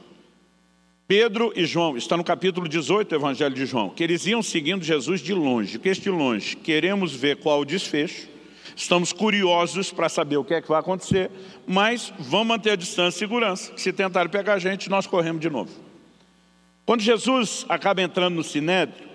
Pedro 1.07 1.53
e 1.55 1.67
João, 1.67 1.95
está 1.95 2.17
no 2.17 2.25
capítulo 2.25 2.67
18 2.67 3.11
do 3.11 3.17
Evangelho 3.17 3.55
de 3.55 3.67
João, 3.67 3.91
que 3.91 4.03
eles 4.03 4.27
iam 4.27 4.43
seguindo 4.43 4.83
Jesus 4.83 5.21
de 5.21 5.35
longe. 5.35 5.79
Que 5.79 5.91
este 5.91 6.09
longe, 6.09 6.57
queremos 6.57 7.15
ver 7.15 7.37
qual 7.37 7.61
o 7.61 7.67
desfecho, 7.67 8.38
estamos 8.79 9.13
curiosos 9.13 9.91
para 9.91 10.09
saber 10.09 10.37
o 10.37 10.45
que 10.45 10.55
é 10.55 10.63
que 10.63 10.69
vai 10.69 10.79
acontecer, 10.79 11.31
mas 11.67 12.13
vamos 12.17 12.47
manter 12.47 12.71
a 12.71 12.77
distância 12.77 13.17
e 13.17 13.19
segurança. 13.19 13.73
Se 13.77 13.93
tentarem 13.93 14.31
pegar 14.31 14.55
a 14.55 14.59
gente, 14.59 14.89
nós 14.89 15.05
corremos 15.05 15.41
de 15.41 15.51
novo. 15.51 15.71
Quando 16.87 17.01
Jesus 17.01 17.67
acaba 17.69 18.01
entrando 18.01 18.37
no 18.37 18.45
Sinédrio, 18.45 19.07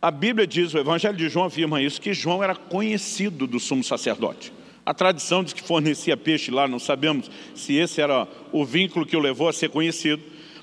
a 0.00 0.12
Bíblia 0.12 0.46
diz, 0.46 0.72
o 0.72 0.78
Evangelho 0.78 1.16
de 1.16 1.28
João 1.28 1.46
afirma 1.46 1.82
isso, 1.82 2.00
que 2.00 2.14
João 2.14 2.44
era 2.44 2.54
conhecido 2.54 3.44
do 3.48 3.58
sumo 3.58 3.82
sacerdote. 3.82 4.52
A 4.86 4.94
tradição 4.94 5.42
diz 5.42 5.52
que 5.52 5.62
fornecia 5.62 6.16
peixe 6.16 6.52
lá, 6.52 6.68
não 6.68 6.78
sabemos 6.78 7.28
se 7.56 7.74
esse 7.74 8.00
era 8.00 8.26
o 8.52 8.64
vínculo 8.64 9.04
que 9.04 9.16
o 9.16 9.20
levou 9.20 9.48
a 9.48 9.52
ser 9.52 9.68
conhecido. 9.68 10.22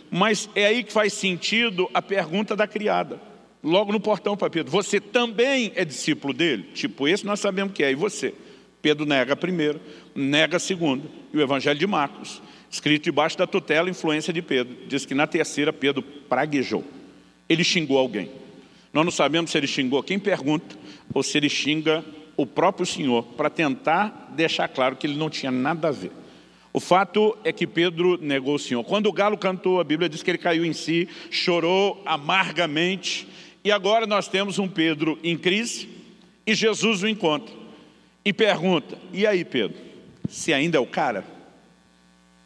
Mas 0.09 0.49
é 0.55 0.65
aí 0.65 0.81
que 0.81 0.93
faz 0.93 1.11
sentido 1.11 1.89
a 1.93 2.01
pergunta 2.01 2.55
da 2.55 2.65
criada. 2.65 3.19
Logo 3.61 3.91
no 3.91 3.99
portão 3.99 4.37
para 4.37 4.49
Pedro, 4.49 4.71
você 4.71 5.01
também 5.01 5.73
é 5.75 5.83
discípulo 5.83 6.33
dele? 6.33 6.69
Tipo, 6.73 7.05
esse 7.07 7.25
nós 7.25 7.41
sabemos 7.41 7.73
que 7.73 7.83
é, 7.83 7.91
e 7.91 7.95
você? 7.95 8.33
Pedro 8.85 9.03
nega 9.03 9.33
a 9.33 9.35
primeira, 9.35 9.81
nega 10.13 10.57
a 10.57 10.59
segunda. 10.59 11.09
E 11.33 11.37
o 11.37 11.41
Evangelho 11.41 11.79
de 11.79 11.87
Marcos, 11.87 12.39
escrito 12.69 13.05
debaixo 13.05 13.35
da 13.35 13.47
tutela 13.47 13.87
e 13.87 13.91
influência 13.91 14.31
de 14.31 14.43
Pedro, 14.43 14.77
diz 14.87 15.07
que 15.07 15.15
na 15.15 15.25
terceira 15.25 15.73
Pedro 15.73 16.03
praguejou. 16.03 16.83
Ele 17.49 17.63
xingou 17.63 17.97
alguém. 17.97 18.29
Nós 18.93 19.03
não 19.03 19.11
sabemos 19.11 19.49
se 19.49 19.57
ele 19.57 19.65
xingou 19.65 20.03
quem 20.03 20.19
pergunta 20.19 20.77
ou 21.11 21.23
se 21.23 21.35
ele 21.35 21.49
xinga 21.49 22.05
o 22.37 22.45
próprio 22.45 22.85
Senhor 22.85 23.23
para 23.23 23.49
tentar 23.49 24.31
deixar 24.35 24.67
claro 24.67 24.95
que 24.95 25.07
ele 25.07 25.17
não 25.17 25.31
tinha 25.31 25.51
nada 25.51 25.87
a 25.87 25.91
ver. 25.91 26.11
O 26.71 26.79
fato 26.79 27.35
é 27.43 27.51
que 27.51 27.65
Pedro 27.65 28.19
negou 28.21 28.53
o 28.53 28.59
Senhor. 28.59 28.83
Quando 28.83 29.07
o 29.07 29.11
galo 29.11 29.35
cantou, 29.35 29.79
a 29.79 29.83
Bíblia 29.83 30.07
diz 30.07 30.21
que 30.21 30.29
ele 30.29 30.37
caiu 30.37 30.63
em 30.63 30.73
si, 30.73 31.09
chorou 31.31 32.03
amargamente. 32.05 33.27
E 33.63 33.71
agora 33.71 34.05
nós 34.05 34.27
temos 34.27 34.59
um 34.59 34.67
Pedro 34.67 35.17
em 35.23 35.35
crise 35.35 35.89
e 36.45 36.53
Jesus 36.53 37.01
o 37.01 37.07
encontra. 37.07 37.64
E 38.25 38.33
pergunta, 38.33 38.97
e 39.13 39.27
aí 39.27 39.45
Pedro, 39.45 39.77
se 40.27 40.51
ainda 40.51 40.77
é 40.79 40.81
o 40.81 40.87
cara? 40.87 41.23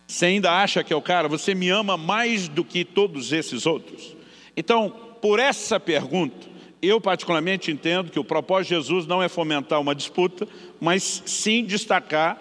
Você 0.05 0.25
ainda 0.25 0.51
acha 0.51 0.83
que 0.83 0.91
é 0.91 0.95
o 0.95 1.01
cara? 1.01 1.29
Você 1.29 1.55
me 1.55 1.69
ama 1.69 1.95
mais 1.95 2.49
do 2.49 2.65
que 2.65 2.83
todos 2.83 3.31
esses 3.31 3.65
outros? 3.65 4.15
Então, 4.57 4.89
por 5.21 5.39
essa 5.39 5.79
pergunta, 5.79 6.47
eu 6.81 6.99
particularmente 6.99 7.71
entendo 7.71 8.11
que 8.11 8.19
o 8.19 8.23
propósito 8.23 8.69
de 8.69 8.75
Jesus 8.75 9.05
não 9.05 9.23
é 9.23 9.29
fomentar 9.29 9.79
uma 9.79 9.95
disputa, 9.95 10.47
mas 10.81 11.23
sim 11.25 11.63
destacar 11.63 12.39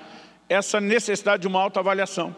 essa 0.48 0.81
necessidade 0.81 1.42
de 1.42 1.46
uma 1.46 1.61
autoavaliação. 1.61 2.35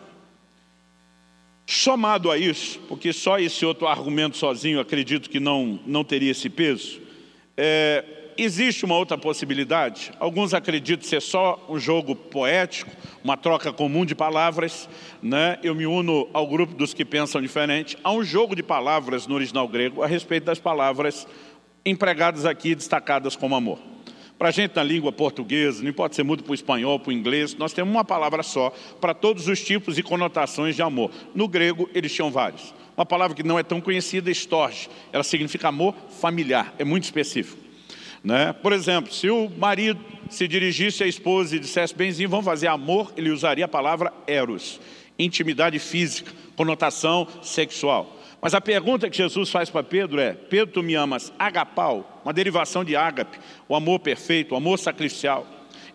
Somado 1.65 2.31
a 2.31 2.37
isso, 2.37 2.81
porque 2.89 3.13
só 3.13 3.39
esse 3.39 3.65
outro 3.65 3.87
argumento 3.87 4.37
sozinho 4.37 4.81
acredito 4.81 5.31
que 5.31 5.39
não, 5.39 5.79
não 5.87 6.03
teria 6.03 6.33
esse 6.33 6.51
peso, 6.51 7.01
é, 7.57 8.05
existe 8.43 8.85
uma 8.85 8.97
outra 8.97 9.19
possibilidade. 9.19 10.13
Alguns 10.19 10.55
acreditam 10.55 11.07
ser 11.07 11.21
só 11.21 11.65
um 11.69 11.79
jogo 11.79 12.17
poético, 12.17 12.91
uma 13.23 13.37
troca 13.37 13.73
comum 13.73 14.05
de 14.05 14.15
palavras. 14.15 14.89
Né? 15.23 15.59
Eu 15.63 15.75
me 15.75 15.87
uno 15.87 16.29
ao 16.33 16.47
grupo 16.47 16.75
dos 16.75 16.95
que 16.95 17.05
pensam 17.05 17.43
diferente. 17.43 17.99
Há 18.03 18.11
um 18.13 18.25
jogo 18.25 18.57
de 18.57 18.63
palavras 18.63 19.27
no 19.27 19.35
original 19.35 19.69
grego 19.69 20.03
a 20.03 20.07
respeito 20.07 20.45
das 20.45 20.59
palavras 20.59 21.27
empregadas 21.85 22.45
aqui, 22.47 22.75
destacadas 22.75 23.37
como 23.37 23.55
amor. 23.55 23.79
Para 24.39 24.49
a 24.49 24.53
gente 24.53 24.75
na 24.75 24.83
língua 24.83 25.13
portuguesa, 25.13 25.83
não 25.83 25.91
importa 25.91 26.17
ser 26.17 26.23
mudo 26.23 26.43
para 26.43 26.53
o 26.53 26.55
espanhol, 26.55 26.99
para 26.99 27.11
o 27.11 27.13
inglês, 27.13 27.55
nós 27.55 27.75
temos 27.75 27.93
uma 27.93 28.05
palavra 28.05 28.43
só 28.43 28.73
para 28.99 29.13
todos 29.13 29.49
os 29.49 29.63
tipos 29.63 29.99
e 29.99 30.03
conotações 30.03 30.75
de 30.75 30.81
amor. 30.81 31.11
No 31.35 31.47
grego, 31.47 31.91
eles 31.95 32.11
tinham 32.15 32.31
vários. 32.31 32.73
Uma 32.97 33.05
palavra 33.05 33.37
que 33.37 33.43
não 33.43 33.59
é 33.59 33.63
tão 33.63 33.83
conhecida, 33.83 34.31
estorge. 34.31 34.89
Ela 35.13 35.23
significa 35.23 35.69
amor 35.69 35.95
familiar, 36.09 36.75
é 36.79 36.85
muito 36.85 37.05
específico. 37.05 37.70
Né? 38.23 38.53
Por 38.53 38.73
exemplo, 38.73 39.13
se 39.13 39.31
o 39.31 39.49
marido 39.49 40.01
se 40.29 40.47
dirigisse 40.47 41.03
à 41.03 41.07
esposa 41.07 41.57
e 41.57 41.59
dissesse, 41.59 41.95
benzinho, 41.95 42.29
vamos 42.29 42.45
fazer 42.45 42.69
amor, 42.69 43.13
ele 43.17 43.31
usaria 43.31 43.65
a 43.65 43.69
palavra 43.69 44.13
eros, 44.27 44.81
intimidade 45.19 45.79
física, 45.79 46.33
conotação 46.55 47.27
sexual. 47.43 48.17
Mas 48.41 48.55
a 48.55 48.61
pergunta 48.61 49.11
que 49.11 49.17
Jesus 49.17 49.51
faz 49.51 49.69
para 49.69 49.83
Pedro 49.83 50.19
é, 50.19 50.33
Pedro, 50.33 50.75
tu 50.75 50.83
me 50.83 50.95
amas 50.95 51.33
agapau, 51.39 52.21
uma 52.25 52.33
derivação 52.33 52.85
de 52.85 52.97
ágape, 52.97 53.39
o 53.69 53.75
amor 53.75 54.01
perfeito, 54.01 54.53
o 54.53 54.57
amor 54.57 54.79
sacrificial. 54.79 55.47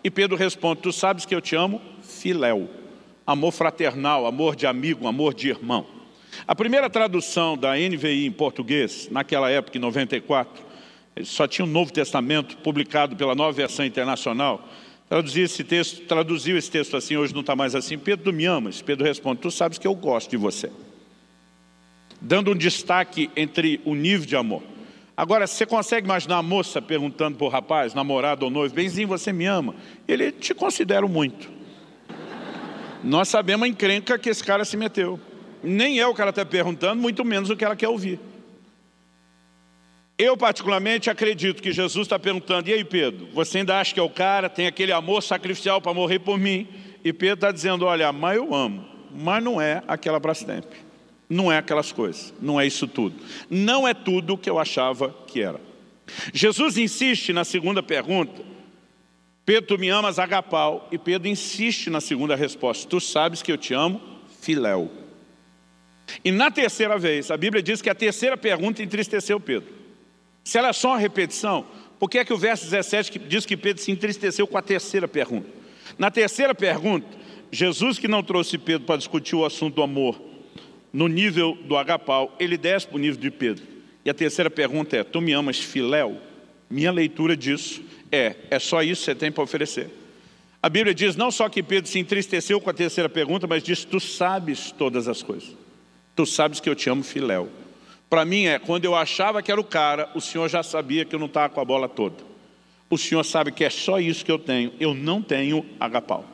E 0.04 0.10
Pedro 0.10 0.36
responde, 0.36 0.82
tu 0.82 0.92
sabes 0.92 1.24
que 1.24 1.34
eu 1.34 1.40
te 1.40 1.56
amo, 1.56 1.80
filéu, 2.02 2.68
amor 3.26 3.50
fraternal, 3.50 4.26
amor 4.26 4.54
de 4.54 4.66
amigo, 4.66 5.08
amor 5.08 5.34
de 5.34 5.48
irmão. 5.48 5.86
A 6.46 6.54
primeira 6.54 6.88
tradução 6.88 7.56
da 7.56 7.74
NVI 7.74 8.26
em 8.26 8.30
português, 8.30 9.08
naquela 9.10 9.50
época, 9.50 9.78
em 9.78 9.80
94, 9.80 10.62
só 11.24 11.46
tinha 11.46 11.64
o 11.64 11.68
um 11.68 11.72
Novo 11.72 11.92
Testamento 11.92 12.56
publicado 12.58 13.16
pela 13.16 13.34
Nova 13.34 13.52
Versão 13.52 13.84
Internacional, 13.84 14.68
traduziu 15.08 15.44
esse 15.44 15.64
texto, 15.64 16.02
traduziu 16.06 16.56
esse 16.56 16.70
texto 16.70 16.96
assim, 16.96 17.16
hoje 17.16 17.32
não 17.32 17.40
está 17.40 17.56
mais 17.56 17.74
assim, 17.74 17.96
Pedro, 17.98 18.26
tu 18.26 18.32
me 18.32 18.44
amas? 18.44 18.82
Pedro 18.82 19.04
responde, 19.04 19.40
tu 19.40 19.50
sabes 19.50 19.78
que 19.78 19.86
eu 19.86 19.94
gosto 19.94 20.30
de 20.30 20.36
você 20.36 20.70
dando 22.20 22.52
um 22.52 22.56
destaque 22.56 23.30
entre 23.36 23.80
o 23.84 23.94
nível 23.94 24.26
de 24.26 24.36
amor. 24.36 24.62
Agora, 25.16 25.46
você 25.46 25.64
consegue 25.64 26.06
imaginar 26.06 26.38
a 26.38 26.42
moça 26.42 26.82
perguntando 26.82 27.38
para 27.38 27.46
o 27.46 27.50
rapaz, 27.50 27.94
namorado 27.94 28.44
ou 28.44 28.50
noivo, 28.50 28.74
benzinho, 28.74 29.08
você 29.08 29.32
me 29.32 29.46
ama? 29.46 29.74
Ele 30.06 30.30
te 30.30 30.52
considera 30.52 31.06
muito. 31.06 31.50
Nós 33.02 33.28
sabemos 33.28 33.64
a 33.64 33.68
encrenca 33.68 34.18
que 34.18 34.28
esse 34.28 34.44
cara 34.44 34.64
se 34.64 34.76
meteu. 34.76 35.18
Nem 35.62 35.98
é 35.98 36.06
o 36.06 36.14
que 36.14 36.20
ela 36.20 36.30
está 36.30 36.44
perguntando, 36.44 37.00
muito 37.00 37.24
menos 37.24 37.48
o 37.48 37.56
que 37.56 37.64
ela 37.64 37.76
quer 37.76 37.88
ouvir. 37.88 38.20
Eu 40.18 40.36
particularmente 40.36 41.10
acredito 41.10 41.62
que 41.62 41.72
Jesus 41.72 42.06
está 42.06 42.18
perguntando, 42.18 42.70
e 42.70 42.72
aí 42.72 42.84
Pedro, 42.84 43.28
você 43.34 43.58
ainda 43.58 43.78
acha 43.78 43.92
que 43.92 44.00
é 44.00 44.02
o 44.02 44.08
cara, 44.08 44.48
tem 44.48 44.66
aquele 44.66 44.92
amor 44.92 45.22
sacrificial 45.22 45.80
para 45.80 45.92
morrer 45.92 46.20
por 46.20 46.38
mim? 46.38 46.66
E 47.04 47.12
Pedro 47.12 47.34
está 47.34 47.52
dizendo, 47.52 47.84
olha, 47.84 48.10
mas 48.12 48.36
eu 48.36 48.54
amo, 48.54 48.84
mas 49.14 49.44
não 49.44 49.60
é 49.60 49.82
aquela 49.86 50.18
para 50.18 50.32
sempre. 50.32 50.86
Não 51.28 51.52
é 51.52 51.58
aquelas 51.58 51.92
coisas, 51.92 52.32
não 52.40 52.58
é 52.58 52.66
isso 52.66 52.86
tudo. 52.86 53.16
Não 53.50 53.86
é 53.86 53.92
tudo 53.92 54.34
o 54.34 54.38
que 54.38 54.48
eu 54.48 54.58
achava 54.58 55.14
que 55.26 55.42
era. 55.42 55.60
Jesus 56.32 56.78
insiste 56.78 57.32
na 57.32 57.44
segunda 57.44 57.82
pergunta, 57.82 58.42
Pedro, 59.44 59.76
tu 59.76 59.78
me 59.78 59.88
amas 59.90 60.18
agapau? 60.18 60.88
E 60.90 60.98
Pedro 60.98 61.28
insiste 61.28 61.90
na 61.90 62.00
segunda 62.00 62.34
resposta, 62.34 62.88
tu 62.88 63.00
sabes 63.00 63.42
que 63.42 63.52
eu 63.52 63.58
te 63.58 63.74
amo, 63.74 64.00
filéu. 64.40 64.90
E 66.24 66.32
na 66.32 66.50
terceira 66.50 66.96
vez, 66.96 67.30
a 67.30 67.36
Bíblia 67.36 67.62
diz 67.62 67.82
que 67.82 67.90
a 67.90 67.94
terceira 67.94 68.36
pergunta 68.36 68.82
entristeceu 68.82 69.38
Pedro. 69.38 69.85
Se 70.46 70.58
ela 70.58 70.68
é 70.68 70.72
só 70.72 70.90
uma 70.90 70.98
repetição, 70.98 71.66
por 71.98 72.08
que 72.08 72.18
é 72.18 72.24
que 72.24 72.32
o 72.32 72.38
verso 72.38 72.66
17 72.66 73.18
diz 73.18 73.44
que 73.44 73.56
Pedro 73.56 73.82
se 73.82 73.90
entristeceu 73.90 74.46
com 74.46 74.56
a 74.56 74.62
terceira 74.62 75.08
pergunta? 75.08 75.48
Na 75.98 76.08
terceira 76.08 76.54
pergunta, 76.54 77.04
Jesus 77.50 77.98
que 77.98 78.06
não 78.06 78.22
trouxe 78.22 78.56
Pedro 78.56 78.86
para 78.86 78.96
discutir 78.96 79.34
o 79.34 79.44
assunto 79.44 79.74
do 79.74 79.82
amor, 79.82 80.22
no 80.92 81.08
nível 81.08 81.58
do 81.64 81.76
agapau, 81.76 82.32
ele 82.38 82.56
desce 82.56 82.86
para 82.86 82.94
o 82.94 83.00
nível 83.00 83.20
de 83.20 83.28
Pedro. 83.28 83.64
E 84.04 84.08
a 84.08 84.14
terceira 84.14 84.48
pergunta 84.48 84.96
é, 84.96 85.02
tu 85.02 85.20
me 85.20 85.32
amas 85.32 85.58
filéu? 85.58 86.16
Minha 86.70 86.92
leitura 86.92 87.36
disso 87.36 87.82
é, 88.12 88.36
é 88.48 88.60
só 88.60 88.84
isso 88.84 89.00
que 89.00 89.06
você 89.06 89.14
tem 89.16 89.32
para 89.32 89.42
oferecer. 89.42 89.90
A 90.62 90.68
Bíblia 90.68 90.94
diz 90.94 91.16
não 91.16 91.32
só 91.32 91.48
que 91.48 91.60
Pedro 91.60 91.90
se 91.90 91.98
entristeceu 91.98 92.60
com 92.60 92.70
a 92.70 92.72
terceira 92.72 93.08
pergunta, 93.08 93.48
mas 93.48 93.64
diz, 93.64 93.84
tu 93.84 93.98
sabes 93.98 94.70
todas 94.70 95.08
as 95.08 95.24
coisas. 95.24 95.56
Tu 96.14 96.24
sabes 96.24 96.60
que 96.60 96.70
eu 96.70 96.76
te 96.76 96.88
amo 96.88 97.02
filéu. 97.02 97.50
Para 98.08 98.24
mim 98.24 98.46
é, 98.46 98.58
quando 98.58 98.84
eu 98.84 98.94
achava 98.94 99.42
que 99.42 99.50
era 99.50 99.60
o 99.60 99.64
cara, 99.64 100.10
o 100.14 100.20
Senhor 100.20 100.48
já 100.48 100.62
sabia 100.62 101.04
que 101.04 101.14
eu 101.14 101.18
não 101.18 101.26
estava 101.26 101.52
com 101.52 101.60
a 101.60 101.64
bola 101.64 101.88
toda. 101.88 102.16
O 102.88 102.96
Senhor 102.96 103.24
sabe 103.24 103.50
que 103.50 103.64
é 103.64 103.70
só 103.70 103.98
isso 103.98 104.24
que 104.24 104.30
eu 104.30 104.38
tenho, 104.38 104.72
eu 104.78 104.94
não 104.94 105.20
tenho 105.20 105.66
agapau. 105.80 106.24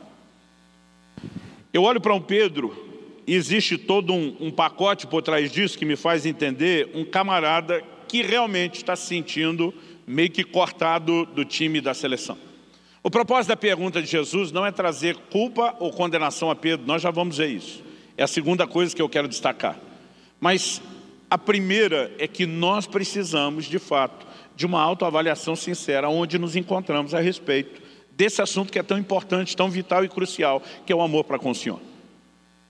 Eu 1.73 1.83
olho 1.83 1.99
para 1.99 2.13
um 2.13 2.21
Pedro 2.21 2.83
existe 3.27 3.77
todo 3.77 4.13
um, 4.13 4.35
um, 4.39 4.51
pacote 4.51 5.07
por 5.07 5.21
trás 5.21 5.51
disso 5.51 5.77
que 5.77 5.85
me 5.85 5.95
faz 5.95 6.25
entender 6.25 6.89
um 6.93 7.05
camarada 7.05 7.81
que 8.07 8.21
realmente 8.21 8.75
está 8.75 8.95
se 8.95 9.07
sentindo 9.07 9.73
meio 10.05 10.29
que 10.29 10.43
cortado 10.43 11.25
do 11.27 11.45
time 11.45 11.79
da 11.79 11.93
seleção. 11.93 12.37
O 13.01 13.09
propósito 13.09 13.49
da 13.49 13.57
pergunta 13.57 14.01
de 14.01 14.07
Jesus 14.07 14.51
não 14.51 14.65
é 14.65 14.71
trazer 14.71 15.15
culpa 15.31 15.75
ou 15.79 15.91
condenação 15.91 16.49
a 16.49 16.55
Pedro, 16.55 16.85
nós 16.85 17.01
já 17.01 17.11
vamos 17.11 17.37
ver 17.37 17.49
isso. 17.49 17.83
É 18.17 18.23
a 18.23 18.27
segunda 18.27 18.67
coisa 18.67 18.95
que 18.95 19.01
eu 19.01 19.09
quero 19.09 19.27
destacar. 19.27 19.77
Mas 20.39 20.81
a 21.33 21.37
primeira 21.39 22.13
é 22.19 22.27
que 22.27 22.45
nós 22.45 22.85
precisamos, 22.85 23.65
de 23.65 23.79
fato, 23.79 24.23
de 24.55 24.67
uma 24.67 24.79
autoavaliação 24.79 25.55
sincera 25.55 26.07
onde 26.07 26.37
nos 26.37 26.55
encontramos 26.55 27.15
a 27.15 27.19
respeito 27.19 27.81
desse 28.11 28.39
assunto 28.39 28.71
que 28.71 28.77
é 28.77 28.83
tão 28.83 28.99
importante, 28.99 29.57
tão 29.57 29.67
vital 29.67 30.05
e 30.05 30.07
crucial, 30.07 30.61
que 30.85 30.93
é 30.93 30.95
o 30.95 31.01
amor 31.01 31.23
para 31.23 31.39
com 31.39 31.49
o 31.49 31.55
Senhor. 31.55 31.79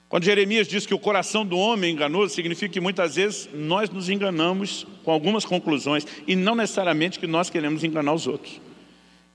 Quando 0.07 0.23
Jeremias 0.23 0.65
diz 0.65 0.85
que 0.85 0.93
o 0.93 0.97
coração 0.97 1.45
do 1.45 1.57
homem 1.57 1.89
é 1.89 1.93
enganoso, 1.93 2.33
significa 2.33 2.71
que 2.71 2.79
muitas 2.79 3.15
vezes 3.15 3.49
nós 3.53 3.89
nos 3.89 4.07
enganamos 4.07 4.87
com 5.03 5.11
algumas 5.11 5.43
conclusões 5.43 6.07
e 6.25 6.33
não 6.33 6.55
necessariamente 6.55 7.19
que 7.19 7.27
nós 7.27 7.49
queremos 7.49 7.83
enganar 7.83 8.13
os 8.13 8.27
outros. 8.27 8.61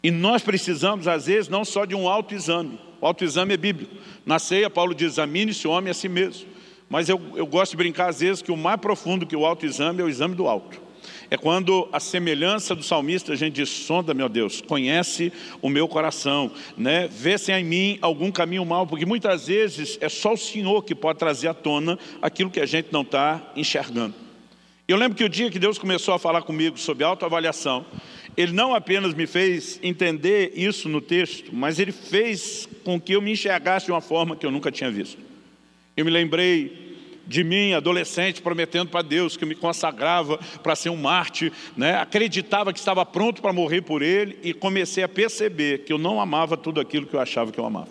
E 0.02 0.10
nós 0.10 0.40
precisamos, 0.40 1.06
às 1.06 1.26
vezes, 1.26 1.50
não 1.50 1.66
só 1.66 1.84
de 1.84 1.94
um 1.94 2.08
autoexame. 2.08 2.80
O 2.98 3.06
autoexame 3.06 3.52
é 3.52 3.58
bíblico. 3.58 3.94
Na 4.24 4.38
ceia, 4.38 4.70
Paulo 4.70 4.94
diz, 4.94 5.12
examine-se 5.12 5.68
o 5.68 5.70
homem 5.70 5.90
a 5.90 5.94
si 5.94 6.08
mesmo. 6.08 6.56
Mas 6.88 7.08
eu, 7.08 7.20
eu 7.34 7.46
gosto 7.46 7.72
de 7.72 7.76
brincar, 7.76 8.08
às 8.08 8.20
vezes, 8.20 8.42
que 8.42 8.50
o 8.50 8.56
mais 8.56 8.80
profundo 8.80 9.26
que 9.26 9.36
o 9.36 9.44
autoexame 9.44 10.00
é 10.00 10.04
o 10.04 10.08
exame 10.08 10.34
do 10.34 10.48
alto. 10.48 10.88
É 11.30 11.36
quando 11.36 11.86
a 11.92 12.00
semelhança 12.00 12.74
do 12.74 12.82
salmista, 12.82 13.32
a 13.32 13.36
gente 13.36 13.54
diz, 13.54 13.68
sonda, 13.68 14.14
meu 14.14 14.28
Deus, 14.28 14.62
conhece 14.62 15.30
o 15.60 15.68
meu 15.68 15.86
coração, 15.86 16.50
né? 16.76 17.06
vê 17.06 17.36
se 17.36 17.52
em 17.52 17.64
mim 17.64 17.98
algum 18.00 18.30
caminho 18.30 18.64
mal, 18.64 18.86
porque 18.86 19.04
muitas 19.04 19.46
vezes 19.46 19.98
é 20.00 20.08
só 20.08 20.32
o 20.32 20.38
Senhor 20.38 20.82
que 20.82 20.94
pode 20.94 21.18
trazer 21.18 21.48
à 21.48 21.54
tona 21.54 21.98
aquilo 22.22 22.50
que 22.50 22.60
a 22.60 22.66
gente 22.66 22.88
não 22.90 23.02
está 23.02 23.52
enxergando. 23.54 24.14
Eu 24.86 24.96
lembro 24.96 25.18
que 25.18 25.24
o 25.24 25.28
dia 25.28 25.50
que 25.50 25.58
Deus 25.58 25.76
começou 25.76 26.14
a 26.14 26.18
falar 26.18 26.40
comigo 26.40 26.78
sobre 26.78 27.04
autoavaliação, 27.04 27.84
Ele 28.34 28.52
não 28.52 28.74
apenas 28.74 29.12
me 29.12 29.26
fez 29.26 29.78
entender 29.82 30.52
isso 30.54 30.88
no 30.88 31.02
texto, 31.02 31.50
mas 31.54 31.78
Ele 31.78 31.92
fez 31.92 32.66
com 32.84 32.98
que 32.98 33.12
eu 33.12 33.20
me 33.20 33.32
enxergasse 33.32 33.84
de 33.84 33.92
uma 33.92 34.00
forma 34.00 34.34
que 34.34 34.46
eu 34.46 34.50
nunca 34.50 34.72
tinha 34.72 34.90
visto. 34.90 35.27
Eu 35.98 36.04
me 36.04 36.12
lembrei 36.12 36.96
de 37.26 37.42
mim, 37.42 37.72
adolescente, 37.72 38.40
prometendo 38.40 38.88
para 38.88 39.02
Deus 39.02 39.36
que 39.36 39.42
eu 39.42 39.48
me 39.48 39.56
consagrava 39.56 40.38
para 40.62 40.76
ser 40.76 40.90
um 40.90 40.96
Marte, 40.96 41.52
né? 41.76 41.96
acreditava 41.96 42.72
que 42.72 42.78
estava 42.78 43.04
pronto 43.04 43.42
para 43.42 43.52
morrer 43.52 43.80
por 43.82 44.00
Ele 44.00 44.38
e 44.44 44.54
comecei 44.54 45.02
a 45.02 45.08
perceber 45.08 45.78
que 45.78 45.92
eu 45.92 45.98
não 45.98 46.20
amava 46.20 46.56
tudo 46.56 46.80
aquilo 46.80 47.04
que 47.04 47.14
eu 47.14 47.20
achava 47.20 47.50
que 47.50 47.58
eu 47.58 47.66
amava. 47.66 47.88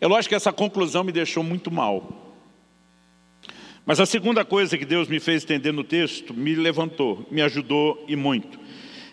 É 0.00 0.08
lógico 0.08 0.30
que 0.30 0.34
essa 0.34 0.52
conclusão 0.52 1.04
me 1.04 1.12
deixou 1.12 1.44
muito 1.44 1.70
mal. 1.70 2.36
Mas 3.86 4.00
a 4.00 4.06
segunda 4.06 4.44
coisa 4.44 4.76
que 4.76 4.84
Deus 4.84 5.06
me 5.06 5.20
fez 5.20 5.44
entender 5.44 5.70
no 5.70 5.84
texto 5.84 6.34
me 6.34 6.56
levantou, 6.56 7.24
me 7.30 7.42
ajudou 7.42 8.04
e 8.08 8.16
muito. 8.16 8.58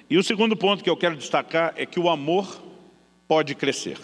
E 0.09 0.17
o 0.17 0.23
segundo 0.23 0.57
ponto 0.57 0.83
que 0.83 0.89
eu 0.89 0.97
quero 0.97 1.15
destacar 1.15 1.71
é 1.77 1.85
que 1.85 1.99
o 1.99 2.09
amor 2.09 2.63
pode 3.27 3.53
crescer. 3.53 3.99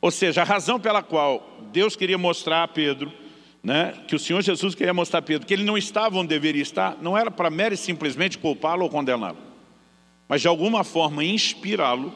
Ou 0.00 0.10
seja, 0.10 0.40
a 0.40 0.44
razão 0.44 0.80
pela 0.80 1.02
qual 1.02 1.60
Deus 1.70 1.94
queria 1.94 2.16
mostrar 2.16 2.62
a 2.62 2.68
Pedro 2.68 3.12
né, 3.66 3.94
que 4.06 4.14
o 4.14 4.18
Senhor 4.18 4.40
Jesus 4.42 4.76
queria 4.76 4.94
mostrar 4.94 5.18
a 5.18 5.22
Pedro, 5.22 5.44
que 5.44 5.52
ele 5.52 5.64
não 5.64 5.76
estava 5.76 6.16
onde 6.18 6.28
deveria 6.28 6.62
estar, 6.62 6.96
não 7.02 7.18
era 7.18 7.32
para 7.32 7.50
mero 7.50 7.74
e 7.74 7.76
simplesmente 7.76 8.38
culpá-lo 8.38 8.84
ou 8.84 8.88
condená-lo, 8.88 9.36
mas 10.28 10.40
de 10.40 10.46
alguma 10.46 10.84
forma 10.84 11.24
inspirá-lo 11.24 12.14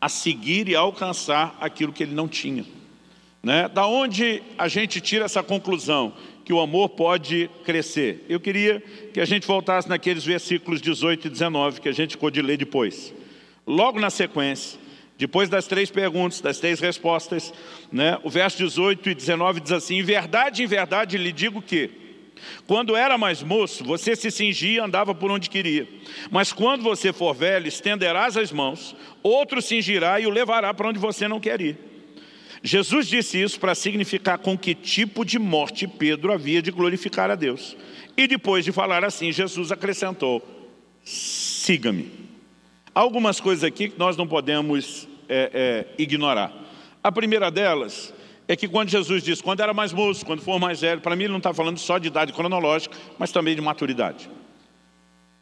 a 0.00 0.08
seguir 0.08 0.68
e 0.68 0.76
alcançar 0.76 1.58
aquilo 1.60 1.92
que 1.92 2.04
ele 2.04 2.14
não 2.14 2.28
tinha. 2.28 2.64
Né? 3.42 3.66
Da 3.66 3.88
onde 3.88 4.40
a 4.56 4.68
gente 4.68 5.00
tira 5.00 5.24
essa 5.24 5.42
conclusão? 5.42 6.12
Que 6.44 6.52
o 6.52 6.60
amor 6.60 6.90
pode 6.90 7.50
crescer. 7.64 8.24
Eu 8.28 8.38
queria 8.38 8.80
que 9.12 9.20
a 9.20 9.24
gente 9.24 9.48
voltasse 9.48 9.88
naqueles 9.88 10.24
versículos 10.24 10.80
18 10.80 11.26
e 11.26 11.30
19 11.30 11.80
que 11.80 11.88
a 11.88 11.92
gente 11.92 12.16
pôde 12.16 12.40
ler 12.40 12.56
depois. 12.56 13.12
Logo 13.66 13.98
na 13.98 14.10
sequência, 14.10 14.78
depois 15.16 15.48
das 15.48 15.66
três 15.66 15.90
perguntas, 15.90 16.40
das 16.40 16.58
três 16.58 16.80
respostas, 16.80 17.52
né, 17.92 18.18
o 18.24 18.30
verso 18.30 18.58
18 18.58 19.10
e 19.10 19.14
19 19.14 19.60
diz 19.60 19.72
assim, 19.72 19.98
em 19.98 20.02
verdade, 20.02 20.62
em 20.62 20.66
verdade 20.66 21.16
lhe 21.16 21.32
digo 21.32 21.62
que, 21.62 21.90
quando 22.66 22.96
era 22.96 23.16
mais 23.16 23.42
moço, 23.42 23.84
você 23.84 24.16
se 24.16 24.30
cingia 24.30 24.72
e 24.72 24.78
andava 24.78 25.14
por 25.14 25.30
onde 25.30 25.48
queria. 25.48 25.88
Mas 26.30 26.52
quando 26.52 26.82
você 26.82 27.12
for 27.12 27.32
velho, 27.32 27.68
estenderás 27.68 28.36
as 28.36 28.50
mãos, 28.50 28.94
outro 29.22 29.62
cingirá 29.62 30.20
e 30.20 30.26
o 30.26 30.30
levará 30.30 30.74
para 30.74 30.88
onde 30.88 30.98
você 30.98 31.28
não 31.28 31.40
quer 31.40 31.60
ir. 31.60 31.78
Jesus 32.62 33.06
disse 33.06 33.40
isso 33.40 33.60
para 33.60 33.74
significar 33.74 34.38
com 34.38 34.56
que 34.56 34.74
tipo 34.74 35.24
de 35.24 35.38
morte 35.38 35.86
Pedro 35.86 36.32
havia 36.32 36.62
de 36.62 36.70
glorificar 36.70 37.30
a 37.30 37.34
Deus. 37.34 37.76
E 38.16 38.26
depois 38.26 38.64
de 38.64 38.72
falar 38.72 39.04
assim, 39.04 39.30
Jesus 39.30 39.70
acrescentou, 39.70 40.42
siga-me. 41.04 42.23
Há 42.94 43.00
algumas 43.00 43.40
coisas 43.40 43.64
aqui 43.64 43.88
que 43.88 43.98
nós 43.98 44.16
não 44.16 44.26
podemos 44.26 45.08
é, 45.28 45.50
é, 45.98 46.02
ignorar. 46.02 46.52
A 47.02 47.10
primeira 47.10 47.50
delas 47.50 48.14
é 48.46 48.54
que 48.54 48.68
quando 48.68 48.88
Jesus 48.88 49.22
diz, 49.22 49.40
quando 49.40 49.60
era 49.60 49.74
mais 49.74 49.92
moço, 49.92 50.24
quando 50.24 50.42
for 50.42 50.60
mais 50.60 50.80
velho, 50.80 51.00
para 51.00 51.16
mim 51.16 51.24
ele 51.24 51.32
não 51.32 51.38
está 51.38 51.52
falando 51.52 51.78
só 51.78 51.98
de 51.98 52.08
idade 52.08 52.32
cronológica, 52.32 52.96
mas 53.18 53.32
também 53.32 53.54
de 53.54 53.60
maturidade. 53.60 54.30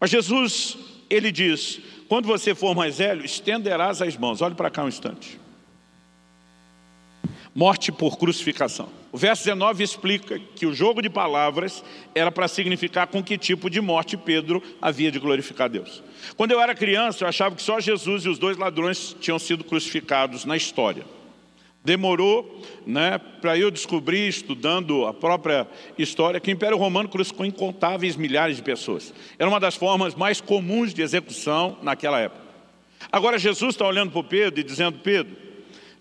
Mas 0.00 0.10
Jesus, 0.10 0.78
ele 1.10 1.30
diz, 1.30 1.80
quando 2.08 2.26
você 2.26 2.54
for 2.54 2.74
mais 2.74 2.98
velho, 2.98 3.24
estenderás 3.24 4.00
as 4.00 4.16
mãos. 4.16 4.40
Olhe 4.40 4.54
para 4.54 4.70
cá 4.70 4.84
um 4.84 4.88
instante 4.88 5.41
morte 7.54 7.92
por 7.92 8.18
crucificação. 8.18 8.88
O 9.10 9.18
verso 9.18 9.44
19 9.44 9.84
explica 9.84 10.38
que 10.38 10.64
o 10.64 10.72
jogo 10.72 11.02
de 11.02 11.10
palavras 11.10 11.84
era 12.14 12.32
para 12.32 12.48
significar 12.48 13.06
com 13.06 13.22
que 13.22 13.36
tipo 13.36 13.68
de 13.68 13.80
morte 13.80 14.16
Pedro 14.16 14.62
havia 14.80 15.12
de 15.12 15.18
glorificar 15.18 15.68
Deus. 15.68 16.02
Quando 16.36 16.52
eu 16.52 16.60
era 16.60 16.74
criança, 16.74 17.24
eu 17.24 17.28
achava 17.28 17.54
que 17.54 17.62
só 17.62 17.78
Jesus 17.78 18.24
e 18.24 18.28
os 18.28 18.38
dois 18.38 18.56
ladrões 18.56 19.14
tinham 19.20 19.38
sido 19.38 19.64
crucificados 19.64 20.44
na 20.46 20.56
história. 20.56 21.04
Demorou 21.84 22.62
né, 22.86 23.18
para 23.18 23.58
eu 23.58 23.70
descobrir, 23.70 24.28
estudando 24.28 25.04
a 25.04 25.12
própria 25.12 25.66
história, 25.98 26.40
que 26.40 26.50
o 26.50 26.52
Império 26.52 26.78
Romano 26.78 27.08
crucificou 27.08 27.44
incontáveis 27.44 28.16
milhares 28.16 28.56
de 28.56 28.62
pessoas. 28.62 29.12
Era 29.38 29.48
uma 29.48 29.58
das 29.60 29.74
formas 29.74 30.14
mais 30.14 30.40
comuns 30.40 30.94
de 30.94 31.02
execução 31.02 31.76
naquela 31.82 32.20
época. 32.20 32.40
Agora 33.10 33.36
Jesus 33.38 33.74
está 33.74 33.86
olhando 33.86 34.12
para 34.12 34.22
Pedro 34.22 34.60
e 34.60 34.62
dizendo, 34.62 35.00
Pedro, 35.00 35.36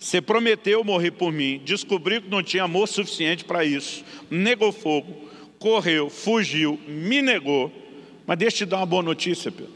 você 0.01 0.19
prometeu 0.19 0.83
morrer 0.83 1.11
por 1.11 1.31
mim, 1.31 1.61
descobriu 1.63 2.23
que 2.23 2.27
não 2.27 2.41
tinha 2.41 2.63
amor 2.63 2.87
suficiente 2.87 3.45
para 3.45 3.63
isso, 3.63 4.03
negou 4.31 4.71
fogo, 4.71 5.29
correu, 5.59 6.09
fugiu, 6.09 6.79
me 6.87 7.21
negou. 7.21 7.71
Mas 8.25 8.39
deixa 8.39 8.63
eu 8.63 8.67
te 8.67 8.71
dar 8.71 8.77
uma 8.77 8.85
boa 8.87 9.03
notícia, 9.03 9.51
Pedro. 9.51 9.71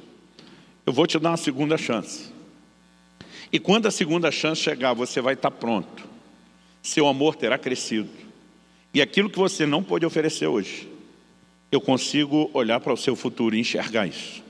Eu 0.84 0.92
vou 0.92 1.06
te 1.06 1.20
dar 1.20 1.30
uma 1.30 1.38
segunda 1.38 1.78
chance. 1.78 2.34
E 3.52 3.60
quando 3.60 3.86
a 3.86 3.92
segunda 3.92 4.32
chance 4.32 4.64
chegar, 4.64 4.94
você 4.94 5.22
vai 5.22 5.36
estar 5.36 5.52
pronto. 5.52 6.04
Seu 6.82 7.08
amor 7.08 7.36
terá 7.36 7.60
crescido. 7.60 8.10
E 8.96 9.04
aquilo 9.04 9.30
que 9.30 9.38
você 9.38 9.64
não 9.68 9.84
pode 9.84 10.08
oferecer 10.08 10.48
hoje, 10.48 10.90
eu 11.72 11.80
consigo 11.80 12.50
olhar 12.52 12.80
para 12.80 12.94
o 12.94 12.98
seu 12.98 13.16
futuro 13.16 13.56
e 13.56 13.60
enxergar 13.60 14.08
isso. 14.08 14.44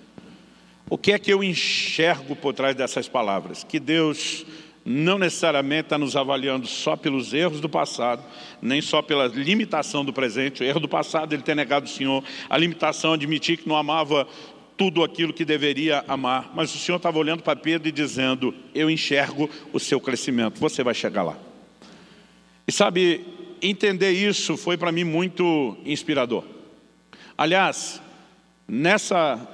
O 0.90 0.98
que 0.98 1.12
é 1.12 1.20
que 1.20 1.34
eu 1.34 1.44
enxergo 1.44 2.34
por 2.34 2.54
trás 2.54 2.76
dessas 2.76 3.10
palavras? 3.10 3.66
Que 3.66 3.78
Deus 3.78 4.46
não 4.86 5.17
necessariamente 5.17 5.88
está 5.88 5.98
nos 5.98 6.15
avaliando 6.15 6.67
só 6.67 6.95
pelos 6.95 7.34
erros 7.34 7.60
do 7.60 7.67
passado, 7.67 8.24
nem 8.62 8.82
só 8.82 9.02
pela 9.02 9.26
limitação 9.26 10.06
do 10.06 10.13
presente. 10.13 10.62
O 10.62 10.63
erro 10.63 10.80
do 10.80 10.88
passado, 10.88 11.34
ele 11.34 11.41
ter 11.41 11.56
negado 11.56 11.88
o 11.88 11.89
Senhor, 11.89 12.24
a 12.48 12.56
limitação, 12.56 13.13
admitir 13.13 13.58
que 13.58 13.67
não 13.67 13.76
amava 13.76 14.28
tudo 14.78 15.04
aquilo 15.04 15.34
que 15.34 15.43
deveria 15.43 16.06
amar. 16.08 16.52
Mas 16.54 16.74
o 16.76 16.78
Senhor 16.78 16.98
estava 16.98 17.17
olhando 17.17 17.41
para 17.41 17.56
Pedro 17.56 17.88
e 17.88 17.91
dizendo, 17.91 18.54
eu 18.76 18.88
enxergo 18.88 19.50
o 19.74 19.80
seu 19.80 20.00
crescimento, 20.00 20.60
você 20.60 20.84
vai 20.84 20.93
chegar 20.93 21.24
lá. 21.24 21.38
E 22.67 22.71
sabe, 22.71 23.26
entender 23.63 24.12
isso 24.12 24.56
foi 24.56 24.78
para 24.78 24.91
mim 24.91 25.04
muito 25.04 25.76
inspirador. 25.84 26.43
Aliás, 27.36 28.00
nessa, 28.67 29.48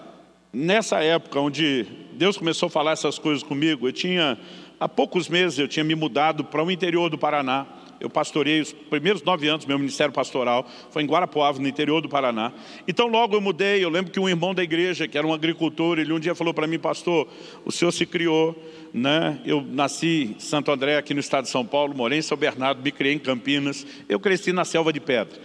nessa 0.51 1.01
época 1.01 1.39
onde 1.39 1.85
Deus 2.13 2.37
começou 2.37 2.67
a 2.67 2.69
falar 2.69 2.91
essas 2.91 3.17
coisas 3.17 3.43
comigo, 3.43 3.87
eu 3.87 3.91
tinha 3.91 4.37
Há 4.81 4.89
poucos 4.89 5.29
meses 5.29 5.59
eu 5.59 5.67
tinha 5.67 5.83
me 5.83 5.93
mudado 5.93 6.43
para 6.43 6.63
o 6.63 6.71
interior 6.71 7.07
do 7.07 7.15
Paraná. 7.15 7.67
Eu 7.99 8.09
pastorei 8.09 8.61
os 8.61 8.73
primeiros 8.73 9.21
nove 9.21 9.47
anos, 9.47 9.63
meu 9.63 9.77
ministério 9.77 10.11
pastoral, 10.11 10.67
foi 10.89 11.03
em 11.03 11.05
Guarapuava, 11.05 11.59
no 11.59 11.67
interior 11.67 12.01
do 12.01 12.09
Paraná. 12.09 12.51
Então 12.87 13.05
logo 13.05 13.35
eu 13.35 13.41
mudei, 13.41 13.85
eu 13.85 13.91
lembro 13.91 14.11
que 14.11 14.19
um 14.19 14.27
irmão 14.27 14.55
da 14.55 14.63
igreja, 14.63 15.07
que 15.07 15.15
era 15.15 15.27
um 15.27 15.35
agricultor, 15.35 15.99
ele 15.99 16.11
um 16.11 16.19
dia 16.19 16.33
falou 16.33 16.51
para 16.51 16.65
mim, 16.65 16.79
pastor, 16.79 17.27
o 17.63 17.71
senhor 17.71 17.91
se 17.91 18.07
criou, 18.07 18.59
né? 18.91 19.39
eu 19.45 19.61
nasci 19.61 20.35
em 20.35 20.39
Santo 20.39 20.71
André, 20.71 20.97
aqui 20.97 21.13
no 21.13 21.19
estado 21.19 21.43
de 21.43 21.51
São 21.51 21.63
Paulo, 21.63 21.95
morei 21.95 22.17
em 22.17 22.23
São 22.23 22.35
Bernardo, 22.35 22.81
me 22.81 22.91
criei 22.91 23.13
em 23.13 23.19
Campinas, 23.19 23.85
eu 24.09 24.19
cresci 24.19 24.51
na 24.51 24.65
selva 24.65 24.91
de 24.91 24.99
pedra. 24.99 25.39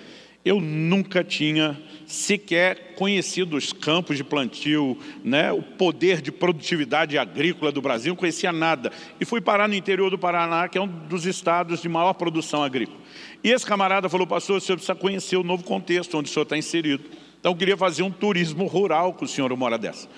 Eu 0.46 0.60
nunca 0.60 1.24
tinha 1.24 1.76
sequer 2.06 2.94
conhecido 2.94 3.56
os 3.56 3.72
campos 3.72 4.16
de 4.16 4.22
plantio, 4.22 4.96
né, 5.24 5.50
o 5.50 5.60
poder 5.60 6.22
de 6.22 6.30
produtividade 6.30 7.18
agrícola 7.18 7.72
do 7.72 7.82
Brasil, 7.82 8.12
não 8.12 8.16
conhecia 8.16 8.52
nada. 8.52 8.92
E 9.20 9.24
fui 9.24 9.40
parar 9.40 9.66
no 9.66 9.74
interior 9.74 10.08
do 10.08 10.16
Paraná, 10.16 10.68
que 10.68 10.78
é 10.78 10.80
um 10.80 10.86
dos 10.86 11.26
estados 11.26 11.82
de 11.82 11.88
maior 11.88 12.12
produção 12.12 12.62
agrícola. 12.62 12.96
E 13.42 13.50
esse 13.50 13.66
camarada 13.66 14.08
falou, 14.08 14.24
pastor, 14.24 14.58
o 14.58 14.60
senhor 14.60 14.76
precisa 14.76 14.94
conhecer 14.94 15.36
o 15.36 15.42
novo 15.42 15.64
contexto 15.64 16.16
onde 16.16 16.30
o 16.30 16.32
senhor 16.32 16.44
está 16.44 16.56
inserido. 16.56 17.02
Então 17.40 17.50
eu 17.50 17.56
queria 17.56 17.76
fazer 17.76 18.04
um 18.04 18.10
turismo 18.12 18.66
rural 18.66 19.14
com 19.14 19.24
o 19.24 19.28
senhor 19.28 19.52
uma 19.52 19.66
hora 19.66 19.76
dessa. 19.76 20.08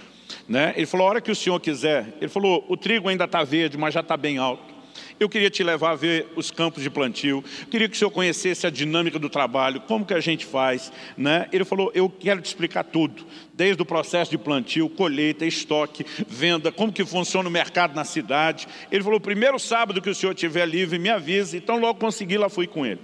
Né? 0.46 0.74
Ele 0.76 0.84
falou, 0.84 1.06
a 1.06 1.10
hora 1.10 1.20
que 1.22 1.30
o 1.30 1.34
senhor 1.34 1.58
quiser, 1.58 2.18
ele 2.20 2.28
falou, 2.28 2.66
o 2.68 2.76
trigo 2.76 3.08
ainda 3.08 3.24
está 3.24 3.42
verde, 3.42 3.78
mas 3.78 3.94
já 3.94 4.00
está 4.00 4.14
bem 4.14 4.36
alto. 4.36 4.77
Eu 5.20 5.28
queria 5.28 5.50
te 5.50 5.62
levar 5.62 5.90
a 5.90 5.94
ver 5.94 6.28
os 6.37 6.50
campos 6.50 6.83
de 6.83 6.88
plantio, 6.88 7.42
queria 7.70 7.88
que 7.88 7.96
o 7.96 7.98
senhor 7.98 8.11
conhecesse 8.11 8.66
a 8.66 8.70
dinâmica 8.70 9.18
do 9.18 9.28
trabalho, 9.28 9.81
como 9.81 10.04
que 10.04 10.14
a 10.14 10.20
gente 10.20 10.46
faz. 10.46 10.92
Né? 11.16 11.48
Ele 11.52 11.64
falou, 11.64 11.90
eu 11.94 12.09
quero 12.09 12.40
te 12.40 12.46
explicar 12.46 12.85
tudo, 12.85 13.26
desde 13.52 13.83
o 13.83 13.85
processo 13.85 14.31
de 14.31 14.38
plantio, 14.38 14.88
colheita, 14.88 15.44
estoque, 15.44 16.04
venda, 16.28 16.70
como 16.70 16.92
que 16.92 17.04
funciona 17.04 17.48
o 17.48 17.52
mercado 17.52 17.94
na 17.94 18.04
cidade. 18.04 18.68
Ele 18.90 19.02
falou, 19.02 19.18
primeiro 19.18 19.59
sábado 19.59 20.00
que 20.00 20.11
o 20.11 20.14
senhor 20.14 20.35
tiver 20.35 20.66
livre, 20.66 20.98
me 20.98 21.09
avise, 21.09 21.57
então 21.57 21.78
logo 21.78 21.98
consegui, 21.98 22.38
lá 22.38 22.48
fui 22.48 22.66
com 22.66 22.87
ele. 22.87 23.00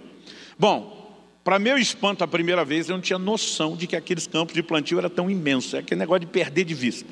Bom, 0.59 0.95
Para 1.45 1.59
meu 1.59 1.77
espanto, 1.77 2.25
a 2.25 2.27
primeira 2.27 2.65
vez, 2.65 2.89
eu 2.89 2.95
não 2.95 3.03
tinha 3.03 3.19
noção 3.19 3.77
de 3.77 3.87
que 3.87 3.95
aqueles 3.95 4.27
campos 4.27 4.55
de 4.55 4.63
plantio 4.63 4.99
eram 4.99 5.11
tão 5.11 5.31
imensos. 5.31 5.75
É 5.75 5.79
aquele 5.81 5.99
negócio 5.99 6.21
de 6.21 6.27
perder 6.27 6.65
de 6.65 6.73
vista. 6.73 7.07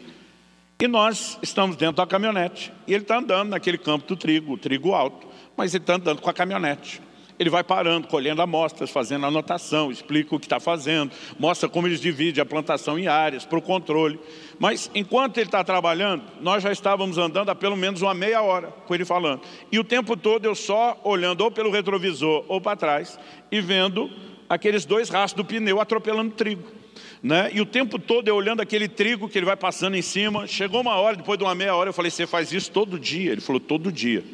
E 0.83 0.89
nós 0.89 1.39
estamos 1.41 1.77
dentro 1.77 1.99
da 1.99 2.07
caminhonete. 2.09 2.73
E 2.89 2.93
ele 2.93 3.05
está 3.05 3.19
andando 3.19 3.51
naquele 3.51 3.79
campo 3.79 4.05
do 4.05 4.17
trigo, 4.17 4.55
o 4.55 4.59
trigo 4.59 4.93
alto. 4.93 5.29
Mas 5.57 5.73
ele 5.73 5.85
está 5.85 5.95
andando 5.95 6.21
com 6.21 6.29
a 6.29 6.33
caminhonete. 6.33 7.01
Ele 7.39 7.49
vai 7.49 7.63
parando, 7.63 8.09
colhendo 8.09 8.43
amostras, 8.43 8.91
fazendo 8.91 9.25
anotação, 9.25 9.93
explica 9.93 10.35
o 10.35 10.41
que 10.41 10.47
está 10.47 10.59
fazendo, 10.59 11.13
mostra 11.39 11.69
como 11.69 11.87
eles 11.87 12.01
dividem 12.01 12.43
a 12.43 12.45
plantação 12.45 12.99
em 12.99 13.07
áreas 13.07 13.45
para 13.45 13.61
o 13.61 13.63
controle. 13.63 14.19
Mas 14.59 14.91
enquanto 14.93 15.37
ele 15.37 15.47
está 15.47 15.63
trabalhando, 15.63 16.25
nós 16.41 16.65
já 16.65 16.73
estávamos 16.73 17.17
andando 17.17 17.51
há 17.51 17.55
pelo 17.55 17.77
menos 17.77 18.03
uma 18.03 18.13
meia 18.13 18.43
hora 18.43 18.75
com 18.85 18.93
ele 18.93 19.05
falando. 19.05 19.43
E 19.71 19.79
o 19.79 19.85
tempo 19.85 20.17
todo 20.17 20.47
eu 20.47 20.55
só 20.57 21.01
olhando 21.05 21.43
ou 21.43 21.51
pelo 21.53 21.71
retrovisor 21.71 22.45
ou 22.49 22.61
para 22.61 22.77
trás 22.77 23.21
e 23.53 23.61
vendo 23.61 24.11
aqueles 24.49 24.85
dois 24.85 25.09
rastros 25.09 25.45
do 25.45 25.49
pneu 25.49 25.81
atropelando 25.81 26.33
trigo. 26.33 26.82
Né? 27.23 27.51
E 27.53 27.61
o 27.61 27.67
tempo 27.67 27.99
todo 27.99 28.27
eu 28.27 28.35
olhando 28.35 28.61
aquele 28.61 28.89
trigo 28.89 29.29
que 29.29 29.39
ele 29.39 29.47
vai 29.47 29.57
passando 29.57 29.97
em 29.97 30.03
cima. 30.03 30.47
Chegou 30.47 30.81
uma 30.81 30.97
hora, 30.97 31.17
depois 31.17 31.39
de 31.39 31.45
uma 31.45 31.55
meia 31.55 31.75
hora, 31.75 31.91
eu 31.91 31.95
falei, 31.95 32.11
você 32.11 32.27
faz 32.27 32.53
isso 32.53 32.71
todo 32.71 32.99
dia? 32.99 33.33
Ele 33.33 33.41
falou, 33.41 33.61
todo 33.61 33.93
dia. 33.93 34.25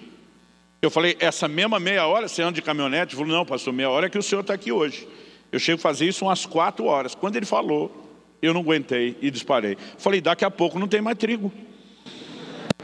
Eu 0.81 0.91
falei, 0.91 1.17
essa 1.21 1.47
mesma 1.47 1.79
meia 1.79 2.07
hora 2.07 2.29
você 2.29 2.41
anda 2.41 2.53
de 2.53 2.63
caminhonete? 2.63 3.15
Ele 3.15 3.23
falou, 3.23 3.39
não, 3.39 3.45
pastor, 3.45 3.75
meia 3.75 3.91
hora 3.91 4.07
é 4.07 4.09
que 4.09 4.17
o 4.17 4.23
senhor 4.23 4.41
está 4.41 4.55
aqui 4.55 4.73
hoje. 4.73 5.07
Eu 5.53 5.59
chego 5.59 5.79
a 5.79 5.83
fazer 5.83 6.07
isso 6.07 6.25
umas 6.25 6.47
quatro 6.47 6.87
horas. 6.87 7.15
Quando 7.15 7.37
ele 7.37 7.45
falou, 7.45 8.09
eu 8.41 8.55
não 8.55 8.61
aguentei 8.63 9.17
e 9.21 9.31
disparei. 9.31 9.77
Falei, 9.99 10.21
daqui 10.21 10.45
a 10.45 10.51
pouco 10.51 10.79
não 10.79 10.89
tem 10.89 11.03
mais 11.03 11.19
trigo. 11.19 11.53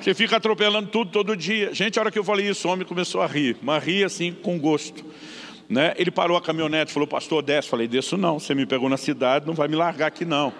Você 0.00 0.12
fica 0.12 0.36
atropelando 0.36 0.90
tudo 0.90 1.10
todo 1.10 1.36
dia. 1.36 1.72
Gente, 1.72 1.98
a 1.98 2.02
hora 2.02 2.10
que 2.10 2.18
eu 2.18 2.24
falei 2.24 2.48
isso, 2.48 2.68
o 2.68 2.70
homem 2.70 2.86
começou 2.86 3.22
a 3.22 3.26
rir, 3.26 3.56
mas 3.62 3.82
rir 3.82 4.04
assim 4.04 4.32
com 4.32 4.58
gosto. 4.58 5.02
Né? 5.68 5.94
Ele 5.96 6.10
parou 6.10 6.36
a 6.36 6.42
caminhonete, 6.42 6.92
falou, 6.92 7.06
pastor, 7.06 7.42
desce. 7.42 7.68
Falei, 7.68 7.88
desço 7.88 8.16
não, 8.16 8.38
você 8.38 8.54
me 8.54 8.66
pegou 8.66 8.88
na 8.88 8.96
cidade, 8.96 9.46
não 9.46 9.54
vai 9.54 9.68
me 9.68 9.76
largar 9.76 10.08
aqui 10.08 10.24
não. 10.24 10.52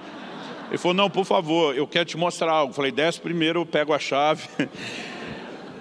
Ele 0.68 0.78
falou, 0.78 0.94
não, 0.94 1.10
por 1.10 1.24
favor, 1.24 1.76
eu 1.76 1.86
quero 1.86 2.04
te 2.04 2.16
mostrar 2.16 2.52
algo. 2.52 2.72
Falei, 2.72 2.90
desce 2.90 3.20
primeiro, 3.20 3.60
eu 3.60 3.66
pego 3.66 3.92
a 3.92 3.98
chave. 3.98 4.48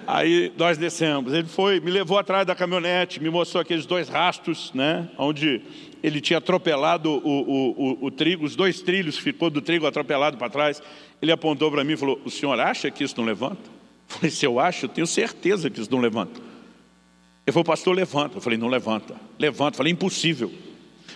Aí 0.06 0.52
nós 0.56 0.76
descemos. 0.76 1.32
Ele 1.32 1.48
foi, 1.48 1.80
me 1.80 1.90
levou 1.90 2.18
atrás 2.18 2.46
da 2.46 2.54
caminhonete, 2.54 3.22
me 3.22 3.30
mostrou 3.30 3.60
aqueles 3.60 3.86
dois 3.86 4.08
rastros, 4.08 4.70
né? 4.74 5.08
Onde 5.16 5.62
ele 6.02 6.20
tinha 6.20 6.38
atropelado 6.38 7.10
o, 7.10 7.16
o, 7.16 7.70
o, 7.70 8.06
o 8.06 8.10
trigo, 8.10 8.44
os 8.44 8.54
dois 8.54 8.82
trilhos, 8.82 9.16
ficou 9.16 9.48
do 9.48 9.62
trigo 9.62 9.86
atropelado 9.86 10.36
para 10.36 10.50
trás. 10.50 10.82
Ele 11.20 11.32
apontou 11.32 11.70
para 11.70 11.82
mim 11.82 11.94
e 11.94 11.96
falou: 11.96 12.20
O 12.24 12.30
senhor 12.30 12.58
acha 12.60 12.90
que 12.90 13.02
isso 13.02 13.14
não 13.16 13.24
levanta? 13.24 13.62
Eu 14.10 14.16
falei: 14.16 14.30
Se 14.30 14.44
eu 14.44 14.60
acho, 14.60 14.84
eu 14.84 14.88
tenho 14.90 15.06
certeza 15.06 15.70
que 15.70 15.80
isso 15.80 15.90
não 15.90 16.00
levanta. 16.00 16.40
Ele 17.46 17.52
falou: 17.52 17.64
Pastor, 17.64 17.94
levanta. 17.94 18.38
Eu 18.38 18.40
falei: 18.40 18.58
Não 18.58 18.68
levanta. 18.68 19.14
Levanta. 19.38 19.74
Eu 19.74 19.78
falei: 19.78 19.92
Impossível. 19.92 20.52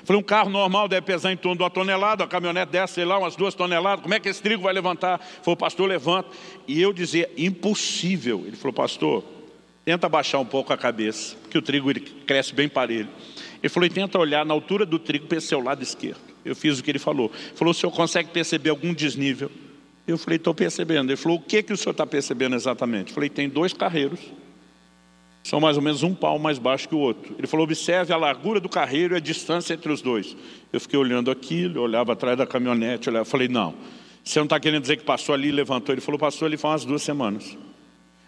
Falei, 0.05 0.23
um 0.23 0.25
carro 0.25 0.49
normal 0.49 0.89
deve 0.89 1.03
pesar 1.03 1.33
em 1.33 1.37
torno 1.37 1.59
de 1.59 1.63
uma 1.63 1.69
tonelada, 1.69 2.25
a 2.25 2.27
caminhonete 2.27 2.73
desce, 2.73 2.95
sei 2.95 3.05
lá, 3.05 3.19
umas 3.19 3.37
duas 3.37 3.55
toneladas, 3.55 4.01
como 4.01 4.15
é 4.15 4.19
que 4.19 4.27
esse 4.27 4.41
trigo 4.41 4.63
vai 4.63 4.73
levantar? 4.73 5.19
Falou, 5.43 5.55
pastor, 5.55 5.87
levanta. 5.87 6.31
E 6.67 6.81
eu 6.81 6.95
dizia, 6.95 7.31
impossível. 7.37 8.43
Ele 8.47 8.57
falou, 8.57 8.73
pastor, 8.73 9.23
tenta 9.85 10.09
baixar 10.09 10.39
um 10.39 10.47
pouco 10.47 10.73
a 10.73 10.79
cabeça, 10.79 11.37
porque 11.43 11.59
o 11.59 11.61
trigo 11.61 11.91
ele 11.91 12.01
cresce 12.01 12.55
bem 12.55 12.71
parelho. 12.71 13.11
Ele 13.63 13.69
falou, 13.69 13.87
e 13.87 13.91
tenta 13.91 14.19
olhar 14.19 14.47
na 14.47 14.55
altura 14.55 14.87
do 14.87 14.99
trigo 14.99 15.27
para 15.27 15.43
seu 15.43 15.61
lado 15.61 15.83
esquerdo. 15.83 16.21
Eu 16.43 16.57
fiz 16.57 16.79
o 16.79 16.83
que 16.83 16.91
ele 16.91 16.99
falou. 16.99 17.31
Ele 17.35 17.57
falou, 17.57 17.73
o 17.73 17.75
senhor 17.75 17.93
consegue 17.93 18.31
perceber 18.31 18.71
algum 18.71 18.95
desnível? 18.95 19.51
Eu 20.07 20.17
falei, 20.17 20.37
estou 20.37 20.55
percebendo. 20.55 21.11
Ele 21.11 21.19
falou, 21.19 21.37
o 21.37 21.43
que, 21.43 21.63
que 21.63 21.73
o 21.73 21.77
senhor 21.77 21.93
está 21.93 22.07
percebendo 22.07 22.57
exatamente? 22.57 23.09
Eu 23.09 23.15
falei, 23.15 23.29
tem 23.29 23.47
dois 23.47 23.75
carreiros 23.75 24.21
são 25.43 25.61
mais 25.61 25.77
ou 25.77 25.83
menos 25.83 26.03
um 26.03 26.15
palmo 26.15 26.43
mais 26.43 26.59
baixo 26.59 26.89
que 26.89 26.95
o 26.95 26.99
outro. 26.99 27.35
Ele 27.39 27.47
falou, 27.47 27.65
observe 27.65 28.13
a 28.13 28.17
largura 28.17 28.61
do 28.61 28.69
carreiro 28.69 29.15
e 29.15 29.17
a 29.17 29.21
distância 29.21 29.75
entre 29.75 29.91
os 29.91 30.03
dois. 30.03 30.37
Eu 30.73 30.81
fiquei 30.81 30.99
olhando 30.99 31.31
aquilo, 31.31 31.81
olhava 31.81 32.13
atrás 32.13 32.37
da 32.37 32.47
caminhonete, 32.47 33.09
olhava, 33.09 33.25
falei, 33.25 33.49
não, 33.49 33.75
você 34.23 34.39
não 34.39 34.45
está 34.45 34.61
querendo 34.61 34.83
dizer 34.83 34.99
que 34.99 35.05
passou 35.05 35.35
ali 35.35 35.49
e 35.49 35.53
levantou? 35.53 35.95
Ele 35.95 36.03
falou, 36.03 36.19
passou 36.19 36.47
ali 36.47 36.57
faz 36.57 36.73
umas 36.73 36.85
duas 36.85 37.03
semanas. 37.03 37.57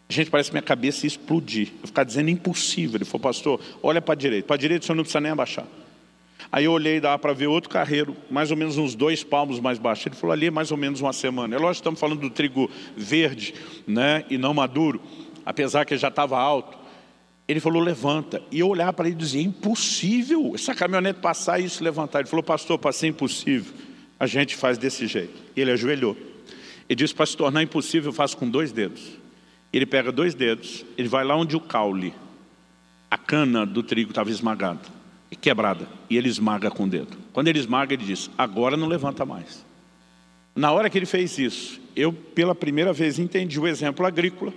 Gente, 0.08 0.30
parece 0.30 0.50
que 0.50 0.54
minha 0.54 0.62
cabeça 0.62 1.04
ia 1.04 1.08
explodir. 1.08 1.68
Eu 1.82 1.86
ficar 1.86 2.04
dizendo 2.04 2.30
impossível. 2.30 2.96
Ele 2.96 3.04
falou, 3.04 3.20
pastor, 3.20 3.60
olha 3.82 4.00
para 4.00 4.14
a 4.14 4.16
direita. 4.16 4.46
Para 4.46 4.56
a 4.56 4.58
direita 4.58 4.82
o 4.82 4.86
senhor 4.86 4.96
não 4.96 5.04
precisa 5.04 5.20
nem 5.20 5.30
abaixar. 5.30 5.66
Aí 6.50 6.64
eu 6.64 6.72
olhei 6.72 6.96
e 6.96 7.00
dava 7.00 7.18
para 7.18 7.32
ver 7.32 7.46
outro 7.46 7.70
carreiro, 7.70 8.16
mais 8.30 8.50
ou 8.50 8.56
menos 8.56 8.76
uns 8.76 8.94
dois 8.94 9.22
palmos 9.22 9.60
mais 9.60 9.78
baixo. 9.78 10.08
Ele 10.08 10.16
falou, 10.16 10.32
ali 10.32 10.46
é 10.46 10.50
mais 10.50 10.72
ou 10.72 10.76
menos 10.76 11.00
uma 11.00 11.12
semana. 11.12 11.54
É 11.54 11.58
lógico 11.58 11.74
que 11.74 11.80
estamos 11.80 12.00
falando 12.00 12.20
do 12.20 12.30
trigo 12.30 12.68
verde 12.96 13.54
né, 13.86 14.24
e 14.30 14.38
não 14.38 14.54
maduro, 14.54 15.00
apesar 15.44 15.84
que 15.84 15.96
já 15.96 16.08
estava 16.08 16.38
alto. 16.38 16.79
Ele 17.50 17.58
falou, 17.58 17.82
levanta. 17.82 18.40
E 18.48 18.60
eu 18.60 18.68
olhava 18.68 18.92
para 18.92 19.06
ele 19.06 19.16
e 19.16 19.18
dizia, 19.18 19.42
impossível 19.42 20.52
essa 20.54 20.72
caminhonete 20.72 21.18
passar 21.18 21.58
e 21.58 21.64
isso 21.64 21.82
levantar. 21.82 22.20
Ele 22.20 22.28
falou, 22.28 22.44
pastor, 22.44 22.78
para 22.78 22.92
ser 22.92 23.08
impossível, 23.08 23.74
a 24.20 24.26
gente 24.26 24.54
faz 24.54 24.78
desse 24.78 25.08
jeito. 25.08 25.34
Ele 25.56 25.72
ajoelhou. 25.72 26.16
Ele 26.88 26.94
disse, 26.94 27.12
para 27.12 27.26
se 27.26 27.36
tornar 27.36 27.60
impossível, 27.60 28.10
eu 28.10 28.12
faço 28.12 28.36
com 28.36 28.48
dois 28.48 28.70
dedos. 28.70 29.02
Ele 29.72 29.84
pega 29.84 30.12
dois 30.12 30.32
dedos, 30.32 30.84
ele 30.96 31.08
vai 31.08 31.24
lá 31.24 31.34
onde 31.34 31.56
o 31.56 31.60
caule, 31.60 32.14
a 33.10 33.18
cana 33.18 33.66
do 33.66 33.82
trigo 33.82 34.10
estava 34.10 34.30
esmagada, 34.30 34.82
e 35.28 35.34
quebrada, 35.34 35.88
e 36.08 36.16
ele 36.16 36.28
esmaga 36.28 36.70
com 36.70 36.84
o 36.84 36.88
dedo. 36.88 37.16
Quando 37.32 37.48
ele 37.48 37.58
esmaga, 37.58 37.94
ele 37.94 38.04
diz, 38.04 38.30
agora 38.38 38.76
não 38.76 38.86
levanta 38.86 39.24
mais. 39.24 39.66
Na 40.54 40.70
hora 40.70 40.88
que 40.88 40.96
ele 40.96 41.06
fez 41.06 41.36
isso, 41.36 41.80
eu 41.96 42.12
pela 42.12 42.54
primeira 42.54 42.92
vez 42.92 43.18
entendi 43.18 43.58
o 43.58 43.66
exemplo 43.66 44.06
agrícola, 44.06 44.52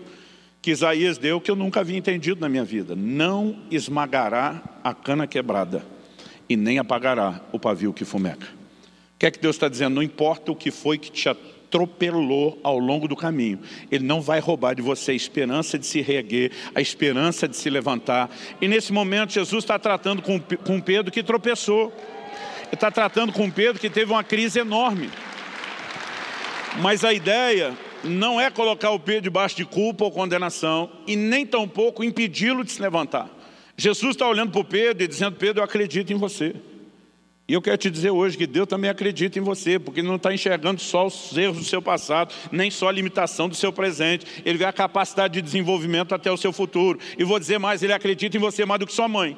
que 0.63 0.71
Isaías 0.71 1.17
deu 1.17 1.41
que 1.41 1.51
eu 1.51 1.57
nunca 1.57 1.81
havia 1.81 1.97
entendido 1.97 2.39
na 2.39 2.47
minha 2.47 2.63
vida. 2.63 2.95
Não 2.95 3.57
esmagará 3.69 4.63
a 4.81 4.93
cana 4.93 5.27
quebrada 5.27 5.85
e 6.47 6.55
nem 6.55 6.79
apagará 6.79 7.41
o 7.51 7.59
pavio 7.59 7.91
que 7.91 8.05
fumega. 8.05 8.45
O 8.45 9.19
que 9.19 9.25
é 9.25 9.31
que 9.31 9.39
Deus 9.39 9.57
está 9.57 9.67
dizendo? 9.67 9.95
Não 9.95 10.01
importa 10.01 10.53
o 10.53 10.55
que 10.55 10.71
foi 10.71 10.97
que 10.97 11.11
te 11.11 11.27
atropelou 11.27 12.57
ao 12.63 12.79
longo 12.79 13.09
do 13.09 13.15
caminho. 13.15 13.59
Ele 13.91 14.05
não 14.05 14.21
vai 14.21 14.39
roubar 14.39 14.73
de 14.73 14.81
você 14.81 15.11
a 15.11 15.13
esperança 15.13 15.77
de 15.77 15.85
se 15.85 15.99
reerguer, 15.99 16.53
a 16.73 16.79
esperança 16.79 17.45
de 17.45 17.57
se 17.57 17.69
levantar. 17.69 18.29
E 18.61 18.67
nesse 18.67 18.93
momento 18.93 19.33
Jesus 19.33 19.65
está 19.65 19.77
tratando 19.77 20.21
com, 20.21 20.39
com 20.39 20.79
Pedro 20.79 21.11
que 21.11 21.21
tropeçou. 21.21 21.91
Ele 22.67 22.75
está 22.75 22.89
tratando 22.89 23.33
com 23.33 23.51
Pedro 23.51 23.81
que 23.81 23.89
teve 23.89 24.13
uma 24.13 24.23
crise 24.23 24.59
enorme. 24.59 25.09
Mas 26.81 27.03
a 27.03 27.13
ideia 27.13 27.77
não 28.03 28.39
é 28.39 28.49
colocar 28.49 28.91
o 28.91 28.99
Pedro 28.99 29.23
debaixo 29.23 29.55
de 29.55 29.65
culpa 29.65 30.03
ou 30.03 30.11
condenação 30.11 30.89
e 31.07 31.15
nem 31.15 31.45
tampouco 31.45 32.03
impedi-lo 32.03 32.63
de 32.63 32.71
se 32.71 32.81
levantar. 32.81 33.29
Jesus 33.77 34.11
está 34.11 34.27
olhando 34.27 34.51
para 34.51 34.61
o 34.61 34.65
Pedro 34.65 35.03
e 35.03 35.07
dizendo, 35.07 35.35
Pedro, 35.35 35.61
eu 35.61 35.63
acredito 35.63 36.11
em 36.11 36.15
você. 36.15 36.55
E 37.47 37.53
eu 37.53 37.61
quero 37.61 37.77
te 37.77 37.89
dizer 37.89 38.11
hoje 38.11 38.37
que 38.37 38.47
Deus 38.47 38.67
também 38.67 38.89
acredita 38.89 39.37
em 39.37 39.41
você, 39.41 39.77
porque 39.77 40.01
não 40.01 40.15
está 40.15 40.33
enxergando 40.33 40.79
só 40.79 41.07
os 41.07 41.35
erros 41.37 41.57
do 41.57 41.63
seu 41.63 41.81
passado, 41.81 42.33
nem 42.51 42.71
só 42.71 42.87
a 42.87 42.91
limitação 42.91 43.49
do 43.49 43.55
seu 43.55 43.73
presente. 43.73 44.25
Ele 44.45 44.57
vê 44.57 44.65
a 44.65 44.71
capacidade 44.71 45.33
de 45.33 45.41
desenvolvimento 45.41 46.15
até 46.15 46.31
o 46.31 46.37
seu 46.37 46.53
futuro. 46.53 46.99
E 47.17 47.23
vou 47.23 47.39
dizer 47.39 47.57
mais, 47.57 47.83
Ele 47.83 47.91
acredita 47.91 48.37
em 48.37 48.39
você 48.39 48.65
mais 48.65 48.79
do 48.79 48.87
que 48.87 48.93
sua 48.93 49.09
mãe. 49.09 49.37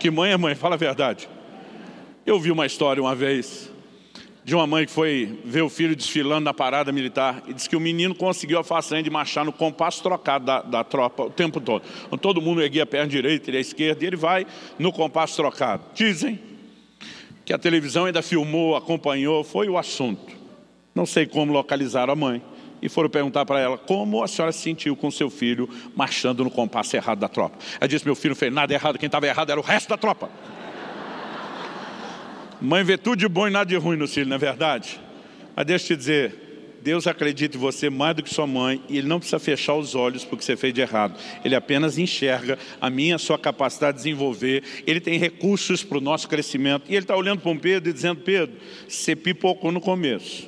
Que 0.00 0.10
mãe 0.10 0.32
é 0.32 0.36
mãe? 0.36 0.54
Fala 0.54 0.74
a 0.74 0.78
verdade. 0.78 1.28
Eu 2.26 2.40
vi 2.40 2.50
uma 2.50 2.66
história 2.66 3.02
uma 3.02 3.14
vez 3.14 3.70
de 4.44 4.54
uma 4.54 4.66
mãe 4.66 4.84
que 4.84 4.92
foi 4.92 5.40
ver 5.44 5.62
o 5.62 5.70
filho 5.70 5.96
desfilando 5.96 6.44
na 6.44 6.52
parada 6.52 6.92
militar 6.92 7.42
e 7.48 7.54
disse 7.54 7.68
que 7.68 7.76
o 7.76 7.80
menino 7.80 8.14
conseguiu 8.14 8.58
a 8.58 8.64
façanha 8.64 9.02
de 9.02 9.08
marchar 9.08 9.44
no 9.44 9.52
compasso 9.52 10.02
trocado 10.02 10.44
da, 10.44 10.60
da 10.60 10.84
tropa 10.84 11.24
o 11.24 11.30
tempo 11.30 11.60
todo. 11.60 11.82
Então, 12.06 12.18
todo 12.18 12.42
mundo 12.42 12.60
erguia 12.60 12.82
a 12.82 12.86
perna 12.86 13.08
direita 13.08 13.50
e 13.50 13.56
a 13.56 13.60
esquerda 13.60 14.04
e 14.04 14.06
ele 14.06 14.16
vai 14.16 14.46
no 14.78 14.92
compasso 14.92 15.36
trocado. 15.36 15.82
Dizem 15.94 16.38
que 17.44 17.54
a 17.54 17.58
televisão 17.58 18.04
ainda 18.04 18.20
filmou, 18.20 18.76
acompanhou, 18.76 19.42
foi 19.42 19.68
o 19.68 19.78
assunto. 19.78 20.34
Não 20.94 21.06
sei 21.06 21.26
como 21.26 21.52
localizar 21.52 22.10
a 22.10 22.14
mãe. 22.14 22.42
E 22.82 22.88
foram 22.88 23.08
perguntar 23.08 23.46
para 23.46 23.58
ela 23.58 23.78
como 23.78 24.22
a 24.22 24.28
senhora 24.28 24.52
se 24.52 24.58
sentiu 24.58 24.94
com 24.94 25.10
seu 25.10 25.30
filho 25.30 25.66
marchando 25.96 26.44
no 26.44 26.50
compasso 26.50 26.94
errado 26.94 27.18
da 27.18 27.28
tropa. 27.28 27.56
Ela 27.80 27.88
disse: 27.88 28.04
Meu 28.04 28.14
filho 28.14 28.36
fez 28.36 28.52
nada 28.52 28.74
errado, 28.74 28.98
quem 28.98 29.06
estava 29.06 29.26
errado 29.26 29.48
era 29.48 29.58
o 29.58 29.62
resto 29.62 29.88
da 29.88 29.96
tropa. 29.96 30.28
Mãe 32.60 32.82
vê 32.84 32.96
tudo 32.96 33.16
de 33.16 33.28
bom 33.28 33.46
e 33.46 33.50
nada 33.50 33.68
de 33.68 33.76
ruim 33.76 33.96
no 33.96 34.08
filho, 34.08 34.26
não 34.26 34.36
é 34.36 34.38
verdade? 34.38 35.00
Mas 35.54 35.66
deixa 35.66 35.84
eu 35.84 35.96
te 35.96 35.98
dizer, 35.98 36.44
Deus 36.84 37.06
acredita 37.06 37.56
em 37.56 37.60
você 37.60 37.88
mais 37.88 38.14
do 38.14 38.22
que 38.22 38.32
sua 38.32 38.46
mãe 38.46 38.82
e 38.90 38.98
Ele 38.98 39.08
não 39.08 39.18
precisa 39.18 39.38
fechar 39.38 39.74
os 39.74 39.94
olhos 39.94 40.22
porque 40.22 40.44
você 40.44 40.54
fez 40.54 40.74
de 40.74 40.82
errado. 40.82 41.18
Ele 41.42 41.54
apenas 41.54 41.96
enxerga 41.96 42.58
a 42.78 42.90
minha, 42.90 43.16
a 43.16 43.18
sua 43.18 43.38
capacidade 43.38 43.96
de 43.96 44.04
desenvolver. 44.04 44.62
Ele 44.86 45.00
tem 45.00 45.18
recursos 45.18 45.82
para 45.82 45.96
o 45.96 46.00
nosso 46.00 46.28
crescimento. 46.28 46.84
E 46.86 46.94
Ele 46.94 47.04
está 47.04 47.16
olhando 47.16 47.40
para 47.40 47.50
um 47.50 47.56
Pedro 47.56 47.88
e 47.88 47.92
dizendo, 47.92 48.20
Pedro, 48.20 48.56
você 48.86 49.16
pipocou 49.16 49.72
no 49.72 49.80
começo. 49.80 50.46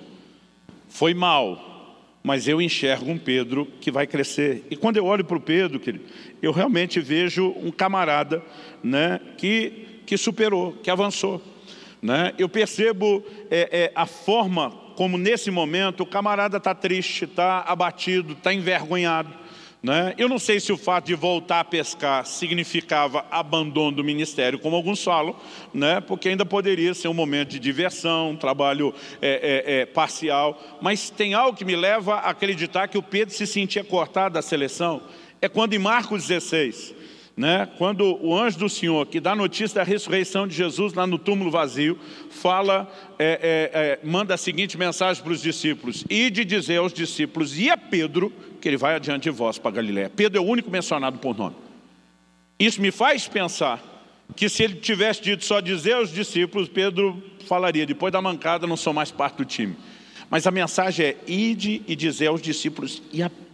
Foi 0.91 1.15
mal, 1.15 2.13
mas 2.23 2.47
eu 2.47 2.61
enxergo 2.61 3.11
um 3.11 3.17
Pedro 3.17 3.67
que 3.81 3.91
vai 3.91 4.07
crescer. 4.07 4.67
E 4.71 4.77
quando 4.77 4.99
eu 4.99 5.07
olho 5.07 5.25
para 5.25 5.39
o 5.39 5.41
Pedro, 5.41 5.81
eu 6.43 6.53
realmente 6.53 7.01
vejo 7.01 7.55
um 7.57 7.71
camarada 7.71 8.43
né, 8.85 9.21
que, 9.39 10.03
que 10.05 10.19
superou, 10.19 10.73
que 10.83 10.91
avançou. 10.91 11.56
Né? 12.03 12.33
Eu 12.39 12.49
percebo 12.49 13.25
é, 13.51 13.69
é, 13.73 13.93
a 13.95 14.07
forma 14.07 14.71
como 14.97 15.19
nesse 15.19 15.51
momento 15.51 16.03
o 16.03 16.07
camarada 16.07 16.57
está 16.57 16.75
triste, 16.75 17.25
está 17.25 17.61
abatido, 17.61 18.33
está 18.33 18.53
envergonhado. 18.53 19.31
Né? 19.83 20.15
Eu 20.19 20.29
não 20.29 20.39
sei 20.39 20.59
se 20.59 20.73
o 20.73 20.77
fato 20.77 21.07
de 21.07 21.15
voltar 21.15 21.61
a 21.61 21.65
pescar 21.65 22.27
significava 22.27 23.25
abandono 23.31 23.99
do 23.99 24.03
ministério, 24.03 24.59
como 24.59 24.75
alguns 24.75 25.05
falam, 25.05 25.37
né? 25.73 26.01
porque 26.01 26.29
ainda 26.29 26.45
poderia 26.45 26.93
ser 26.95 27.09
um 27.09 27.15
momento 27.15 27.51
de 27.51 27.59
diversão, 27.59 28.31
um 28.31 28.37
trabalho 28.37 28.93
é, 29.21 29.65
é, 29.67 29.81
é, 29.81 29.87
parcial, 29.87 30.61
mas 30.81 31.11
tem 31.11 31.35
algo 31.35 31.57
que 31.57 31.65
me 31.65 31.77
leva 31.77 32.17
a 32.17 32.31
acreditar 32.31 32.89
que 32.89 32.99
o 32.99 33.03
Pedro 33.03 33.35
se 33.35 33.47
sentia 33.47 33.85
cortado 33.85 34.35
da 34.35 34.43
seleção. 34.43 35.03
É 35.41 35.49
quando 35.49 35.75
em 35.75 35.79
Marcos 35.79 36.27
16, 36.27 36.95
né, 37.37 37.69
quando 37.77 38.19
o 38.25 38.35
anjo 38.35 38.59
do 38.59 38.69
Senhor, 38.69 39.07
que 39.07 39.21
dá 39.21 39.35
notícia 39.35 39.77
da 39.77 39.83
ressurreição 39.83 40.49
de 40.49 40.55
Jesus 40.55 40.95
lá 40.95 41.07
no 41.07 41.19
túmulo 41.19 41.51
vazio, 41.51 41.99
fala, 42.31 42.91
é, 43.19 43.69
é, 43.73 43.81
é, 44.03 44.07
manda 44.07 44.35
a 44.35 44.39
seguinte 44.39 44.79
mensagem 44.79 45.23
para 45.23 45.33
os 45.33 45.43
discípulos, 45.43 46.05
e 46.09 46.31
de 46.31 46.45
dizer 46.47 46.79
aos 46.79 46.95
discípulos 46.95 47.59
e 47.59 47.69
a 47.69 47.77
Pedro, 47.77 48.33
que 48.59 48.67
ele 48.67 48.79
vai 48.79 48.95
adiante 48.95 49.25
de 49.25 49.31
vós 49.31 49.59
para 49.59 49.71
Galiléia. 49.71 50.09
Pedro 50.09 50.39
é 50.39 50.41
o 50.41 50.49
único 50.49 50.71
mencionado 50.71 51.19
por 51.19 51.37
nome. 51.37 51.57
Isso 52.59 52.81
me 52.81 52.91
faz 52.91 53.29
pensar 53.29 53.83
que 54.35 54.49
se 54.49 54.63
ele 54.63 54.77
tivesse 54.77 55.23
dito 55.23 55.45
só 55.45 55.61
dizer 55.61 55.93
aos 55.93 56.11
discípulos, 56.11 56.69
Pedro 56.69 57.23
falaria, 57.47 57.85
depois 57.85 58.11
da 58.13 58.23
mancada 58.23 58.67
não 58.67 58.79
sou 58.79 58.95
mais 58.95 59.11
parte 59.11 59.37
do 59.37 59.45
time. 59.45 59.77
Mas 60.31 60.47
a 60.47 60.51
mensagem 60.51 61.07
é, 61.07 61.17
ide 61.27 61.83
e 61.87 61.95
dizer 61.95 62.29
aos 62.29 62.41
discípulos 62.41 63.03
e 63.13 63.23
a 63.23 63.29
Pedro. 63.29 63.46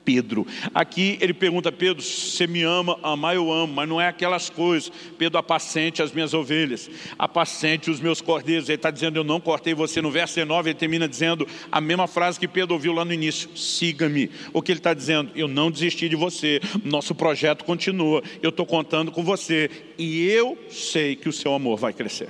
Aqui 0.74 1.18
ele 1.20 1.32
pergunta, 1.32 1.70
Pedro, 1.70 2.02
você 2.02 2.46
me 2.46 2.62
ama? 2.62 2.98
Amar 3.02 3.34
eu 3.34 3.52
amo, 3.52 3.72
mas 3.72 3.88
não 3.88 4.00
é 4.00 4.08
aquelas 4.08 4.50
coisas. 4.50 4.90
Pedro, 5.16 5.38
apacente 5.38 6.02
as 6.02 6.12
minhas 6.12 6.34
ovelhas, 6.34 6.90
apacente 7.18 7.90
os 7.90 8.00
meus 8.00 8.20
cordeiros. 8.20 8.68
Ele 8.68 8.76
está 8.76 8.90
dizendo, 8.90 9.16
eu 9.16 9.24
não 9.24 9.40
cortei 9.40 9.74
você. 9.74 10.02
No 10.02 10.10
verso 10.10 10.34
19 10.34 10.70
ele 10.70 10.78
termina 10.78 11.08
dizendo 11.08 11.46
a 11.70 11.80
mesma 11.80 12.06
frase 12.06 12.38
que 12.38 12.48
Pedro 12.48 12.74
ouviu 12.74 12.92
lá 12.92 13.04
no 13.04 13.12
início, 13.12 13.56
siga-me. 13.56 14.30
O 14.52 14.60
que 14.60 14.72
ele 14.72 14.80
está 14.80 14.94
dizendo? 14.94 15.30
Eu 15.34 15.48
não 15.48 15.70
desisti 15.70 16.08
de 16.08 16.16
você, 16.16 16.60
nosso 16.84 17.14
projeto 17.14 17.64
continua, 17.64 18.22
eu 18.42 18.50
estou 18.50 18.66
contando 18.66 19.12
com 19.12 19.22
você 19.22 19.70
e 19.98 20.26
eu 20.26 20.58
sei 20.70 21.16
que 21.16 21.28
o 21.28 21.32
seu 21.32 21.54
amor 21.54 21.78
vai 21.78 21.92
crescer. 21.92 22.28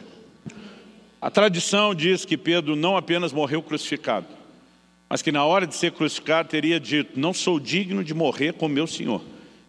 A 1.20 1.31
tradição 1.31 1.95
diz 1.95 2.25
que 2.25 2.37
Pedro 2.37 2.75
não 2.75 2.97
apenas 2.97 3.33
morreu 3.33 3.62
crucificado, 3.62 4.27
mas 5.12 5.20
que 5.20 5.30
na 5.30 5.44
hora 5.44 5.66
de 5.66 5.74
ser 5.74 5.92
crucificado 5.92 6.48
teria 6.48 6.80
dito, 6.80 7.20
não 7.20 7.34
sou 7.34 7.60
digno 7.60 8.02
de 8.02 8.14
morrer 8.14 8.54
com 8.54 8.66
meu 8.66 8.86
Senhor, 8.86 9.20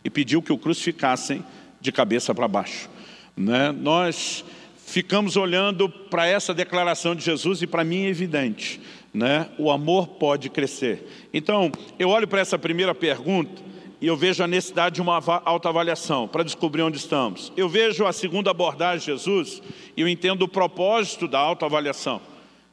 e 0.01 0.09
pediu 0.09 0.41
que 0.41 0.53
o 0.53 0.57
crucificassem 0.57 1.43
de 1.81 1.91
cabeça 1.91 2.33
para 2.33 2.47
baixo. 2.47 2.89
Né? 3.35 3.73
Nós 3.73 4.45
ficamos 4.85 5.35
olhando 5.35 5.89
para 5.89 6.25
essa 6.25 6.53
declaração 6.53 7.13
de 7.13 7.25
Jesus 7.25 7.61
e 7.61 7.67
para 7.67 7.83
mim 7.83 8.05
é 8.05 8.07
evidente, 8.07 8.79
né? 9.13 9.49
o 9.57 9.69
amor 9.69 10.07
pode 10.07 10.49
crescer. 10.49 11.27
Então, 11.33 11.69
eu 11.99 12.07
olho 12.07 12.25
para 12.25 12.39
essa 12.39 12.57
primeira 12.57 12.95
pergunta 12.95 13.61
e 13.99 14.07
eu 14.07 14.15
vejo 14.15 14.45
a 14.45 14.47
necessidade 14.47 14.95
de 14.95 15.01
uma 15.01 15.21
autoavaliação 15.43 16.25
para 16.25 16.43
descobrir 16.43 16.83
onde 16.83 16.95
estamos. 16.95 17.51
Eu 17.57 17.67
vejo 17.67 18.05
a 18.05 18.13
segunda 18.13 18.49
abordagem 18.49 18.99
de 18.99 19.05
Jesus 19.07 19.61
e 19.97 19.99
eu 19.99 20.07
entendo 20.07 20.43
o 20.43 20.47
propósito 20.47 21.27
da 21.27 21.39
autoavaliação, 21.39 22.21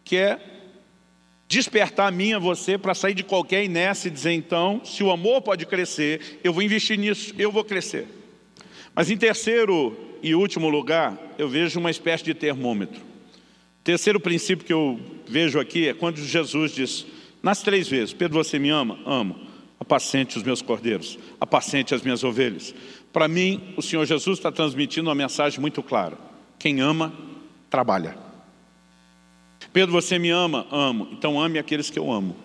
que 0.04 0.16
é 0.16 0.59
despertar 1.50 2.06
a 2.06 2.10
mim, 2.12 2.32
a 2.32 2.38
você, 2.38 2.78
para 2.78 2.94
sair 2.94 3.12
de 3.12 3.24
qualquer 3.24 3.64
inércia 3.64 4.06
e 4.06 4.10
dizer, 4.12 4.30
então, 4.30 4.80
se 4.84 5.02
o 5.02 5.10
amor 5.10 5.42
pode 5.42 5.66
crescer, 5.66 6.38
eu 6.44 6.52
vou 6.52 6.62
investir 6.62 6.96
nisso, 6.96 7.34
eu 7.36 7.50
vou 7.50 7.64
crescer. 7.64 8.06
Mas 8.94 9.10
em 9.10 9.16
terceiro 9.16 9.98
e 10.22 10.32
último 10.32 10.68
lugar, 10.68 11.18
eu 11.36 11.48
vejo 11.48 11.80
uma 11.80 11.90
espécie 11.90 12.22
de 12.22 12.34
termômetro. 12.34 13.02
Terceiro 13.82 14.20
princípio 14.20 14.64
que 14.64 14.72
eu 14.72 15.00
vejo 15.26 15.58
aqui 15.58 15.88
é 15.88 15.92
quando 15.92 16.18
Jesus 16.18 16.72
diz, 16.72 17.04
nas 17.42 17.60
três 17.62 17.88
vezes, 17.88 18.14
Pedro, 18.14 18.38
você 18.38 18.56
me 18.56 18.70
ama? 18.70 19.00
Amo. 19.04 19.48
Apacente 19.80 20.38
os 20.38 20.44
meus 20.44 20.62
cordeiros, 20.62 21.18
apacente 21.40 21.92
as 21.92 22.02
minhas 22.02 22.22
ovelhas. 22.22 22.72
Para 23.12 23.26
mim, 23.26 23.74
o 23.76 23.82
Senhor 23.82 24.04
Jesus 24.04 24.38
está 24.38 24.52
transmitindo 24.52 25.08
uma 25.08 25.16
mensagem 25.16 25.58
muito 25.58 25.82
clara. 25.82 26.16
Quem 26.60 26.80
ama, 26.80 27.12
trabalha. 27.68 28.29
Pedro, 29.72 29.92
você 29.92 30.18
me 30.18 30.30
ama? 30.30 30.66
Amo. 30.70 31.08
Então 31.12 31.40
ame 31.40 31.58
aqueles 31.58 31.90
que 31.90 31.98
eu 31.98 32.10
amo. 32.10 32.36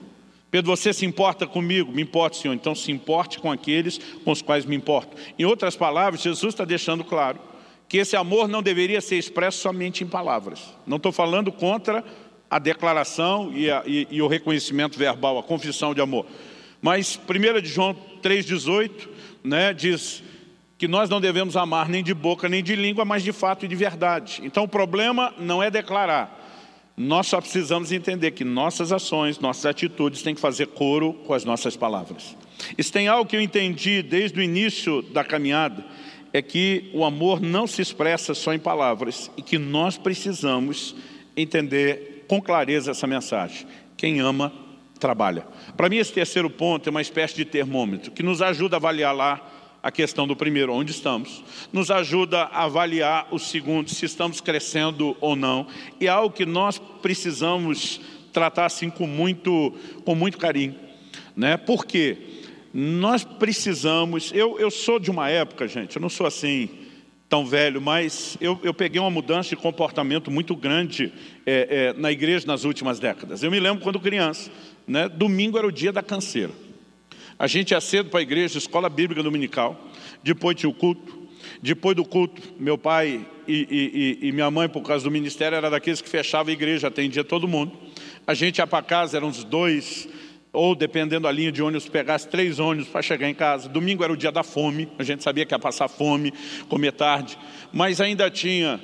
Pedro, 0.51 0.75
você 0.75 0.93
se 0.93 1.05
importa 1.05 1.45
comigo? 1.45 1.91
Me 1.91 2.01
importa, 2.01 2.37
Senhor. 2.37 2.53
Então 2.53 2.73
se 2.75 2.91
importe 2.91 3.39
com 3.39 3.51
aqueles 3.51 3.99
com 4.23 4.31
os 4.31 4.41
quais 4.41 4.65
me 4.65 4.75
importo. 4.75 5.17
Em 5.37 5.43
outras 5.43 5.75
palavras, 5.75 6.21
Jesus 6.21 6.53
está 6.53 6.63
deixando 6.63 7.03
claro 7.03 7.39
que 7.87 7.97
esse 7.97 8.15
amor 8.15 8.47
não 8.47 8.63
deveria 8.63 9.01
ser 9.01 9.17
expresso 9.17 9.59
somente 9.59 10.03
em 10.03 10.07
palavras. 10.07 10.73
Não 10.85 10.97
estou 10.97 11.11
falando 11.11 11.51
contra 11.51 12.03
a 12.49 12.59
declaração 12.59 13.51
e, 13.53 13.69
a, 13.69 13.83
e, 13.85 14.07
e, 14.09 14.21
o 14.21 14.27
reconhecimento 14.27 14.97
verbal, 14.97 15.37
a 15.37 15.43
confissão 15.43 15.93
de 15.93 16.01
amor. 16.01 16.25
Mas 16.81 17.19
1 17.27 17.61
de 17.61 17.67
João 17.67 17.95
3,18 18.21 19.09
né, 19.43 19.73
diz 19.73 20.23
que 20.77 20.87
nós 20.87 21.09
não 21.09 21.21
devemos 21.21 21.55
amar 21.55 21.89
nem 21.89 22.03
de 22.03 22.13
boca 22.13 22.49
nem 22.49 22.63
de 22.63 22.75
língua, 22.75 23.05
mas 23.05 23.23
de 23.23 23.31
fato 23.31 23.65
e 23.65 23.67
de 23.67 23.75
verdade. 23.75 24.41
Então 24.43 24.63
o 24.63 24.67
problema 24.67 25.33
não 25.39 25.61
é 25.61 25.71
declarar, 25.71 26.44
nós 26.97 27.27
só 27.27 27.41
precisamos 27.41 27.91
entender 27.91 28.31
que 28.31 28.45
nossas 28.45 28.91
ações, 28.91 29.39
nossas 29.39 29.65
atitudes 29.65 30.21
têm 30.21 30.33
que 30.33 30.39
fazer 30.39 30.67
coro 30.67 31.13
com 31.13 31.33
as 31.33 31.43
nossas 31.43 31.75
palavras. 31.75 32.37
Isso 32.77 32.91
tem 32.91 33.07
algo 33.07 33.29
que 33.29 33.35
eu 33.35 33.41
entendi 33.41 34.01
desde 34.01 34.39
o 34.39 34.43
início 34.43 35.01
da 35.01 35.23
caminhada, 35.23 35.83
é 36.31 36.41
que 36.41 36.89
o 36.93 37.03
amor 37.03 37.41
não 37.41 37.67
se 37.67 37.81
expressa 37.81 38.33
só 38.33 38.53
em 38.53 38.59
palavras 38.59 39.29
e 39.37 39.41
que 39.41 39.57
nós 39.57 39.97
precisamos 39.97 40.95
entender 41.35 42.25
com 42.27 42.41
clareza 42.41 42.91
essa 42.91 43.07
mensagem. 43.07 43.67
Quem 43.97 44.19
ama, 44.19 44.53
trabalha. 44.99 45.45
Para 45.75 45.89
mim 45.89 45.97
esse 45.97 46.13
terceiro 46.13 46.49
ponto 46.49 46.87
é 46.87 46.91
uma 46.91 47.01
espécie 47.01 47.35
de 47.35 47.45
termômetro 47.45 48.11
que 48.11 48.23
nos 48.23 48.41
ajuda 48.41 48.77
a 48.77 48.79
avaliar 48.79 49.13
lá 49.13 49.54
a 49.85 49.91
questão 49.91 50.25
do 50.25 50.35
primeiro, 50.35 50.73
onde 50.73 50.89
estamos, 50.89 51.43
nos 51.71 51.91
ajuda 51.91 52.45
a 52.45 52.63
avaliar 52.63 53.27
o 53.29 53.37
segundo, 53.37 53.87
se 53.87 54.03
estamos 54.03 54.41
crescendo 54.41 55.15
ou 55.21 55.35
não, 55.35 55.67
e 56.01 56.07
é 56.07 56.09
algo 56.09 56.35
que 56.35 56.43
nós 56.43 56.79
precisamos 57.03 58.01
tratar 58.33 58.65
assim 58.65 58.89
com 58.89 59.05
muito, 59.05 59.75
com 60.03 60.15
muito 60.15 60.39
carinho. 60.39 60.73
Né? 61.35 61.55
Por 61.55 61.85
quê? 61.85 62.17
Nós 62.73 63.23
precisamos, 63.23 64.31
eu, 64.33 64.59
eu 64.59 64.71
sou 64.71 64.99
de 64.99 65.11
uma 65.11 65.29
época, 65.29 65.67
gente, 65.67 65.97
eu 65.97 66.01
não 66.01 66.09
sou 66.09 66.25
assim 66.25 66.67
tão 67.29 67.45
velho, 67.45 67.79
mas 67.79 68.39
eu, 68.41 68.59
eu 68.63 68.73
peguei 68.73 68.99
uma 68.99 69.11
mudança 69.11 69.49
de 69.49 69.55
comportamento 69.55 70.31
muito 70.31 70.55
grande 70.55 71.13
é, 71.45 71.93
é, 71.93 71.93
na 71.93 72.11
igreja 72.11 72.47
nas 72.47 72.63
últimas 72.63 72.99
décadas. 72.99 73.43
Eu 73.43 73.51
me 73.51 73.59
lembro 73.59 73.83
quando 73.83 73.99
criança, 73.99 74.49
né? 74.87 75.07
domingo 75.07 75.59
era 75.59 75.67
o 75.67 75.71
dia 75.71 75.91
da 75.91 76.01
canseira. 76.01 76.64
A 77.37 77.47
gente 77.47 77.71
ia 77.71 77.81
cedo 77.81 78.09
para 78.09 78.19
a 78.19 78.23
igreja, 78.23 78.57
escola 78.57 78.89
bíblica 78.89 79.21
dominical, 79.21 79.77
depois 80.23 80.55
tinha 80.55 80.69
o 80.69 80.73
culto, 80.73 81.27
depois 81.61 81.95
do 81.95 82.05
culto, 82.05 82.41
meu 82.57 82.77
pai 82.77 83.25
e, 83.47 84.19
e, 84.21 84.27
e, 84.27 84.31
minha 84.31 84.49
mãe, 84.49 84.69
por 84.69 84.81
causa 84.81 85.03
do 85.03 85.11
ministério, 85.11 85.55
era 85.55 85.69
daqueles 85.69 86.01
que 86.01 86.09
fechava 86.09 86.49
a 86.49 86.53
igreja, 86.53 86.87
atendia 86.87 87.23
todo 87.23 87.47
mundo. 87.47 87.73
A 88.25 88.33
gente 88.33 88.59
ia 88.59 88.67
para 88.67 88.81
casa, 88.81 89.17
eram 89.17 89.27
uns 89.27 89.43
dois, 89.43 90.07
ou 90.51 90.73
dependendo 90.73 91.23
da 91.23 91.31
linha 91.31 91.51
de 91.51 91.61
ônibus, 91.61 91.89
pegasse 91.89 92.27
três 92.27 92.57
ônibus 92.57 92.87
para 92.87 93.01
chegar 93.01 93.29
em 93.29 93.35
casa. 93.35 93.67
Domingo 93.67 94.03
era 94.03 94.13
o 94.13 94.17
dia 94.17 94.31
da 94.31 94.41
fome, 94.41 94.87
a 94.97 95.03
gente 95.03 95.21
sabia 95.21 95.45
que 95.45 95.53
ia 95.53 95.59
passar 95.59 95.87
fome, 95.89 96.33
comer 96.69 96.93
tarde, 96.93 97.37
mas 97.73 97.99
ainda 97.99 98.31
tinha 98.31 98.79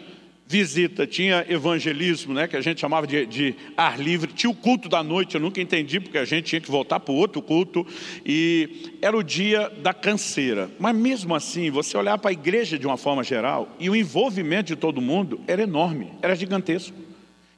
visita, 0.52 1.08
tinha 1.08 1.46
evangelismo, 1.48 2.34
né, 2.34 2.46
que 2.46 2.58
a 2.58 2.62
gente 2.62 2.82
chamava 2.82 3.08
de, 3.08 3.26
de, 3.26 3.56
ar 3.78 3.98
livre, 3.98 4.34
tinha 4.34 4.50
o 4.50 4.56
culto 4.56 4.90
da 4.90 5.02
noite, 5.02 5.36
eu 5.36 5.42
nunca 5.42 5.62
entendi 5.62 6.02
porque 6.02 6.18
a 6.18 6.26
gente 6.26 6.46
tinha 6.46 6.60
que 6.60 6.70
voltar 6.70 7.00
para 7.00 7.14
o 7.14 7.16
outro 7.16 7.42
culto, 7.42 7.88
e 8.26 8.98
era 9.02 9.16
o 9.16 9.24
dia 9.24 9.70
da 9.82 9.94
canseira. 9.94 10.70
Mas 10.78 10.94
mesmo 10.94 11.34
assim, 11.34 11.72
você 11.72 11.96
olhar 11.96 12.18
para 12.18 12.32
a 12.32 12.34
igreja 12.34 12.78
de 12.78 12.86
uma 12.86 12.98
forma 12.98 13.24
geral, 13.24 13.74
e 13.80 13.90
o 13.90 13.96
envolvimento 13.96 14.68
de 14.68 14.76
todo 14.76 15.00
mundo 15.00 15.40
era 15.48 15.64
enorme, 15.64 16.12
era 16.22 16.36
gigantesco. 16.36 16.98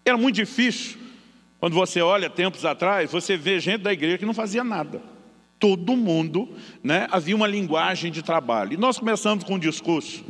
Era 0.05 0.15
muito 0.15 0.35
difícil, 0.35 0.99
quando 1.59 1.73
você 1.73 1.99
olha 1.99 2.29
tempos 2.29 2.63
atrás, 2.63 3.11
você 3.11 3.35
vê 3.35 3.59
gente 3.59 3.81
da 3.81 3.91
igreja 3.91 4.19
que 4.19 4.25
não 4.25 4.35
fazia 4.35 4.63
nada. 4.63 5.01
Todo 5.57 5.95
mundo, 5.95 6.49
né, 6.83 7.07
havia 7.09 7.35
uma 7.35 7.47
linguagem 7.47 8.11
de 8.11 8.21
trabalho. 8.21 8.73
E 8.73 8.77
nós 8.77 8.99
começamos 8.99 9.43
com 9.43 9.55
um 9.55 9.59
discurso, 9.59 10.23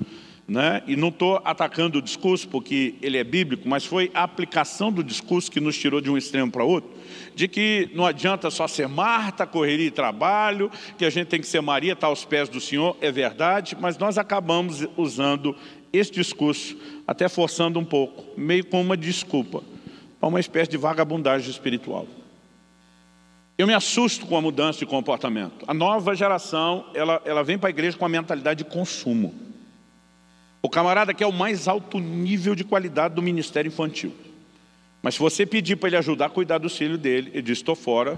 né? 0.48 0.84
e 0.86 0.96
não 0.96 1.08
estou 1.08 1.42
atacando 1.44 2.00
o 2.00 2.02
discurso 2.02 2.48
porque 2.48 2.96
ele 3.02 3.18
é 3.18 3.24
bíblico, 3.24 3.68
mas 3.68 3.86
foi 3.86 4.12
a 4.14 4.24
aplicação 4.24 4.92
do 4.92 5.04
discurso 5.04 5.50
que 5.50 5.60
nos 5.60 5.78
tirou 5.78 6.02
de 6.02 6.10
um 6.10 6.18
extremo 6.18 6.52
para 6.52 6.64
outro, 6.64 6.90
de 7.34 7.48
que 7.48 7.90
não 7.94 8.06
adianta 8.06 8.52
só 8.52 8.68
ser 8.68 8.88
Marta, 8.88 9.46
correria 9.46 9.88
e 9.88 9.92
trabalho, 9.92 10.70
que 10.98 11.06
a 11.06 11.10
gente 11.10 11.28
tem 11.28 11.40
que 11.40 11.48
ser 11.48 11.62
Maria, 11.62 11.94
estar 11.94 12.08
tá 12.08 12.08
aos 12.08 12.26
pés 12.26 12.50
do 12.50 12.60
Senhor, 12.60 12.98
é 13.02 13.12
verdade, 13.12 13.78
mas 13.80 13.98
nós 13.98 14.18
acabamos 14.18 14.86
usando 14.98 15.56
esse 15.92 16.12
discurso, 16.12 16.76
até 17.08 17.30
forçando 17.30 17.80
um 17.80 17.86
pouco, 17.86 18.40
meio 18.40 18.66
como 18.66 18.84
uma 18.84 18.98
desculpa, 18.98 19.64
para 20.20 20.28
uma 20.28 20.40
espécie 20.40 20.72
de 20.72 20.78
vagabundagem 20.78 21.50
espiritual. 21.50 22.08
Eu 23.56 23.68
me 23.68 23.74
assusto 23.74 24.26
com 24.26 24.36
a 24.36 24.42
mudança 24.42 24.80
de 24.80 24.86
comportamento. 24.88 25.64
A 25.68 25.74
nova 25.74 26.16
geração, 26.16 26.86
ela, 26.96 27.22
ela 27.24 27.44
vem 27.44 27.58
para 27.58 27.70
a 27.70 27.72
igreja 27.72 27.96
com 27.96 28.06
a 28.06 28.10
mentalidade 28.10 28.64
de 28.64 28.70
consumo. 28.70 29.53
O 30.66 30.70
camarada 30.70 31.14
quer 31.14 31.26
o 31.26 31.32
mais 31.34 31.68
alto 31.68 32.00
nível 32.00 32.56
de 32.56 32.64
qualidade 32.64 33.14
do 33.14 33.22
ministério 33.22 33.68
infantil. 33.68 34.14
Mas 35.02 35.16
se 35.16 35.20
você 35.20 35.46
pedir 35.46 35.76
para 35.76 35.90
ele 35.90 35.98
ajudar 35.98 36.28
a 36.28 36.30
cuidar 36.30 36.58
do 36.58 36.70
filho 36.70 36.98
dele, 36.98 37.32
ele 37.34 37.42
diz, 37.42 37.58
estou 37.58 37.76
fora, 37.76 38.18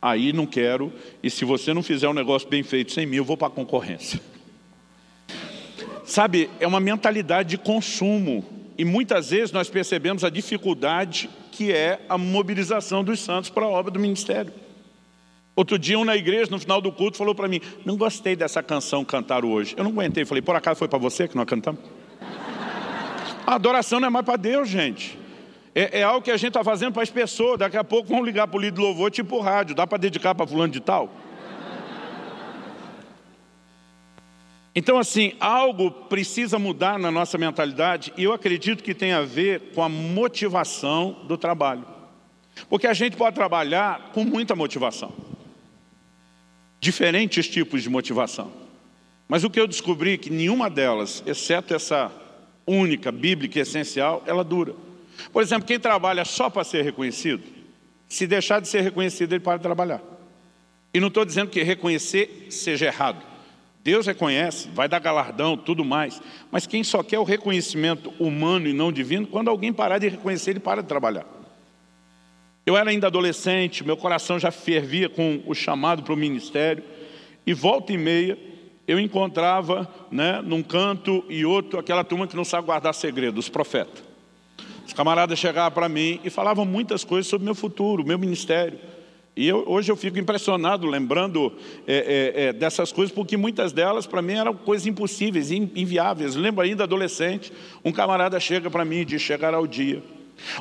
aí 0.00 0.34
não 0.34 0.44
quero, 0.44 0.92
e 1.22 1.30
se 1.30 1.46
você 1.46 1.72
não 1.72 1.82
fizer 1.82 2.06
um 2.06 2.12
negócio 2.12 2.46
bem 2.46 2.62
feito 2.62 2.92
sem 2.92 3.06
mim, 3.06 3.16
eu 3.16 3.24
vou 3.24 3.38
para 3.38 3.48
a 3.48 3.50
concorrência. 3.50 4.20
Sabe, 6.04 6.50
é 6.60 6.66
uma 6.66 6.80
mentalidade 6.80 7.48
de 7.48 7.56
consumo, 7.56 8.44
e 8.76 8.84
muitas 8.84 9.30
vezes 9.30 9.50
nós 9.50 9.70
percebemos 9.70 10.22
a 10.22 10.28
dificuldade 10.28 11.30
que 11.50 11.72
é 11.72 12.04
a 12.10 12.18
mobilização 12.18 13.02
dos 13.02 13.20
santos 13.20 13.48
para 13.48 13.64
a 13.64 13.68
obra 13.68 13.90
do 13.90 13.98
ministério. 13.98 14.52
Outro 15.56 15.78
dia, 15.78 15.98
um 15.98 16.04
na 16.04 16.16
igreja, 16.16 16.50
no 16.50 16.58
final 16.58 16.80
do 16.80 16.90
culto, 16.90 17.16
falou 17.16 17.34
para 17.34 17.46
mim, 17.46 17.60
não 17.84 17.96
gostei 17.96 18.34
dessa 18.34 18.62
canção 18.62 19.04
cantar 19.04 19.44
hoje. 19.44 19.74
Eu 19.76 19.84
não 19.84 19.92
aguentei, 19.92 20.24
falei, 20.24 20.42
por 20.42 20.56
acaso 20.56 20.78
foi 20.78 20.88
para 20.88 20.98
você 20.98 21.28
que 21.28 21.36
nós 21.36 21.46
cantamos? 21.46 21.80
A 23.46 23.54
adoração 23.54 24.00
não 24.00 24.08
é 24.08 24.10
mais 24.10 24.24
para 24.24 24.36
Deus, 24.36 24.68
gente. 24.68 25.18
É, 25.74 26.00
é, 26.00 26.02
algo 26.02 26.22
que 26.22 26.30
a 26.30 26.36
gente 26.36 26.48
está 26.48 26.64
fazendo 26.64 26.92
para 26.92 27.02
as 27.02 27.10
pessoas. 27.10 27.58
Daqui 27.58 27.76
a 27.76 27.84
pouco 27.84 28.08
vão 28.08 28.24
ligar 28.24 28.48
para 28.48 28.56
o 28.56 28.60
líder 28.60 28.76
de 28.76 28.80
louvor, 28.80 29.10
tipo 29.10 29.38
rádio. 29.40 29.74
Dá 29.74 29.86
para 29.86 29.98
dedicar 29.98 30.34
para 30.34 30.46
fulano 30.46 30.72
de 30.72 30.80
tal? 30.80 31.10
Então, 34.74 34.98
assim, 34.98 35.34
algo 35.38 35.90
precisa 35.90 36.58
mudar 36.58 36.98
na 36.98 37.10
nossa 37.10 37.38
mentalidade 37.38 38.12
e 38.16 38.24
eu 38.24 38.32
acredito 38.32 38.82
que 38.82 38.92
tem 38.92 39.12
a 39.12 39.22
ver 39.22 39.72
com 39.72 39.82
a 39.82 39.88
motivação 39.88 41.18
do 41.28 41.38
trabalho. 41.38 41.86
Porque 42.68 42.88
a 42.88 42.94
gente 42.94 43.16
pode 43.16 43.36
trabalhar 43.36 44.10
com 44.12 44.24
muita 44.24 44.56
motivação. 44.56 45.12
Diferentes 46.84 47.48
tipos 47.48 47.82
de 47.82 47.88
motivação. 47.88 48.52
Mas 49.26 49.42
o 49.42 49.48
que 49.48 49.58
eu 49.58 49.66
descobri 49.66 50.12
é 50.12 50.16
que 50.18 50.28
nenhuma 50.28 50.68
delas, 50.68 51.22
exceto 51.24 51.74
essa 51.74 52.12
única, 52.66 53.10
bíblica 53.10 53.58
e 53.58 53.62
essencial, 53.62 54.22
ela 54.26 54.44
dura. 54.44 54.74
Por 55.32 55.42
exemplo, 55.42 55.66
quem 55.66 55.80
trabalha 55.80 56.26
só 56.26 56.50
para 56.50 56.62
ser 56.62 56.84
reconhecido, 56.84 57.42
se 58.06 58.26
deixar 58.26 58.60
de 58.60 58.68
ser 58.68 58.82
reconhecido, 58.82 59.32
ele 59.32 59.40
para 59.40 59.56
de 59.56 59.62
trabalhar. 59.62 60.02
E 60.92 61.00
não 61.00 61.08
estou 61.08 61.24
dizendo 61.24 61.48
que 61.48 61.62
reconhecer 61.62 62.48
seja 62.50 62.84
errado. 62.84 63.24
Deus 63.82 64.06
reconhece, 64.06 64.68
vai 64.68 64.86
dar 64.86 64.98
galardão, 64.98 65.56
tudo 65.56 65.86
mais. 65.86 66.20
Mas 66.52 66.66
quem 66.66 66.84
só 66.84 67.02
quer 67.02 67.18
o 67.18 67.24
reconhecimento 67.24 68.12
humano 68.20 68.68
e 68.68 68.74
não 68.74 68.92
divino, 68.92 69.26
quando 69.26 69.48
alguém 69.48 69.72
parar 69.72 69.96
de 69.96 70.08
reconhecer, 70.08 70.50
ele 70.50 70.60
para 70.60 70.82
de 70.82 70.88
trabalhar. 70.88 71.24
Eu 72.66 72.76
era 72.76 72.88
ainda 72.88 73.08
adolescente, 73.08 73.84
meu 73.84 73.96
coração 73.96 74.38
já 74.38 74.50
fervia 74.50 75.08
com 75.08 75.42
o 75.46 75.54
chamado 75.54 76.02
para 76.02 76.14
o 76.14 76.16
ministério, 76.16 76.82
e 77.46 77.52
volta 77.52 77.92
e 77.92 77.98
meia 77.98 78.38
eu 78.88 78.98
encontrava 78.98 79.88
né, 80.10 80.40
num 80.42 80.62
canto 80.62 81.24
e 81.28 81.44
outro 81.44 81.78
aquela 81.78 82.02
turma 82.02 82.26
que 82.26 82.36
não 82.36 82.44
sabe 82.44 82.66
guardar 82.66 82.94
segredo, 82.94 83.38
os 83.38 83.50
profetas. 83.50 84.02
Os 84.86 84.92
camaradas 84.92 85.38
chegavam 85.38 85.72
para 85.72 85.88
mim 85.88 86.20
e 86.24 86.30
falavam 86.30 86.64
muitas 86.64 87.04
coisas 87.04 87.26
sobre 87.26 87.44
meu 87.44 87.54
futuro, 87.54 88.04
meu 88.04 88.18
ministério. 88.18 88.78
E 89.36 89.48
eu, 89.48 89.64
hoje 89.66 89.90
eu 89.90 89.96
fico 89.96 90.18
impressionado 90.18 90.86
lembrando 90.86 91.52
é, 91.86 91.96
é, 92.36 92.42
é, 92.44 92.52
dessas 92.52 92.92
coisas, 92.92 93.14
porque 93.14 93.36
muitas 93.36 93.72
delas 93.72 94.06
para 94.06 94.22
mim 94.22 94.34
eram 94.34 94.54
coisas 94.54 94.86
impossíveis, 94.86 95.50
inviáveis. 95.50 96.34
Eu 96.36 96.40
lembro 96.40 96.62
ainda 96.62 96.84
adolescente, 96.84 97.52
um 97.84 97.92
camarada 97.92 98.38
chega 98.38 98.70
para 98.70 98.84
mim 98.84 98.98
e 98.98 99.04
diz, 99.04 99.20
chegará 99.20 99.58
o 99.58 99.66
dia 99.66 100.02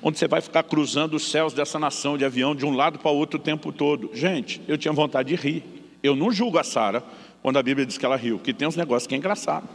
onde 0.01 0.17
você 0.17 0.27
vai 0.27 0.41
ficar 0.41 0.63
cruzando 0.63 1.15
os 1.15 1.29
céus 1.29 1.53
dessa 1.53 1.79
nação 1.79 2.17
de 2.17 2.25
avião 2.25 2.55
de 2.55 2.65
um 2.65 2.75
lado 2.75 2.99
para 2.99 3.11
o 3.11 3.15
outro 3.15 3.39
o 3.39 3.41
tempo 3.41 3.71
todo. 3.71 4.11
Gente, 4.13 4.61
eu 4.67 4.77
tinha 4.77 4.93
vontade 4.93 5.29
de 5.29 5.35
rir. 5.35 5.63
Eu 6.01 6.15
não 6.15 6.31
julgo 6.31 6.57
a 6.57 6.63
Sara 6.63 7.03
quando 7.41 7.57
a 7.57 7.63
Bíblia 7.63 7.85
diz 7.85 7.97
que 7.97 8.05
ela 8.05 8.15
riu, 8.15 8.39
que 8.39 8.53
tem 8.53 8.67
uns 8.67 8.75
negócios 8.75 9.07
que 9.07 9.15
é 9.15 9.17
engraçado. 9.17 9.67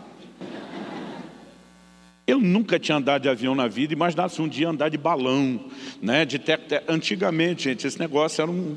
Eu 2.26 2.38
nunca 2.38 2.78
tinha 2.78 2.99
andado 2.99 3.22
de 3.22 3.28
avião 3.30 3.55
na 3.55 3.66
vida, 3.66 3.94
imaginasse 3.94 4.42
um 4.42 4.46
dia 4.46 4.68
andar 4.68 4.90
de 4.90 4.99
balão, 4.99 5.59
né? 6.03 6.26
de 6.26 6.38
te... 6.38 6.53
Antigamente, 6.86 7.64
gente, 7.64 7.86
esse 7.86 7.99
negócio 7.99 8.42
era, 8.42 8.51
um... 8.51 8.76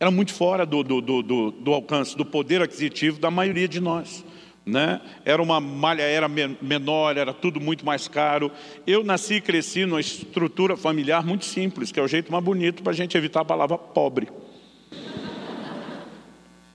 era 0.00 0.10
muito 0.10 0.34
fora 0.34 0.66
do, 0.66 0.82
do, 0.82 1.00
do, 1.00 1.50
do, 1.52 1.72
alcance, 1.72 2.16
do 2.16 2.24
poder 2.24 2.60
aquisitivo 2.60 3.20
da 3.20 3.30
maioria 3.30 3.68
de 3.68 3.78
nós. 3.78 4.24
Né? 4.68 5.00
Era 5.24 5.42
uma 5.42 5.60
malha 5.60 6.02
era 6.02 6.28
menor, 6.28 7.16
era 7.16 7.32
tudo 7.32 7.58
muito 7.58 7.86
mais 7.86 8.06
caro. 8.06 8.52
Eu 8.86 9.02
nasci 9.02 9.34
e 9.36 9.40
cresci 9.40 9.86
numa 9.86 9.98
estrutura 9.98 10.76
familiar 10.76 11.24
muito 11.24 11.46
simples, 11.46 11.90
que 11.90 11.98
é 11.98 12.02
o 12.02 12.06
jeito 12.06 12.30
mais 12.30 12.44
bonito 12.44 12.82
para 12.82 12.92
a 12.92 12.94
gente 12.94 13.16
evitar 13.16 13.40
a 13.40 13.44
palavra 13.46 13.78
pobre. 13.78 14.28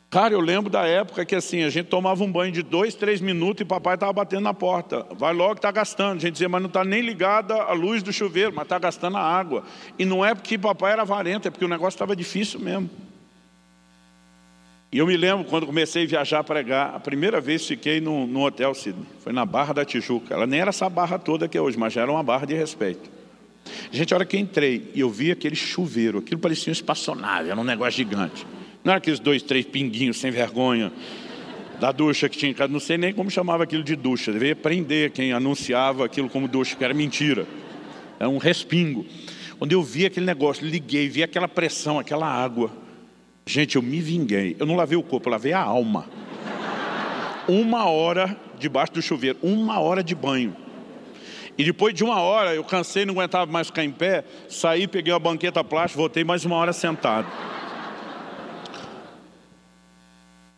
Cara, 0.09 0.33
eu 0.33 0.39
lembro 0.39 0.71
da 0.71 0.87
época 0.87 1.23
que 1.23 1.35
assim, 1.35 1.63
a 1.63 1.69
gente 1.69 1.85
tomava 1.85 2.23
um 2.23 2.31
banho 2.31 2.51
de 2.51 2.63
dois, 2.63 2.95
três 2.95 3.21
minutos 3.21 3.61
e 3.61 3.65
papai 3.65 3.93
estava 3.93 4.11
batendo 4.11 4.41
na 4.41 4.55
porta. 4.55 5.05
Vai 5.15 5.33
logo 5.33 5.53
que 5.53 5.59
está 5.59 5.71
gastando. 5.71 6.17
A 6.17 6.19
gente 6.19 6.33
dizia, 6.33 6.49
mas 6.49 6.61
não 6.61 6.67
está 6.67 6.83
nem 6.83 7.01
ligada 7.01 7.55
a 7.55 7.73
luz 7.73 8.01
do 8.01 8.11
chuveiro, 8.11 8.53
mas 8.55 8.63
está 8.63 8.79
gastando 8.79 9.17
a 9.17 9.21
água. 9.21 9.63
E 9.99 10.05
não 10.05 10.25
é 10.25 10.33
porque 10.33 10.57
papai 10.57 10.93
era 10.93 11.03
avarento, 11.03 11.47
é 11.47 11.51
porque 11.51 11.65
o 11.65 11.67
negócio 11.67 11.95
estava 11.95 12.15
difícil 12.15 12.59
mesmo. 12.59 12.89
E 14.93 14.99
eu 14.99 15.07
me 15.07 15.17
lembro 15.17 15.43
quando 15.45 15.65
comecei 15.65 16.03
a 16.03 16.05
viajar 16.05 16.39
a 16.39 16.43
pregar, 16.43 16.93
a 16.93 16.99
primeira 16.99 17.41
vez 17.41 17.65
fiquei 17.65 17.99
no, 17.99 18.27
no 18.27 18.45
hotel 18.45 18.75
Sidney. 18.75 19.07
Foi 19.21 19.33
na 19.33 19.43
Barra 19.43 19.73
da 19.73 19.83
Tijuca. 19.83 20.35
Ela 20.35 20.45
nem 20.45 20.59
era 20.59 20.69
essa 20.69 20.87
barra 20.87 21.17
toda 21.17 21.47
que 21.47 21.57
é 21.57 21.61
hoje, 21.61 21.75
mas 21.79 21.93
já 21.93 22.03
era 22.03 22.11
uma 22.11 22.21
barra 22.21 22.45
de 22.45 22.53
respeito. 22.53 23.09
Gente, 23.91 24.13
a 24.13 24.17
hora 24.17 24.25
que 24.25 24.37
entrei 24.37 24.91
e 24.93 24.99
eu 24.99 25.09
vi 25.09 25.31
aquele 25.31 25.55
chuveiro, 25.55 26.19
aquilo 26.19 26.39
parecia 26.39 26.69
um 26.69 26.73
espaçonave, 26.73 27.49
era 27.49 27.59
um 27.59 27.63
negócio 27.63 27.93
gigante. 27.93 28.45
Não 28.83 28.91
era 28.91 28.99
aqueles 28.99 29.19
dois, 29.19 29.41
três 29.41 29.65
pinguinhos 29.65 30.19
sem 30.19 30.29
vergonha 30.29 30.93
da 31.79 31.91
ducha 31.91 32.29
que 32.29 32.37
tinha 32.37 32.51
em 32.51 32.53
casa. 32.53 32.71
Não 32.71 32.79
sei 32.79 32.95
nem 32.95 33.11
como 33.11 33.31
chamava 33.31 33.63
aquilo 33.63 33.83
de 33.83 33.95
ducha. 33.95 34.31
Devia 34.31 34.55
prender 34.55 35.09
quem 35.09 35.33
anunciava 35.33 36.05
aquilo 36.05 36.29
como 36.29 36.47
ducha, 36.47 36.75
que 36.75 36.83
era 36.83 36.93
mentira. 36.93 37.47
Era 38.19 38.29
um 38.29 38.37
respingo. 38.37 39.03
Quando 39.57 39.71
eu 39.71 39.81
vi 39.81 40.05
aquele 40.05 40.25
negócio, 40.27 40.63
liguei, 40.67 41.09
vi 41.09 41.23
aquela 41.23 41.47
pressão, 41.47 41.97
aquela 41.97 42.27
água. 42.27 42.82
Gente, 43.45 43.75
eu 43.75 43.81
me 43.81 43.99
vinguei. 43.99 44.55
Eu 44.59 44.65
não 44.65 44.75
lavei 44.75 44.97
o 44.97 45.03
corpo, 45.03 45.27
eu 45.27 45.31
lavei 45.31 45.53
a 45.53 45.61
alma. 45.61 46.05
Uma 47.47 47.85
hora 47.85 48.37
debaixo 48.57 48.93
do 48.93 49.01
chuveiro, 49.01 49.37
uma 49.43 49.79
hora 49.79 50.03
de 50.03 50.15
banho. 50.15 50.55
E 51.57 51.63
depois 51.63 51.93
de 51.93 52.03
uma 52.03 52.19
hora, 52.19 52.55
eu 52.55 52.63
cansei, 52.63 53.05
não 53.05 53.13
aguentava 53.13 53.51
mais 53.51 53.67
ficar 53.67 53.83
em 53.83 53.91
pé, 53.91 54.23
saí, 54.49 54.87
peguei 54.87 55.13
uma 55.13 55.19
banqueta 55.19 55.63
plástica, 55.63 55.99
voltei 55.99 56.23
mais 56.23 56.45
uma 56.45 56.55
hora 56.55 56.73
sentado. 56.73 57.27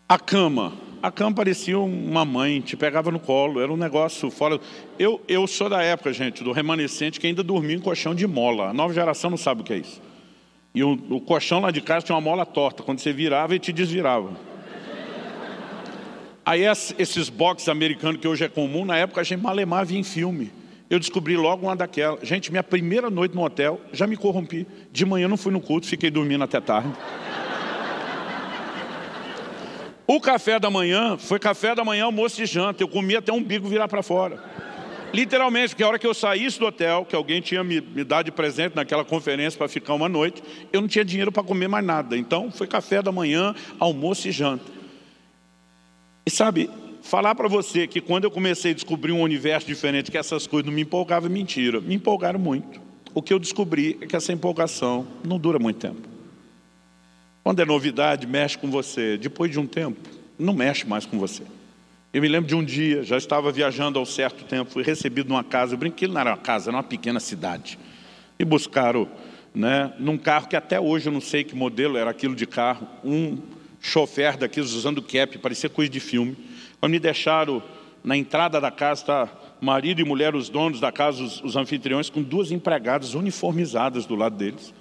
A 0.08 0.20
cama. 0.20 0.74
A 1.02 1.12
cama 1.12 1.36
parecia 1.36 1.78
uma 1.78 2.24
mãe, 2.24 2.62
te 2.62 2.78
pegava 2.78 3.12
no 3.12 3.20
colo, 3.20 3.60
era 3.60 3.72
um 3.72 3.78
negócio 3.78 4.32
fora. 4.32 4.60
Eu, 4.98 5.22
eu 5.28 5.46
sou 5.46 5.70
da 5.70 5.82
época, 5.84 6.14
gente, 6.14 6.44
do 6.44 6.52
remanescente 6.52 7.20
que 7.20 7.28
ainda 7.28 7.44
dormia 7.44 7.76
em 7.76 7.80
colchão 7.80 8.16
de 8.16 8.26
mola. 8.26 8.70
A 8.70 8.74
nova 8.74 8.94
geração 8.94 9.30
não 9.30 9.38
sabe 9.38 9.62
o 9.62 9.64
que 9.64 9.74
é 9.74 9.78
isso. 9.78 10.02
E 10.76 10.84
o, 10.84 10.92
o 11.10 11.22
colchão 11.22 11.62
lá 11.62 11.72
de 11.72 11.80
casa 11.80 12.06
tinha 12.06 12.16
uma 12.16 12.22
mola 12.22 12.46
torta, 12.46 12.84
quando 12.84 13.00
você 13.00 13.14
virava 13.14 13.56
e 13.56 13.60
te 13.60 13.72
desvirava. 13.72 14.32
Aí 16.46 16.64
esses 17.00 17.30
boxes 17.30 17.70
americanos 17.70 18.20
que 18.20 18.28
hoje 18.28 18.44
é 18.44 18.50
comum, 18.50 18.84
na 18.84 18.98
época 18.98 19.22
a 19.22 19.24
gente 19.24 19.42
malemava 19.42 19.94
em 19.94 20.04
filme. 20.04 20.52
Eu 20.90 21.00
descobri 21.00 21.36
logo 21.36 21.66
uma 21.66 21.76
daquelas. 21.76 22.28
Gente, 22.28 22.52
minha 22.52 22.62
primeira 22.62 23.10
noite 23.10 23.34
no 23.34 23.44
hotel, 23.44 23.82
já 23.92 24.06
me 24.06 24.16
corrompi. 24.16 24.68
De 24.92 25.06
manhã 25.06 25.28
não 25.28 25.38
fui 25.38 25.52
no 25.52 25.62
culto, 25.62 25.88
fiquei 25.88 26.12
dormindo 26.12 26.44
até 26.44 26.60
tarde. 26.60 26.94
O 30.06 30.20
café 30.20 30.60
da 30.60 30.70
manhã 30.70 31.18
foi 31.18 31.40
café 31.40 31.74
da 31.74 31.84
manhã, 31.84 32.04
almoço 32.06 32.44
e 32.44 32.46
janta. 32.46 32.84
Eu 32.84 32.88
comia 32.88 33.20
até 33.20 33.34
um 33.34 33.42
bico 33.42 33.68
virar 33.68 33.88
para 33.88 34.04
fora. 34.04 34.44
Literalmente, 35.14 35.70
porque 35.70 35.84
a 35.84 35.88
hora 35.88 36.00
que 36.00 36.08
eu 36.08 36.14
saísse 36.14 36.60
do 36.60 36.66
hotel, 36.66 37.06
que 37.06 37.16
alguém 37.16 37.42
tinha 37.42 37.64
me, 37.64 37.80
me 37.80 38.04
dado 38.04 38.26
de 38.26 38.32
presente 38.32 38.76
naquela 38.76 39.06
conferência 39.06 39.58
para 39.58 39.68
ficar 39.68 39.94
uma 39.94 40.10
noite, 40.10 40.44
eu 40.74 40.82
não 40.82 40.88
tinha 40.88 41.06
dinheiro 41.06 41.32
para 41.32 41.44
comer 41.44 41.68
mais 41.68 41.86
nada. 41.86 42.18
Então, 42.18 42.52
foi 42.52 42.68
café 42.68 43.02
da 43.02 43.12
manhã, 43.12 43.56
almoço 43.80 44.28
e 44.28 44.32
janta. 44.32 44.66
E 46.26 46.30
sabe, 46.30 46.70
falar 47.02 47.36
para 47.36 47.48
você 47.48 47.88
que 47.88 48.02
quando 48.02 48.24
eu 48.24 48.32
comecei 48.32 48.72
a 48.72 48.74
descobrir 48.74 49.12
um 49.12 49.22
universo 49.22 49.68
diferente, 49.68 50.12
que 50.12 50.18
essas 50.18 50.48
coisas 50.48 50.66
não 50.66 50.74
me 50.74 50.82
empolgavam, 50.82 51.30
mentira. 51.30 51.80
Me 51.80 51.96
empolgaram 51.96 52.40
muito. 52.40 52.82
O 53.14 53.22
que 53.22 53.34
eu 53.34 53.40
descobri 53.40 53.98
é 54.02 54.08
que 54.08 54.16
essa 54.16 54.34
empolgação 54.34 55.08
não 55.24 55.40
dura 55.40 55.60
muito 55.60 55.80
tempo. 55.80 56.02
Quando 57.44 57.62
é 57.62 57.66
novidade, 57.66 58.26
mexe 58.26 58.58
com 58.58 58.72
você. 58.72 59.18
Depois 59.18 59.52
de 59.52 59.60
um 59.60 59.68
tempo, 59.68 60.02
não 60.38 60.54
mexe 60.54 60.86
mais 60.86 61.06
com 61.06 61.20
você. 61.20 61.44
Eu 62.16 62.22
me 62.22 62.30
lembro 62.30 62.48
de 62.48 62.56
um 62.56 62.64
dia, 62.64 63.04
já 63.04 63.18
estava 63.18 63.52
viajando 63.52 64.00
há 64.00 64.02
um 64.02 64.06
certo 64.06 64.46
tempo, 64.46 64.72
fui 64.72 64.84
recebido 64.84 65.28
numa 65.28 65.44
casa, 65.44 65.74
eu 65.74 65.78
brinquei, 65.78 66.08
não 66.08 66.22
era 66.22 66.30
uma 66.30 66.38
casa, 66.38 66.70
era 66.70 66.78
uma 66.78 66.82
pequena 66.82 67.20
cidade. 67.20 67.78
E 68.40 68.46
buscaram, 68.46 69.06
né, 69.54 69.94
num 70.00 70.18
carro 70.18 70.48
que 70.48 70.56
até 70.56 70.80
hoje 70.80 71.10
eu 71.10 71.12
não 71.12 71.20
sei 71.20 71.44
que 71.44 71.54
modelo 71.54 71.98
era 71.98 72.10
aquilo 72.10 72.34
de 72.34 72.48
carro, 72.48 72.88
um 73.04 73.38
chofer 73.82 74.38
daqueles 74.38 74.72
usando 74.72 75.02
cap, 75.02 75.38
parecia 75.40 75.70
coisa 75.70 75.92
de 75.92 76.00
filme. 76.00 76.38
Quando 76.80 76.94
me 76.94 77.00
deixaram 77.00 77.62
na 78.02 78.16
entrada 78.16 78.62
da 78.62 78.72
casa, 78.72 79.02
está 79.02 79.30
marido 79.60 80.00
e 80.00 80.06
mulher, 80.06 80.36
os 80.36 80.48
donos 80.48 80.80
da 80.80 80.94
casa, 80.94 81.22
os, 81.22 81.44
os 81.44 81.58
anfitriões, 81.58 82.10
com 82.10 82.24
duas 82.24 82.50
empregadas 82.50 83.14
uniformizadas 83.14 84.06
do 84.06 84.16
lado 84.16 84.38
deles. 84.38 84.74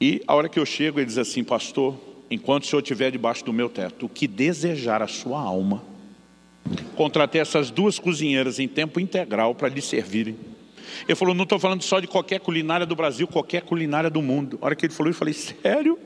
E 0.00 0.22
a 0.24 0.36
hora 0.36 0.48
que 0.48 0.60
eu 0.60 0.64
chego, 0.64 1.00
ele 1.00 1.06
diz 1.06 1.18
assim, 1.18 1.42
pastor, 1.42 1.98
enquanto 2.30 2.62
o 2.62 2.66
senhor 2.68 2.80
estiver 2.80 3.10
debaixo 3.10 3.44
do 3.44 3.52
meu 3.52 3.68
teto, 3.68 4.06
o 4.06 4.08
que 4.08 4.28
desejar 4.28 5.02
a 5.02 5.08
sua 5.08 5.40
alma, 5.40 5.92
contratei 6.96 7.40
essas 7.40 7.70
duas 7.70 7.98
cozinheiras 7.98 8.58
em 8.58 8.68
tempo 8.68 9.00
integral 9.00 9.54
para 9.54 9.68
lhe 9.68 9.82
servirem. 9.82 10.36
Ele 11.06 11.14
falou, 11.14 11.34
não 11.34 11.44
estou 11.44 11.58
falando 11.58 11.82
só 11.82 12.00
de 12.00 12.06
qualquer 12.06 12.40
culinária 12.40 12.86
do 12.86 12.94
Brasil, 12.94 13.26
qualquer 13.26 13.62
culinária 13.62 14.08
do 14.08 14.22
mundo. 14.22 14.58
A 14.62 14.66
hora 14.66 14.76
que 14.76 14.86
ele 14.86 14.92
falou, 14.92 15.10
eu 15.10 15.16
falei, 15.16 15.34
sério? 15.34 15.98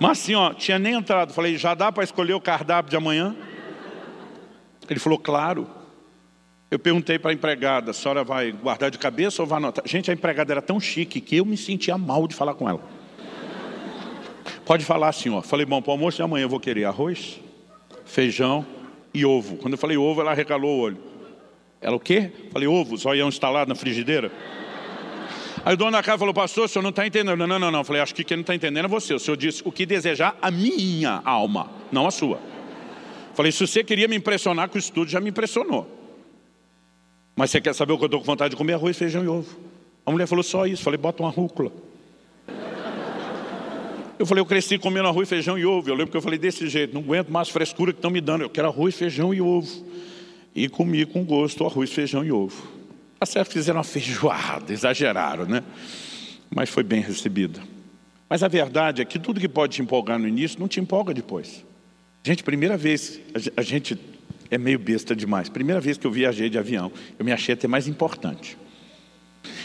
Mas 0.00 0.18
assim, 0.18 0.34
ó, 0.34 0.52
tinha 0.52 0.78
nem 0.78 0.94
entrado. 0.94 1.32
Falei, 1.32 1.56
já 1.56 1.74
dá 1.74 1.92
para 1.92 2.02
escolher 2.02 2.34
o 2.34 2.40
cardápio 2.40 2.90
de 2.90 2.96
amanhã? 2.96 3.34
Ele 4.88 4.98
falou, 4.98 5.18
claro. 5.18 5.66
Eu 6.70 6.78
perguntei 6.78 7.18
para 7.18 7.30
a 7.30 7.34
empregada, 7.34 7.92
a 7.92 7.94
senhora 7.94 8.24
vai 8.24 8.50
guardar 8.50 8.90
de 8.90 8.98
cabeça 8.98 9.40
ou 9.42 9.46
vai 9.46 9.58
anotar? 9.58 9.86
Gente, 9.86 10.10
a 10.10 10.14
empregada 10.14 10.52
era 10.52 10.62
tão 10.62 10.80
chique 10.80 11.20
que 11.20 11.36
eu 11.36 11.44
me 11.44 11.56
sentia 11.56 11.96
mal 11.96 12.26
de 12.26 12.34
falar 12.34 12.54
com 12.54 12.68
ela. 12.68 12.82
Pode 14.64 14.84
falar 14.84 15.14
ó. 15.30 15.42
Falei, 15.42 15.64
bom, 15.64 15.80
para 15.80 15.90
o 15.90 15.92
almoço 15.92 16.16
de 16.16 16.22
amanhã 16.22 16.44
eu 16.44 16.48
vou 16.48 16.58
querer 16.58 16.84
arroz, 16.86 17.38
feijão 18.04 18.66
e 19.12 19.24
ovo. 19.24 19.56
Quando 19.56 19.74
eu 19.74 19.78
falei 19.78 19.96
ovo, 19.96 20.20
ela 20.20 20.34
regalou 20.34 20.76
o 20.76 20.80
olho. 20.80 20.98
Ela 21.80 21.96
o 21.96 22.00
quê? 22.00 22.32
Falei, 22.50 22.66
ovo, 22.66 22.96
zoião 22.96 23.28
instalado 23.28 23.68
na 23.68 23.74
frigideira. 23.74 24.32
Aí 25.64 25.74
o 25.74 25.76
dono 25.76 25.92
da 25.92 26.02
casa 26.02 26.18
falou, 26.18 26.34
pastor, 26.34 26.64
o 26.64 26.68
senhor 26.68 26.82
não 26.82 26.90
está 26.90 27.06
entendendo. 27.06 27.46
Não, 27.46 27.58
não, 27.58 27.70
não. 27.70 27.84
Falei, 27.84 28.02
acho 28.02 28.14
que 28.14 28.24
quem 28.24 28.36
não 28.36 28.42
está 28.42 28.54
entendendo 28.54 28.86
é 28.86 28.88
você. 28.88 29.14
O 29.14 29.18
senhor 29.18 29.36
disse 29.36 29.62
o 29.64 29.72
que 29.72 29.86
desejar 29.86 30.36
a 30.40 30.50
minha 30.50 31.22
alma, 31.24 31.70
não 31.92 32.06
a 32.06 32.10
sua. 32.10 32.38
Falei, 33.34 33.50
se 33.50 33.66
você 33.66 33.82
queria 33.82 34.08
me 34.08 34.16
impressionar 34.16 34.68
com 34.68 34.76
o 34.76 34.78
estudo, 34.78 35.10
já 35.10 35.20
me 35.20 35.30
impressionou. 35.30 35.86
Mas 37.36 37.50
você 37.50 37.60
quer 37.60 37.74
saber 37.74 37.92
o 37.92 37.98
que 37.98 38.04
eu 38.04 38.06
estou 38.06 38.20
com 38.20 38.26
vontade 38.26 38.50
de 38.50 38.56
comer? 38.56 38.74
Arroz, 38.74 38.96
feijão 38.96 39.24
e 39.24 39.28
ovo. 39.28 39.56
A 40.06 40.10
mulher 40.10 40.26
falou 40.26 40.42
só 40.42 40.66
isso. 40.66 40.82
Falei, 40.82 40.98
bota 40.98 41.22
uma 41.22 41.30
rúcula. 41.30 41.72
Eu 44.18 44.26
falei, 44.26 44.40
eu 44.40 44.46
cresci 44.46 44.78
comendo 44.78 45.08
arroz, 45.08 45.28
feijão 45.28 45.58
e 45.58 45.66
ovo. 45.66 45.90
Eu 45.90 45.94
lembro 45.94 46.10
que 46.10 46.16
eu 46.16 46.22
falei 46.22 46.38
desse 46.38 46.68
jeito, 46.68 46.94
não 46.94 47.02
aguento 47.02 47.28
mais 47.30 47.48
frescura 47.48 47.92
que 47.92 47.98
estão 47.98 48.10
me 48.10 48.20
dando. 48.20 48.42
Eu 48.42 48.50
quero 48.50 48.68
arroz, 48.68 48.94
feijão 48.94 49.34
e 49.34 49.40
ovo. 49.40 49.84
E 50.54 50.68
comi 50.68 51.04
com 51.04 51.24
gosto 51.24 51.64
arroz, 51.64 51.92
feijão 51.92 52.24
e 52.24 52.30
ovo. 52.30 52.62
A 53.20 53.26
certo 53.26 53.52
fizeram 53.52 53.78
uma 53.78 53.84
feijoada, 53.84 54.72
exageraram, 54.72 55.46
né? 55.46 55.64
Mas 56.54 56.70
foi 56.70 56.84
bem 56.84 57.00
recebida. 57.00 57.60
Mas 58.28 58.42
a 58.42 58.48
verdade 58.48 59.02
é 59.02 59.04
que 59.04 59.18
tudo 59.18 59.40
que 59.40 59.48
pode 59.48 59.74
te 59.74 59.82
empolgar 59.82 60.18
no 60.18 60.28
início, 60.28 60.60
não 60.60 60.68
te 60.68 60.78
empolga 60.78 61.12
depois. 61.12 61.64
Gente, 62.22 62.42
primeira 62.44 62.76
vez, 62.76 63.20
a 63.56 63.62
gente 63.62 63.98
é 64.50 64.56
meio 64.56 64.78
besta 64.78 65.14
demais. 65.14 65.48
Primeira 65.48 65.80
vez 65.80 65.98
que 65.98 66.06
eu 66.06 66.10
viajei 66.10 66.48
de 66.48 66.58
avião, 66.58 66.92
eu 67.18 67.24
me 67.24 67.32
achei 67.32 67.54
até 67.54 67.66
mais 67.66 67.88
importante. 67.88 68.56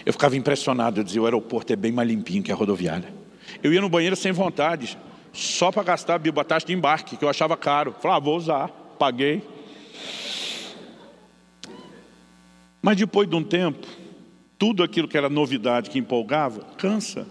Eu 0.05 0.11
ficava 0.11 0.35
impressionado, 0.35 0.99
eu 0.99 1.03
dizia, 1.03 1.21
o 1.21 1.25
aeroporto 1.25 1.71
é 1.71 1.75
bem 1.75 1.91
mais 1.91 2.09
limpinho 2.09 2.41
que 2.41 2.51
a 2.51 2.55
rodoviária. 2.55 3.18
Eu 3.63 3.73
ia 3.73 3.81
no 3.81 3.89
banheiro 3.89 4.15
sem 4.15 4.31
vontade, 4.31 4.97
só 5.31 5.71
para 5.71 5.83
gastar 5.83 6.19
a 6.19 6.43
taxa 6.43 6.65
de 6.65 6.73
embarque, 6.73 7.17
que 7.17 7.23
eu 7.23 7.29
achava 7.29 7.55
caro. 7.55 7.95
Falei, 7.99 8.17
ah, 8.17 8.19
vou 8.19 8.37
usar, 8.37 8.67
paguei. 8.97 9.41
Mas 12.81 12.97
depois 12.97 13.29
de 13.29 13.35
um 13.35 13.43
tempo, 13.43 13.85
tudo 14.57 14.83
aquilo 14.83 15.07
que 15.07 15.17
era 15.17 15.29
novidade, 15.29 15.89
que 15.89 15.99
empolgava, 15.99 16.61
cansa. 16.77 17.27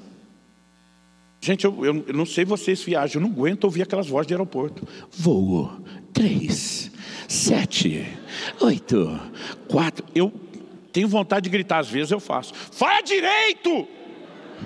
Gente, 1.40 1.64
eu, 1.64 1.84
eu, 1.84 2.04
eu 2.08 2.14
não 2.14 2.26
sei 2.26 2.44
vocês 2.44 2.82
viajam, 2.82 3.22
eu 3.22 3.28
não 3.28 3.34
aguento 3.34 3.64
ouvir 3.64 3.82
aquelas 3.82 4.08
vozes 4.08 4.26
de 4.26 4.34
aeroporto. 4.34 4.86
Voo, 5.10 5.82
três, 6.12 6.90
sete, 7.28 8.06
oito, 8.60 9.18
quatro. 9.68 10.04
Eu 10.14 10.32
tenho 10.92 11.08
vontade 11.08 11.44
de 11.44 11.50
gritar, 11.50 11.78
às 11.78 11.88
vezes 11.88 12.10
eu 12.10 12.20
faço. 12.20 12.52
Fala 12.54 13.00
direito! 13.02 13.86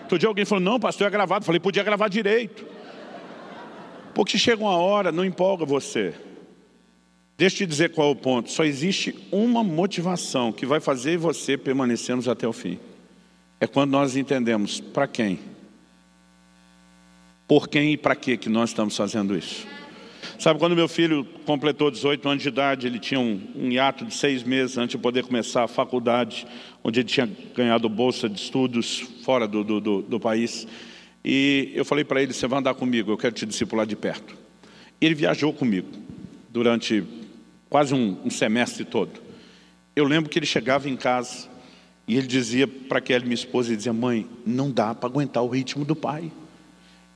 Outro 0.01 0.19
dia 0.19 0.29
alguém 0.29 0.45
falou, 0.45 0.63
não, 0.63 0.81
pastor, 0.81 1.07
é 1.07 1.11
gravado. 1.11 1.45
Falei, 1.45 1.61
podia 1.61 1.83
gravar 1.83 2.09
direito. 2.09 2.67
Porque 4.15 4.39
chega 4.39 4.63
uma 4.63 4.77
hora, 4.77 5.11
não 5.11 5.25
empolga 5.25 5.65
você. 5.65 6.15
Deixa 7.37 7.57
eu 7.57 7.59
te 7.59 7.67
dizer 7.67 7.93
qual 7.93 8.09
é 8.09 8.11
o 8.13 8.17
ponto. 8.17 8.51
Só 8.51 8.65
existe 8.65 9.15
uma 9.31 9.65
motivação 9.65 10.53
que 10.53 10.67
vai 10.67 10.81
fazer 10.81 11.17
você 11.17 11.57
permanecermos 11.57 12.29
até 12.29 12.47
o 12.47 12.53
fim. 12.53 12.79
É 13.59 13.67
quando 13.67 13.91
nós 13.93 14.17
entendemos 14.17 14.81
para 14.81 15.07
quem, 15.07 15.39
por 17.47 17.69
quem 17.69 17.93
e 17.93 17.97
para 17.97 18.15
que 18.15 18.37
que 18.37 18.49
nós 18.49 18.71
estamos 18.71 18.97
fazendo 18.97 19.37
isso. 19.37 19.67
Sabe, 20.39 20.59
quando 20.59 20.77
meu 20.77 20.89
filho 20.89 21.25
completou 21.45 21.91
18 21.91 22.29
anos 22.29 22.43
de 22.43 22.49
idade, 22.49 22.87
ele 22.87 22.99
tinha 22.99 23.21
um, 23.21 23.41
um 23.55 23.71
hiato 23.71 24.05
de 24.05 24.15
seis 24.15 24.43
meses 24.43 24.79
antes 24.79 24.93
de 24.93 24.99
poder 24.99 25.25
começar 25.25 25.65
a 25.65 25.69
faculdade, 25.69 26.47
onde 26.83 27.01
ele 27.01 27.09
tinha 27.09 27.29
ganhado 27.55 27.89
bolsa 27.89 28.29
de 28.29 28.41
estudos 28.41 29.01
fora 29.25 29.47
do, 29.47 29.63
do, 29.63 29.81
do, 29.81 30.03
do 30.03 30.21
país. 30.21 30.67
E 31.25 31.73
eu 31.75 31.85
falei 31.85 32.05
para 32.05 32.23
ele, 32.23 32.33
você 32.33 32.47
vai 32.47 32.59
andar 32.59 32.75
comigo, 32.75 33.13
eu 33.13 33.17
quero 33.17 33.35
te 33.35 33.47
discipular 33.47 33.87
de 33.87 33.97
perto. 33.97 34.37
Ele 35.01 35.15
viajou 35.15 35.53
comigo 35.53 35.89
durante 36.49 37.05
quase 37.69 37.95
um, 37.95 38.19
um 38.25 38.31
semestre 38.31 38.85
todo. 38.85 39.21
Eu 39.95 40.05
lembro 40.05 40.31
que 40.31 40.39
ele 40.39 40.47
chegava 40.47 40.89
em 40.89 40.97
casa 40.97 41.49
e 42.07 42.17
ele 42.17 42.27
dizia 42.27 42.67
para 42.67 42.99
aquela 42.99 43.23
minha 43.23 43.35
esposa, 43.35 43.69
ele 43.69 43.77
dizia, 43.77 43.93
mãe, 43.93 44.27
não 44.45 44.71
dá 44.71 44.95
para 44.95 45.09
aguentar 45.09 45.43
o 45.43 45.49
ritmo 45.49 45.85
do 45.85 45.95
pai. 45.95 46.31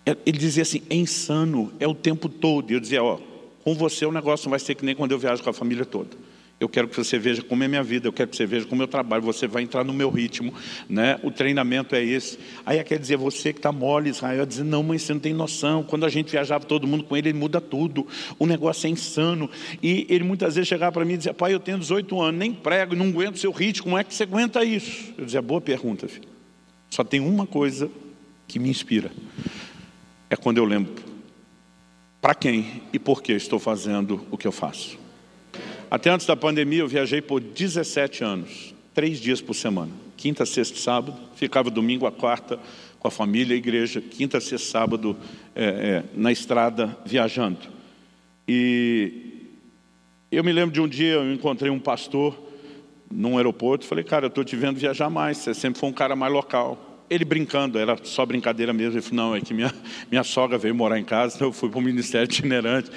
É, 0.06 0.16
ele 0.24 0.38
dizia 0.38 0.62
assim, 0.62 0.82
é 0.88 0.94
insano, 0.94 1.72
é 1.80 1.88
o 1.88 1.94
tempo 1.94 2.28
todo. 2.28 2.70
E 2.70 2.74
eu 2.74 2.80
dizia, 2.80 3.02
ó, 3.02 3.18
com 3.64 3.74
você 3.74 4.06
o 4.06 4.12
negócio 4.12 4.46
não 4.46 4.50
vai 4.50 4.60
ser 4.60 4.76
que 4.76 4.84
nem 4.84 4.94
quando 4.94 5.10
eu 5.10 5.18
viajo 5.18 5.42
com 5.42 5.50
a 5.50 5.52
família 5.52 5.84
toda. 5.84 6.10
Eu 6.58 6.70
quero 6.70 6.88
que 6.88 6.96
você 6.96 7.18
veja 7.18 7.42
como 7.42 7.62
é 7.64 7.68
minha 7.68 7.82
vida, 7.82 8.08
eu 8.08 8.12
quero 8.12 8.30
que 8.30 8.36
você 8.36 8.46
veja 8.46 8.64
como 8.64 8.82
eu 8.82 8.86
trabalho, 8.86 9.22
você 9.22 9.46
vai 9.46 9.62
entrar 9.62 9.84
no 9.84 9.92
meu 9.92 10.08
ritmo, 10.08 10.54
né? 10.88 11.20
o 11.22 11.30
treinamento 11.30 11.94
é 11.94 12.02
esse. 12.02 12.38
Aí 12.64 12.82
quer 12.82 12.98
dizer, 12.98 13.18
você 13.18 13.52
que 13.52 13.58
está 13.58 13.70
mole, 13.70 14.08
Israel, 14.08 14.46
dizer, 14.46 14.64
não, 14.64 14.82
mãe, 14.82 14.96
você 14.96 15.12
não 15.12 15.20
tem 15.20 15.34
noção. 15.34 15.82
Quando 15.82 16.06
a 16.06 16.08
gente 16.08 16.30
viajava 16.30 16.64
todo 16.64 16.86
mundo 16.86 17.04
com 17.04 17.14
ele, 17.14 17.28
ele 17.28 17.38
muda 17.38 17.60
tudo. 17.60 18.06
O 18.38 18.46
negócio 18.46 18.86
é 18.86 18.90
insano. 18.90 19.50
E 19.82 20.06
ele 20.08 20.24
muitas 20.24 20.54
vezes 20.54 20.66
chegava 20.66 20.92
para 20.92 21.04
mim 21.04 21.14
e 21.14 21.16
dizia, 21.18 21.34
pai, 21.34 21.52
eu 21.52 21.60
tenho 21.60 21.78
18 21.78 22.22
anos, 22.22 22.38
nem 22.38 22.54
prego, 22.54 22.94
não 22.94 23.08
aguento 23.08 23.34
o 23.34 23.38
seu 23.38 23.50
ritmo, 23.50 23.84
como 23.84 23.98
é 23.98 24.04
que 24.04 24.14
você 24.14 24.22
aguenta 24.22 24.64
isso? 24.64 25.12
Eu 25.18 25.26
dizia, 25.26 25.42
boa 25.42 25.60
pergunta, 25.60 26.08
filho. 26.08 26.28
Só 26.88 27.04
tem 27.04 27.20
uma 27.20 27.46
coisa 27.46 27.90
que 28.48 28.58
me 28.58 28.70
inspira 28.70 29.10
é 30.28 30.36
quando 30.36 30.58
eu 30.58 30.64
lembro 30.64 30.94
para 32.20 32.34
quem 32.34 32.82
e 32.92 32.98
por 32.98 33.22
que 33.22 33.32
estou 33.32 33.58
fazendo 33.58 34.26
o 34.30 34.36
que 34.36 34.46
eu 34.46 34.52
faço. 34.52 34.98
Até 35.90 36.10
antes 36.10 36.26
da 36.26 36.36
pandemia 36.36 36.80
eu 36.80 36.88
viajei 36.88 37.22
por 37.22 37.40
17 37.40 38.24
anos, 38.24 38.74
três 38.92 39.20
dias 39.20 39.40
por 39.40 39.54
semana. 39.54 39.92
Quinta, 40.16 40.44
sexta 40.44 40.76
e 40.76 40.80
sábado, 40.80 41.16
ficava 41.36 41.70
domingo 41.70 42.06
a 42.06 42.10
quarta 42.10 42.58
com 42.98 43.06
a 43.06 43.10
família 43.10 43.54
a 43.54 43.58
igreja, 43.58 44.00
quinta, 44.00 44.40
sexta 44.40 44.70
sábado 44.70 45.16
é, 45.54 45.64
é, 45.64 46.04
na 46.14 46.32
estrada 46.32 46.96
viajando. 47.04 47.58
E 48.48 49.46
eu 50.30 50.42
me 50.42 50.52
lembro 50.52 50.72
de 50.72 50.80
um 50.80 50.88
dia 50.88 51.14
eu 51.14 51.32
encontrei 51.32 51.70
um 51.70 51.78
pastor 51.78 52.36
num 53.08 53.36
aeroporto, 53.36 53.86
falei, 53.86 54.02
cara, 54.02 54.26
eu 54.26 54.28
estou 54.28 54.42
te 54.42 54.56
vendo 54.56 54.78
viajar 54.78 55.08
mais, 55.08 55.38
você 55.38 55.54
sempre 55.54 55.78
foi 55.78 55.88
um 55.88 55.92
cara 55.92 56.16
mais 56.16 56.32
local. 56.32 56.85
Ele 57.08 57.24
brincando, 57.24 57.78
era 57.78 57.96
só 58.02 58.26
brincadeira 58.26 58.72
mesmo. 58.72 58.94
Ele 58.94 59.02
falou, 59.02 59.28
não, 59.28 59.36
é 59.36 59.40
que 59.40 59.54
minha, 59.54 59.72
minha 60.10 60.24
sogra 60.24 60.58
veio 60.58 60.74
morar 60.74 60.98
em 60.98 61.04
casa, 61.04 61.36
então 61.36 61.48
eu 61.48 61.52
fui 61.52 61.68
para 61.68 61.78
o 61.78 61.82
ministério 61.82 62.24
itinerante. 62.24 62.90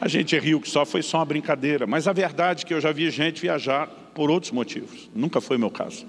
A 0.00 0.08
gente 0.08 0.38
riu 0.38 0.60
que 0.60 0.68
só 0.68 0.84
foi 0.84 1.02
só 1.02 1.18
uma 1.18 1.24
brincadeira. 1.24 1.86
Mas 1.86 2.06
a 2.06 2.12
verdade 2.12 2.64
é 2.64 2.66
que 2.66 2.74
eu 2.74 2.80
já 2.80 2.92
vi 2.92 3.10
gente 3.10 3.40
viajar 3.40 3.86
por 4.14 4.30
outros 4.30 4.52
motivos. 4.52 5.10
Nunca 5.14 5.40
foi 5.40 5.56
meu 5.56 5.70
caso. 5.70 6.06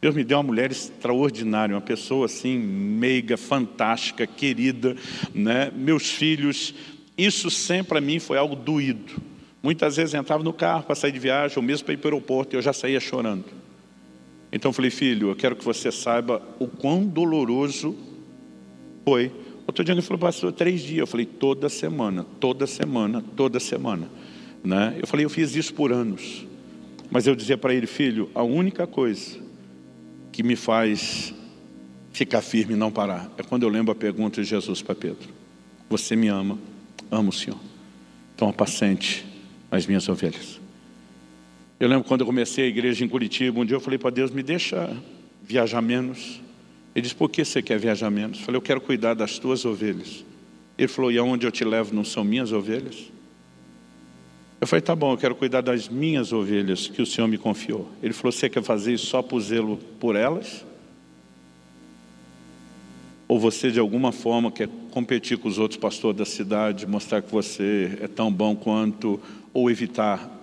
Deus 0.00 0.14
me 0.14 0.24
deu 0.24 0.38
uma 0.38 0.44
mulher 0.44 0.70
extraordinária, 0.70 1.74
uma 1.74 1.80
pessoa 1.80 2.24
assim, 2.24 2.56
meiga, 2.58 3.36
fantástica, 3.36 4.26
querida. 4.26 4.96
Né? 5.34 5.70
Meus 5.74 6.10
filhos, 6.10 6.74
isso 7.18 7.50
sempre 7.50 7.88
para 7.88 8.00
mim 8.00 8.18
foi 8.18 8.38
algo 8.38 8.56
doído. 8.56 9.20
Muitas 9.62 9.96
vezes 9.96 10.14
entrava 10.14 10.42
no 10.42 10.54
carro 10.54 10.84
para 10.84 10.94
sair 10.94 11.12
de 11.12 11.18
viagem, 11.18 11.58
ou 11.58 11.62
mesmo 11.62 11.84
para 11.84 11.92
ir 11.92 11.98
para 11.98 12.08
o 12.08 12.14
aeroporto, 12.14 12.54
e 12.54 12.56
eu 12.56 12.62
já 12.62 12.72
saía 12.72 12.98
chorando. 12.98 13.59
Então 14.52 14.70
eu 14.70 14.72
falei, 14.72 14.90
filho, 14.90 15.30
eu 15.30 15.36
quero 15.36 15.54
que 15.54 15.64
você 15.64 15.92
saiba 15.92 16.42
o 16.58 16.66
quão 16.66 17.06
doloroso 17.06 17.96
foi. 19.04 19.30
Outro 19.66 19.84
dia 19.84 19.94
ele 19.94 20.02
falou, 20.02 20.18
pastor, 20.18 20.52
três 20.52 20.80
dias. 20.80 21.00
Eu 21.00 21.06
falei, 21.06 21.26
toda 21.26 21.68
semana, 21.68 22.24
toda 22.40 22.66
semana, 22.66 23.22
toda 23.36 23.60
semana. 23.60 24.08
Né? 24.64 24.96
Eu 25.00 25.06
falei, 25.06 25.24
eu 25.24 25.30
fiz 25.30 25.54
isso 25.54 25.72
por 25.72 25.92
anos. 25.92 26.46
Mas 27.10 27.26
eu 27.26 27.34
dizia 27.34 27.56
para 27.56 27.74
ele, 27.74 27.86
filho, 27.86 28.30
a 28.34 28.42
única 28.42 28.86
coisa 28.86 29.38
que 30.32 30.42
me 30.42 30.56
faz 30.56 31.34
ficar 32.12 32.42
firme 32.42 32.74
e 32.74 32.76
não 32.76 32.90
parar 32.90 33.30
é 33.38 33.42
quando 33.42 33.62
eu 33.62 33.68
lembro 33.68 33.92
a 33.92 33.94
pergunta 33.94 34.42
de 34.42 34.48
Jesus 34.48 34.82
para 34.82 34.94
Pedro. 34.94 35.28
Você 35.88 36.14
me 36.14 36.28
ama, 36.28 36.58
amo 37.10 37.30
o 37.30 37.32
Senhor. 37.32 37.58
Então 38.34 38.48
apacente 38.48 39.24
as 39.70 39.86
minhas 39.86 40.08
ovelhas. 40.08 40.60
Eu 41.80 41.88
lembro 41.88 42.04
quando 42.04 42.20
eu 42.20 42.26
comecei 42.26 42.66
a 42.66 42.68
igreja 42.68 43.02
em 43.02 43.08
Curitiba, 43.08 43.58
um 43.58 43.64
dia 43.64 43.74
eu 43.74 43.80
falei 43.80 43.98
para 43.98 44.10
Deus, 44.10 44.30
me 44.30 44.42
deixa 44.42 44.94
viajar 45.42 45.80
menos. 45.80 46.38
Ele 46.94 47.02
disse, 47.02 47.14
por 47.14 47.30
que 47.30 47.42
você 47.42 47.62
quer 47.62 47.78
viajar 47.78 48.10
menos? 48.10 48.38
Eu 48.38 48.44
falei, 48.44 48.58
eu 48.58 48.62
quero 48.62 48.82
cuidar 48.82 49.14
das 49.14 49.38
tuas 49.38 49.64
ovelhas. 49.64 50.22
Ele 50.76 50.88
falou, 50.88 51.10
e 51.10 51.16
aonde 51.16 51.46
eu 51.46 51.50
te 51.50 51.64
levo 51.64 51.94
não 51.94 52.04
são 52.04 52.22
minhas 52.22 52.52
ovelhas? 52.52 53.10
Eu 54.60 54.66
falei, 54.66 54.82
tá 54.82 54.94
bom, 54.94 55.14
eu 55.14 55.16
quero 55.16 55.34
cuidar 55.34 55.62
das 55.62 55.88
minhas 55.88 56.34
ovelhas 56.34 56.86
que 56.86 57.00
o 57.00 57.06
Senhor 57.06 57.26
me 57.26 57.38
confiou. 57.38 57.90
Ele 58.02 58.12
falou, 58.12 58.30
você 58.30 58.50
quer 58.50 58.62
fazer 58.62 58.92
isso 58.92 59.06
só 59.06 59.22
por 59.22 59.40
zelo 59.40 59.78
por 59.98 60.16
elas? 60.16 60.66
Ou 63.26 63.40
você 63.40 63.70
de 63.70 63.80
alguma 63.80 64.12
forma 64.12 64.52
quer 64.52 64.68
competir 64.90 65.38
com 65.38 65.48
os 65.48 65.56
outros 65.56 65.80
pastores 65.80 66.18
da 66.18 66.26
cidade, 66.26 66.86
mostrar 66.86 67.22
que 67.22 67.32
você 67.32 67.96
é 68.02 68.06
tão 68.06 68.30
bom 68.30 68.54
quanto, 68.54 69.18
ou 69.54 69.70
evitar 69.70 70.39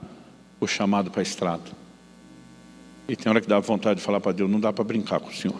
o 0.59 0.67
chamado 0.67 1.11
para 1.11 1.21
a 1.21 1.23
estrada. 1.23 1.69
E 3.07 3.15
tem 3.15 3.29
hora 3.29 3.39
que 3.39 3.47
dá 3.47 3.59
vontade 3.59 3.99
de 3.99 4.05
falar 4.05 4.19
para 4.19 4.31
Deus, 4.31 4.49
não 4.49 4.59
dá 4.59 4.73
para 4.73 4.83
brincar 4.83 5.19
com 5.19 5.29
o 5.29 5.33
Senhor. 5.33 5.59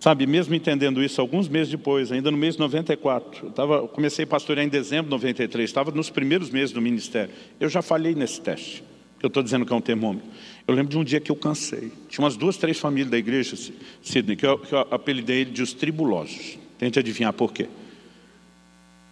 Sabe, 0.00 0.26
mesmo 0.26 0.54
entendendo 0.54 1.02
isso, 1.02 1.20
alguns 1.20 1.48
meses 1.48 1.70
depois, 1.70 2.12
ainda 2.12 2.30
no 2.30 2.36
mês 2.36 2.54
de 2.54 2.60
94, 2.60 3.46
eu, 3.46 3.50
tava, 3.50 3.88
comecei 3.88 4.24
a 4.24 4.26
pastorear 4.26 4.64
em 4.64 4.68
dezembro 4.68 5.06
de 5.06 5.10
93, 5.10 5.68
estava 5.68 5.90
nos 5.90 6.10
primeiros 6.10 6.48
meses 6.50 6.70
do 6.70 6.80
ministério. 6.80 7.34
Eu 7.58 7.68
já 7.68 7.82
falhei 7.82 8.14
nesse 8.14 8.40
teste, 8.40 8.84
eu 9.22 9.26
estou 9.26 9.42
dizendo 9.42 9.66
que 9.66 9.72
é 9.72 9.76
um 9.76 9.80
termômetro. 9.80 10.28
Eu 10.66 10.74
lembro 10.74 10.90
de 10.90 10.98
um 10.98 11.04
dia 11.04 11.18
que 11.18 11.30
eu 11.30 11.36
cansei. 11.36 11.90
Tinha 12.08 12.24
umas 12.24 12.36
duas, 12.36 12.56
três 12.56 12.78
famílias 12.78 13.10
da 13.10 13.18
igreja, 13.18 13.56
Sidney, 14.02 14.36
que 14.36 14.46
eu, 14.46 14.58
que 14.58 14.72
eu 14.72 14.86
apelidei 14.90 15.44
de 15.44 15.62
os 15.62 15.72
tribulosos. 15.72 16.58
Tente 16.78 16.98
adivinhar 16.98 17.32
por 17.32 17.52
quê. 17.52 17.66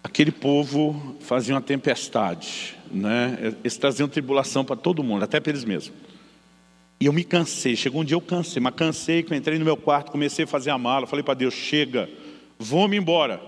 Aquele 0.05 0.31
povo 0.31 1.17
fazia 1.19 1.55
uma 1.55 1.61
tempestade, 1.61 2.75
né? 2.91 3.55
eles 3.63 3.75
traziam 3.75 4.07
tribulação 4.07 4.63
para 4.63 4.75
todo 4.75 5.03
mundo, 5.03 5.23
até 5.23 5.39
para 5.39 5.49
eles 5.49 5.65
mesmos. 5.65 5.97
E 6.99 7.07
eu 7.07 7.11
me 7.11 7.23
cansei, 7.23 7.75
chegou 7.75 8.01
um 8.01 8.05
dia 8.05 8.13
eu 8.13 8.21
cansei, 8.21 8.61
mas 8.61 8.75
cansei 8.75 9.23
que 9.23 9.33
eu 9.33 9.35
entrei 9.35 9.57
no 9.57 9.65
meu 9.65 9.75
quarto, 9.75 10.11
comecei 10.11 10.45
a 10.45 10.47
fazer 10.47 10.69
a 10.69 10.77
mala, 10.77 11.07
falei 11.07 11.23
para 11.23 11.33
Deus, 11.33 11.55
chega, 11.55 12.07
vou-me 12.59 12.95
embora. 12.95 13.41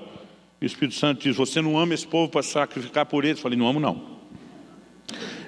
E 0.60 0.66
o 0.66 0.68
Espírito 0.68 0.96
Santo 0.96 1.22
diz, 1.22 1.36
você 1.36 1.62
não 1.62 1.78
ama 1.78 1.94
esse 1.94 2.08
povo 2.08 2.28
para 2.28 2.42
sacrificar 2.42 3.06
por 3.06 3.24
eles? 3.24 3.38
Eu 3.38 3.44
falei, 3.44 3.56
não 3.56 3.68
amo 3.68 3.80
não. 3.80 4.18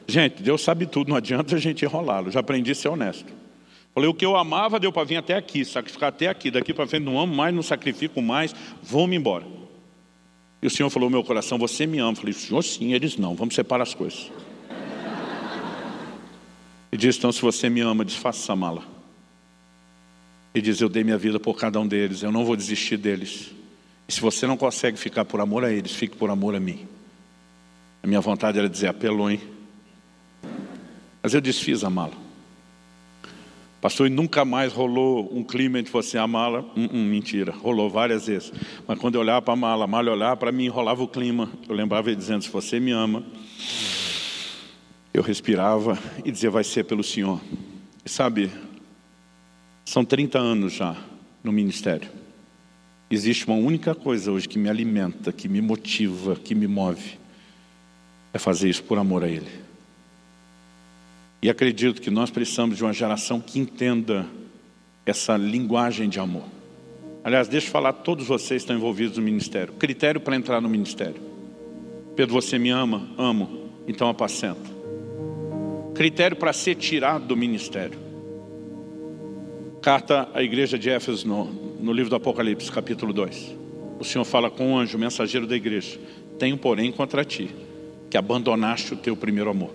Gente, 0.07 0.43
Deus 0.43 0.62
sabe 0.62 0.86
tudo, 0.86 1.10
não 1.10 1.16
adianta 1.16 1.55
a 1.55 1.60
gente 1.60 1.84
enrolá-lo, 1.84 2.30
já 2.30 2.41
aprendi 2.41 2.70
a 2.70 2.76
ser 2.76 2.89
honesto. 2.89 3.34
Falei, 3.95 4.07
o 4.07 4.14
que 4.14 4.24
eu 4.24 4.38
amava 4.38 4.80
deu 4.80 4.91
para 4.91 5.05
vir 5.05 5.16
até 5.16 5.34
aqui, 5.34 5.66
sacrificar 5.66 6.10
até 6.10 6.28
aqui, 6.28 6.51
daqui 6.51 6.72
para 6.72 6.86
frente 6.86 7.03
não 7.03 7.20
amo 7.20 7.36
mais, 7.36 7.51
não 7.51 7.64
sacrifico 7.64 8.22
mais, 8.22 8.53
vou-me 8.84 9.16
embora. 9.16 9.57
E 10.62 10.68
o 10.68 10.70
Senhor 10.70 10.89
falou 10.89 11.10
meu 11.10 11.24
coração, 11.24 11.57
você 11.57 11.86
me 11.86 11.99
ama. 11.99 12.12
Eu 12.12 12.16
falei, 12.16 12.34
Senhor 12.34 12.62
sim, 12.64 12.93
eles 12.93 13.18
não, 13.18 13.36
vamos 13.36 13.55
separar 13.55 13.84
as 13.84 13.93
coisas. 13.93 14.32
E 16.91 16.97
diz, 16.97 17.18
então, 17.18 17.32
se 17.32 17.41
você 17.41 17.70
me 17.70 17.82
ama, 17.82 18.03
desfaça 18.03 18.39
essa 18.39 18.55
mala. 18.55 18.84
E 20.53 20.62
diz, 20.62 20.82
eu 20.82 20.89
dei 20.89 21.03
minha 21.03 21.18
vida 21.18 21.39
por 21.39 21.55
cada 21.55 21.80
um 21.80 21.88
deles, 21.88 22.24
eu 22.24 22.32
não 22.32 22.43
vou 22.43 22.55
desistir 22.55 22.97
deles. 22.97 23.51
E 24.07 24.12
se 24.12 24.20
você 24.20 24.47
não 24.47 24.57
consegue 24.57 24.97
ficar 24.97 25.24
por 25.24 25.39
amor 25.39 25.64
a 25.64 25.72
eles, 25.72 25.91
fique 25.91 26.18
por 26.18 26.32
amor 26.32 26.55
a 26.55 26.60
mim. 26.60 26.88
A 28.01 28.07
minha 28.07 28.20
vontade 28.20 28.57
era 28.57 28.68
dizer, 28.68 28.88
apelou, 28.88 29.30
hein? 29.30 29.39
Mas 31.22 31.34
eu 31.34 31.41
desfiz 31.41 31.84
a 31.84 31.89
mala. 31.89 32.28
Pastor, 33.82 34.07
e 34.07 34.09
nunca 34.09 34.43
mais 34.43 34.73
rolou 34.73 35.30
um 35.32 35.41
clima 35.41 35.80
entre 35.80 35.91
você 35.91 36.17
e 36.17 36.19
a 36.19 36.27
mala? 36.27 36.69
Hum, 36.75 36.89
hum, 36.91 37.05
mentira, 37.05 37.53
rolou 37.53 37.89
várias 37.89 38.27
vezes. 38.27 38.51
Mas 38.86 38.99
quando 38.99 39.15
eu 39.15 39.21
olhava 39.21 39.41
para 39.41 39.53
a 39.53 39.57
mala, 39.57 39.86
a 39.86 39.88
mala 39.88 40.11
olhava 40.11 40.36
para 40.36 40.51
mim, 40.51 40.67
rolava 40.67 41.01
o 41.01 41.07
clima. 41.07 41.49
Eu 41.67 41.73
lembrava 41.75 42.09
ele 42.09 42.17
dizendo, 42.17 42.43
se 42.43 42.49
você 42.49 42.77
me 42.77 42.91
ama, 42.91 43.23
eu 45.13 45.23
respirava 45.23 45.97
e 46.25 46.32
dizia, 46.32 46.51
vai 46.51 46.65
ser 46.65 46.84
pelo 46.84 47.03
Senhor. 47.03 47.39
E 48.05 48.09
sabe, 48.09 48.51
são 49.86 50.03
30 50.03 50.38
anos 50.38 50.73
já 50.73 50.97
no 51.41 51.51
ministério. 51.51 52.09
Existe 53.09 53.47
uma 53.47 53.55
única 53.55 53.95
coisa 53.95 54.30
hoje 54.30 54.47
que 54.47 54.59
me 54.59 54.69
alimenta, 54.69 55.32
que 55.32 55.47
me 55.47 55.61
motiva, 55.61 56.36
que 56.36 56.53
me 56.53 56.67
move. 56.67 57.17
É 58.34 58.38
fazer 58.38 58.69
isso 58.69 58.84
por 58.84 58.97
amor 58.97 59.23
a 59.23 59.27
Ele. 59.30 59.68
E 61.41 61.49
acredito 61.49 62.01
que 62.01 62.09
nós 62.09 62.29
precisamos 62.29 62.77
de 62.77 62.83
uma 62.83 62.93
geração 62.93 63.39
que 63.39 63.59
entenda 63.59 64.25
essa 65.05 65.37
linguagem 65.37 66.09
de 66.09 66.19
amor. 66.19 66.45
Aliás, 67.23 67.47
deixa 67.47 67.67
eu 67.67 67.71
falar, 67.71 67.93
todos 67.93 68.27
vocês 68.27 68.61
estão 68.61 68.75
envolvidos 68.75 69.17
no 69.17 69.23
ministério. 69.23 69.73
Critério 69.73 70.19
para 70.19 70.35
entrar 70.35 70.61
no 70.61 70.69
ministério. 70.69 71.21
Pedro, 72.15 72.33
você 72.33 72.59
me 72.59 72.69
ama? 72.69 73.09
Amo. 73.17 73.69
Então 73.87 74.09
apacenta 74.09 74.79
critério 75.99 76.37
para 76.37 76.53
ser 76.53 76.75
tirado 76.75 77.25
do 77.25 77.35
ministério. 77.35 77.99
Carta 79.81 80.29
à 80.33 80.41
igreja 80.41 80.79
de 80.79 80.89
Éfeso, 80.89 81.27
no, 81.27 81.43
no 81.43 81.91
livro 81.91 82.09
do 82.09 82.15
Apocalipse, 82.15 82.71
capítulo 82.71 83.11
2. 83.11 83.57
O 83.99 84.05
Senhor 84.05 84.23
fala 84.23 84.49
com 84.49 84.71
o 84.71 84.77
anjo, 84.77 84.97
mensageiro 84.97 85.45
da 85.45 85.57
igreja. 85.57 85.99
Tenho, 86.37 86.57
porém, 86.57 86.89
contra 86.89 87.25
ti, 87.25 87.49
que 88.09 88.15
abandonaste 88.15 88.93
o 88.93 88.95
teu 88.95 89.13
primeiro 89.13 89.49
amor. 89.49 89.71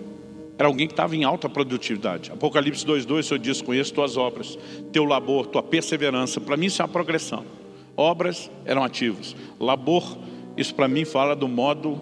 Era 0.57 0.67
alguém 0.67 0.87
que 0.87 0.93
estava 0.93 1.15
em 1.15 1.23
alta 1.23 1.49
produtividade. 1.49 2.31
Apocalipse 2.31 2.85
2,2, 2.85 3.19
o 3.19 3.23
Senhor 3.23 3.39
diz, 3.39 3.61
conheço 3.61 3.93
tuas 3.93 4.15
obras, 4.15 4.57
teu 4.91 5.03
labor, 5.03 5.47
tua 5.47 5.61
perseverança. 5.61 6.39
Para 6.39 6.55
mim 6.55 6.67
isso 6.67 6.81
é 6.81 6.85
uma 6.85 6.91
progressão. 6.91 7.45
Obras 7.97 8.49
eram 8.65 8.83
ativos. 8.83 9.35
Labor, 9.59 10.17
isso 10.55 10.73
para 10.73 10.87
mim 10.87 11.05
fala 11.05 11.35
do 11.35 11.47
modo 11.47 11.99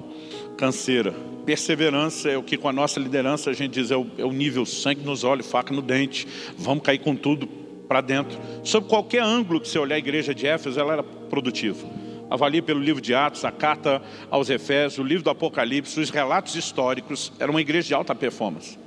canseira 0.55 1.13
Perseverança 1.45 2.29
é 2.29 2.37
o 2.37 2.43
que 2.43 2.55
com 2.55 2.69
a 2.69 2.73
nossa 2.73 2.99
liderança 2.99 3.49
a 3.49 3.53
gente 3.53 3.73
diz, 3.73 3.91
é 3.91 3.97
o, 3.97 4.07
é 4.17 4.23
o 4.23 4.31
nível 4.31 4.65
sangue 4.65 5.01
nos 5.01 5.23
olhos, 5.23 5.49
faca 5.49 5.73
no 5.73 5.81
dente, 5.81 6.25
vamos 6.57 6.83
cair 6.83 6.99
com 6.99 7.15
tudo 7.15 7.47
para 7.87 7.99
dentro. 7.99 8.39
Sob 8.63 8.87
qualquer 8.87 9.21
ângulo 9.21 9.59
que 9.59 9.67
você 9.67 9.77
olhar 9.77 9.95
a 9.95 9.99
igreja 9.99 10.33
de 10.33 10.47
Éfeso, 10.47 10.79
ela 10.79 10.93
era 10.93 11.03
produtiva. 11.03 11.85
Avalie 12.29 12.61
pelo 12.61 12.79
livro 12.79 13.01
de 13.01 13.13
Atos, 13.13 13.45
a 13.45 13.51
carta 13.51 14.01
aos 14.29 14.49
Efésios, 14.49 14.99
o 14.99 15.03
livro 15.03 15.23
do 15.23 15.29
Apocalipse, 15.29 15.99
os 15.99 16.09
relatos 16.09 16.55
históricos, 16.55 17.31
era 17.39 17.51
uma 17.51 17.61
igreja 17.61 17.89
de 17.89 17.93
alta 17.93 18.15
performance. 18.15 18.77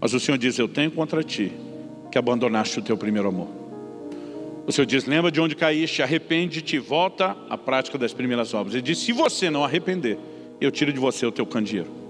Mas 0.00 0.14
o 0.14 0.20
Senhor 0.20 0.38
diz, 0.38 0.58
eu 0.58 0.68
tenho 0.68 0.90
contra 0.90 1.22
ti, 1.22 1.52
que 2.10 2.18
abandonaste 2.18 2.78
o 2.78 2.82
teu 2.82 2.96
primeiro 2.96 3.28
amor. 3.28 3.48
O 4.66 4.72
Senhor 4.72 4.86
diz, 4.86 5.06
lembra 5.06 5.30
de 5.30 5.40
onde 5.40 5.56
caíste, 5.56 6.02
arrepende-te, 6.02 6.78
volta 6.78 7.36
à 7.48 7.56
prática 7.56 7.96
das 7.96 8.12
primeiras 8.12 8.52
obras. 8.52 8.74
Ele 8.74 8.82
diz, 8.82 8.98
se 8.98 9.12
você 9.12 9.48
não 9.48 9.64
arrepender, 9.64 10.18
eu 10.60 10.70
tiro 10.70 10.92
de 10.92 11.00
você 11.00 11.24
o 11.24 11.32
teu 11.32 11.46
candeeiro. 11.46 12.07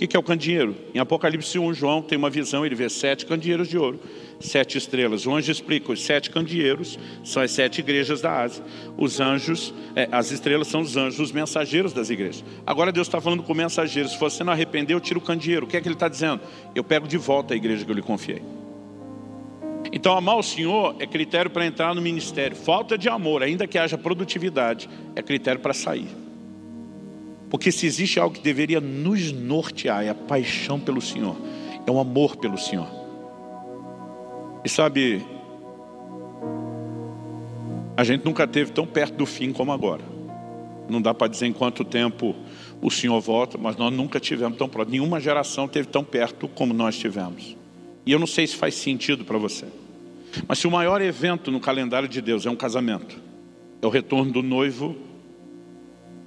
O 0.00 0.08
que 0.08 0.16
é 0.16 0.18
o 0.18 0.22
candeeiro? 0.22 0.74
Em 0.94 0.98
Apocalipse 0.98 1.58
1, 1.58 1.74
João 1.74 2.00
tem 2.00 2.16
uma 2.16 2.30
visão, 2.30 2.64
ele 2.64 2.74
vê 2.74 2.88
sete 2.88 3.26
candeeiros 3.26 3.68
de 3.68 3.76
ouro, 3.76 4.00
sete 4.40 4.78
estrelas. 4.78 5.26
O 5.26 5.34
anjo 5.34 5.52
explica, 5.52 5.92
os 5.92 6.02
sete 6.02 6.30
candeeiros 6.30 6.98
são 7.22 7.42
as 7.42 7.50
sete 7.50 7.80
igrejas 7.80 8.22
da 8.22 8.40
Ásia. 8.40 8.64
Os 8.96 9.20
anjos, 9.20 9.74
é, 9.94 10.08
as 10.10 10.30
estrelas 10.30 10.68
são 10.68 10.80
os 10.80 10.96
anjos, 10.96 11.20
os 11.20 11.32
mensageiros 11.32 11.92
das 11.92 12.08
igrejas. 12.08 12.42
Agora 12.66 12.90
Deus 12.90 13.08
está 13.08 13.20
falando 13.20 13.42
com 13.42 13.52
o 13.52 13.56
mensageiro, 13.56 14.08
se 14.08 14.18
você 14.18 14.42
não 14.42 14.54
arrepender, 14.54 14.94
eu 14.94 15.00
tiro 15.00 15.20
o 15.20 15.22
candeeiro. 15.22 15.66
O 15.66 15.68
que 15.68 15.76
é 15.76 15.80
que 15.82 15.86
ele 15.86 15.94
está 15.94 16.08
dizendo? 16.08 16.40
Eu 16.74 16.82
pego 16.82 17.06
de 17.06 17.18
volta 17.18 17.52
a 17.52 17.56
igreja 17.56 17.84
que 17.84 17.90
eu 17.90 17.94
lhe 17.94 18.00
confiei. 18.00 18.40
Então, 19.92 20.16
amar 20.16 20.38
o 20.38 20.42
Senhor 20.42 20.96
é 20.98 21.06
critério 21.06 21.50
para 21.50 21.66
entrar 21.66 21.94
no 21.94 22.00
ministério. 22.00 22.56
Falta 22.56 22.96
de 22.96 23.10
amor, 23.10 23.42
ainda 23.42 23.66
que 23.66 23.76
haja 23.76 23.98
produtividade, 23.98 24.88
é 25.14 25.20
critério 25.20 25.60
para 25.60 25.74
sair. 25.74 26.08
Porque 27.50 27.72
se 27.72 27.84
existe 27.84 28.20
algo 28.20 28.36
que 28.36 28.40
deveria 28.40 28.80
nos 28.80 29.32
nortear, 29.32 30.04
é 30.04 30.08
a 30.08 30.14
paixão 30.14 30.78
pelo 30.78 31.02
Senhor, 31.02 31.36
é 31.84 31.90
o 31.90 31.98
amor 31.98 32.36
pelo 32.36 32.56
Senhor. 32.56 32.88
E 34.64 34.68
sabe, 34.68 35.20
a 37.96 38.04
gente 38.04 38.24
nunca 38.24 38.46
teve 38.46 38.70
tão 38.70 38.86
perto 38.86 39.16
do 39.16 39.26
fim 39.26 39.52
como 39.52 39.72
agora. 39.72 40.04
Não 40.88 41.02
dá 41.02 41.12
para 41.12 41.26
dizer 41.26 41.46
em 41.46 41.52
quanto 41.52 41.84
tempo 41.84 42.36
o 42.80 42.90
Senhor 42.90 43.20
volta, 43.20 43.58
mas 43.58 43.76
nós 43.76 43.92
nunca 43.92 44.20
tivemos 44.20 44.56
tão 44.56 44.68
próximo. 44.68 44.92
Nenhuma 44.92 45.18
geração 45.18 45.66
teve 45.66 45.88
tão 45.88 46.04
perto 46.04 46.46
como 46.48 46.72
nós 46.72 46.96
tivemos. 46.96 47.56
E 48.06 48.12
eu 48.12 48.18
não 48.18 48.26
sei 48.26 48.46
se 48.46 48.56
faz 48.56 48.74
sentido 48.74 49.24
para 49.24 49.38
você. 49.38 49.66
Mas 50.46 50.60
se 50.60 50.68
o 50.68 50.70
maior 50.70 51.02
evento 51.02 51.50
no 51.50 51.58
calendário 51.58 52.08
de 52.08 52.20
Deus 52.20 52.46
é 52.46 52.50
um 52.50 52.56
casamento, 52.56 53.18
é 53.82 53.86
o 53.86 53.90
retorno 53.90 54.32
do 54.32 54.42
noivo 54.42 54.96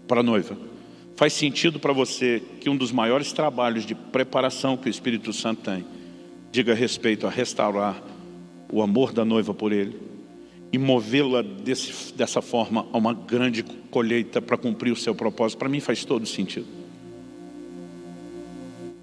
para 0.07 0.19
a 0.19 0.24
noiva. 0.24 0.72
Faz 1.16 1.34
sentido 1.34 1.80
para 1.80 1.93
você 1.93 2.41
que 2.59 2.70
um 2.70 2.76
dos 2.76 2.91
maiores 2.91 3.32
trabalhos 3.32 3.86
de 3.86 3.93
preparação 3.93 4.76
que 4.76 4.88
o 4.88 4.89
Espírito 4.89 5.32
Santo 5.32 5.61
tem 5.61 5.86
diga 6.51 6.74
respeito 6.74 7.26
a 7.28 7.30
restaurar 7.30 8.01
o 8.72 8.82
amor 8.82 9.11
da 9.11 9.24
noiva 9.24 9.53
por 9.53 9.72
ele 9.72 9.95
e 10.72 10.78
movê-la 10.78 11.43
dessa 12.16 12.41
forma 12.41 12.88
a 12.91 12.97
uma 12.97 13.14
grande 13.14 13.64
colheita 13.91 14.41
para 14.41 14.57
cumprir 14.57 14.91
o 14.91 14.95
seu 14.95 15.14
propósito, 15.14 15.59
para 15.59 15.70
mim 15.70 15.80
faz 15.80 16.03
todo 16.03 16.26
sentido. 16.26 16.66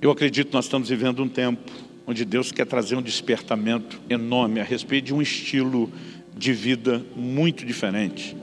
Eu 0.02 0.10
acredito 0.10 0.48
que 0.48 0.54
nós 0.54 0.64
estamos 0.64 0.88
vivendo 0.88 1.22
um 1.22 1.28
tempo 1.28 1.70
onde 2.06 2.24
Deus 2.24 2.50
quer 2.50 2.66
trazer 2.66 2.96
um 2.96 3.02
despertamento 3.02 4.00
enorme 4.10 4.58
a 4.58 4.64
respeito 4.64 5.06
de 5.06 5.14
um 5.14 5.22
estilo 5.22 5.92
de 6.36 6.52
vida 6.52 7.04
muito 7.14 7.64
diferente. 7.64 8.36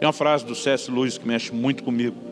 Tem 0.00 0.06
uma 0.06 0.12
frase 0.12 0.44
do 0.44 0.54
C.S. 0.56 0.90
Lewis 0.90 1.18
que 1.18 1.28
mexe 1.28 1.52
muito 1.52 1.84
comigo. 1.84 2.31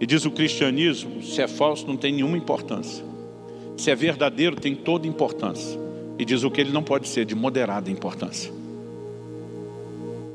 E 0.00 0.06
diz 0.06 0.24
o 0.24 0.30
cristianismo, 0.30 1.22
se 1.22 1.42
é 1.42 1.48
falso 1.48 1.86
não 1.86 1.96
tem 1.96 2.12
nenhuma 2.12 2.36
importância. 2.36 3.04
Se 3.76 3.90
é 3.90 3.94
verdadeiro 3.94 4.56
tem 4.56 4.74
toda 4.74 5.06
importância. 5.06 5.78
E 6.18 6.24
diz 6.24 6.44
o 6.44 6.50
que 6.50 6.60
ele 6.60 6.72
não 6.72 6.82
pode 6.82 7.08
ser, 7.08 7.24
de 7.24 7.34
moderada 7.34 7.90
importância. 7.90 8.52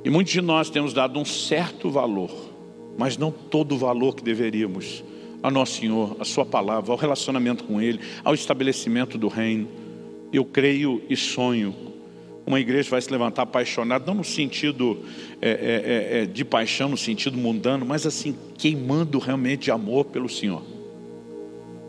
E 0.03 0.09
muitos 0.09 0.34
de 0.34 0.41
nós 0.41 0.70
temos 0.70 0.93
dado 0.93 1.18
um 1.18 1.26
certo 1.26 1.89
valor, 1.89 2.32
mas 2.97 3.18
não 3.18 3.32
todo 3.32 3.76
o 3.76 3.78
valor 3.78 4.16
que 4.16 4.24
deveríamos 4.24 5.03
a 5.41 5.51
nosso 5.51 5.80
Senhor, 5.80 6.16
a 6.20 6.26
sua 6.26 6.45
palavra, 6.45 6.91
ao 6.91 6.97
relacionamento 6.97 7.66
com 7.66 7.82
Ele, 7.82 7.99
ao 8.24 8.34
estabelecimento 8.34 9.18
do 9.18 9.28
reino. 9.28 9.68
Eu 10.32 10.45
creio 10.45 11.01
e 11.09 11.18
sonho 11.18 11.92
uma 12.45 12.59
igreja 12.59 12.89
vai 12.89 13.01
se 13.01 13.11
levantar 13.11 13.43
apaixonada, 13.43 14.05
não 14.05 14.15
no 14.15 14.23
sentido 14.23 15.03
é, 15.41 15.49
é, 15.49 15.53
é, 15.53 16.21
é, 16.21 16.25
de 16.25 16.43
paixão, 16.43 16.89
no 16.89 16.97
sentido 16.97 17.37
mundano, 17.37 17.85
mas 17.85 18.05
assim, 18.05 18.35
queimando 18.57 19.17
realmente 19.17 19.65
de 19.65 19.71
amor 19.71 20.05
pelo 20.05 20.27
Senhor. 20.27 20.61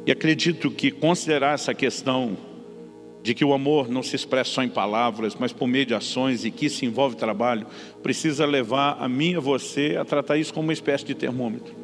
E 0.06 0.12
acredito 0.12 0.70
que 0.70 0.90
considerar 0.90 1.54
essa 1.54 1.74
questão 1.74 2.36
de 3.22 3.34
que 3.34 3.44
o 3.44 3.54
amor 3.54 3.88
não 3.88 4.02
se 4.02 4.14
expressa 4.14 4.50
só 4.50 4.62
em 4.62 4.68
palavras, 4.68 5.34
mas 5.34 5.50
por 5.50 5.66
meio 5.66 5.86
de 5.86 5.94
ações 5.94 6.44
e 6.44 6.50
que 6.50 6.68
se 6.68 6.84
envolve 6.84 7.16
trabalho, 7.16 7.66
precisa 8.02 8.44
levar 8.44 8.98
a 9.00 9.08
mim 9.08 9.32
e 9.32 9.36
a 9.36 9.40
você 9.40 9.96
a 9.98 10.04
tratar 10.04 10.36
isso 10.36 10.52
como 10.52 10.66
uma 10.66 10.74
espécie 10.74 11.06
de 11.06 11.14
termômetro, 11.14 11.74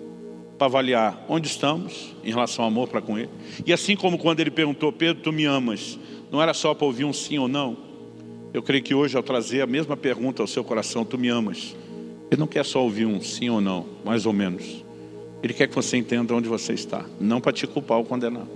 para 0.59 0.67
avaliar 0.67 1.25
onde 1.29 1.49
estamos 1.49 2.15
em 2.23 2.31
relação 2.31 2.65
ao 2.65 2.71
amor 2.71 2.89
para 2.89 3.01
com 3.01 3.19
Ele. 3.19 3.31
E 3.65 3.73
assim 3.73 3.97
como 3.97 4.19
quando 4.19 4.41
Ele 4.41 4.51
perguntou, 4.51 4.93
Pedro, 4.93 5.23
tu 5.23 5.33
me 5.33 5.47
amas, 5.47 5.99
não 6.31 6.43
era 6.43 6.53
só 6.53 6.75
para 6.75 6.87
ouvir 6.87 7.07
um 7.07 7.13
sim 7.13 7.39
ou 7.39 7.49
não, 7.49 7.90
eu 8.53 8.63
creio 8.63 8.83
que 8.83 8.95
hoje 8.95 9.17
ao 9.17 9.23
trazer 9.23 9.61
a 9.63 9.67
mesma 9.67 9.97
pergunta 9.97 10.43
ao 10.43 10.47
seu 10.47 10.65
coração, 10.65 11.05
tu 11.05 11.17
me 11.17 11.29
amas, 11.29 11.77
Ele 12.31 12.41
não 12.41 12.47
quer 12.47 12.65
só 12.65 12.83
ouvir 12.83 13.07
um 13.07 13.21
sim 13.21 13.49
ou 13.49 13.61
não, 13.61 13.87
mais 14.05 14.27
ou 14.27 14.33
menos. 14.33 14.85
Ele 15.43 15.55
quer 15.55 15.69
que 15.69 15.75
você 15.75 15.97
entenda 15.97 16.35
onde 16.35 16.49
você 16.49 16.73
está, 16.73 17.05
não 17.21 17.41
para 17.41 17.53
te 17.53 17.67
culpar 17.67 17.99
ou 17.99 18.05
condenar, 18.05 18.47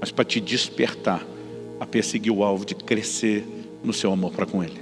mas 0.00 0.12
para 0.12 0.24
te 0.24 0.40
despertar 0.40 1.26
a 1.80 1.86
perseguir 1.86 2.32
o 2.32 2.44
alvo 2.44 2.64
de 2.64 2.74
crescer 2.74 3.44
no 3.82 3.92
seu 3.92 4.12
amor 4.12 4.32
para 4.32 4.46
com 4.46 4.62
Ele. 4.62 4.80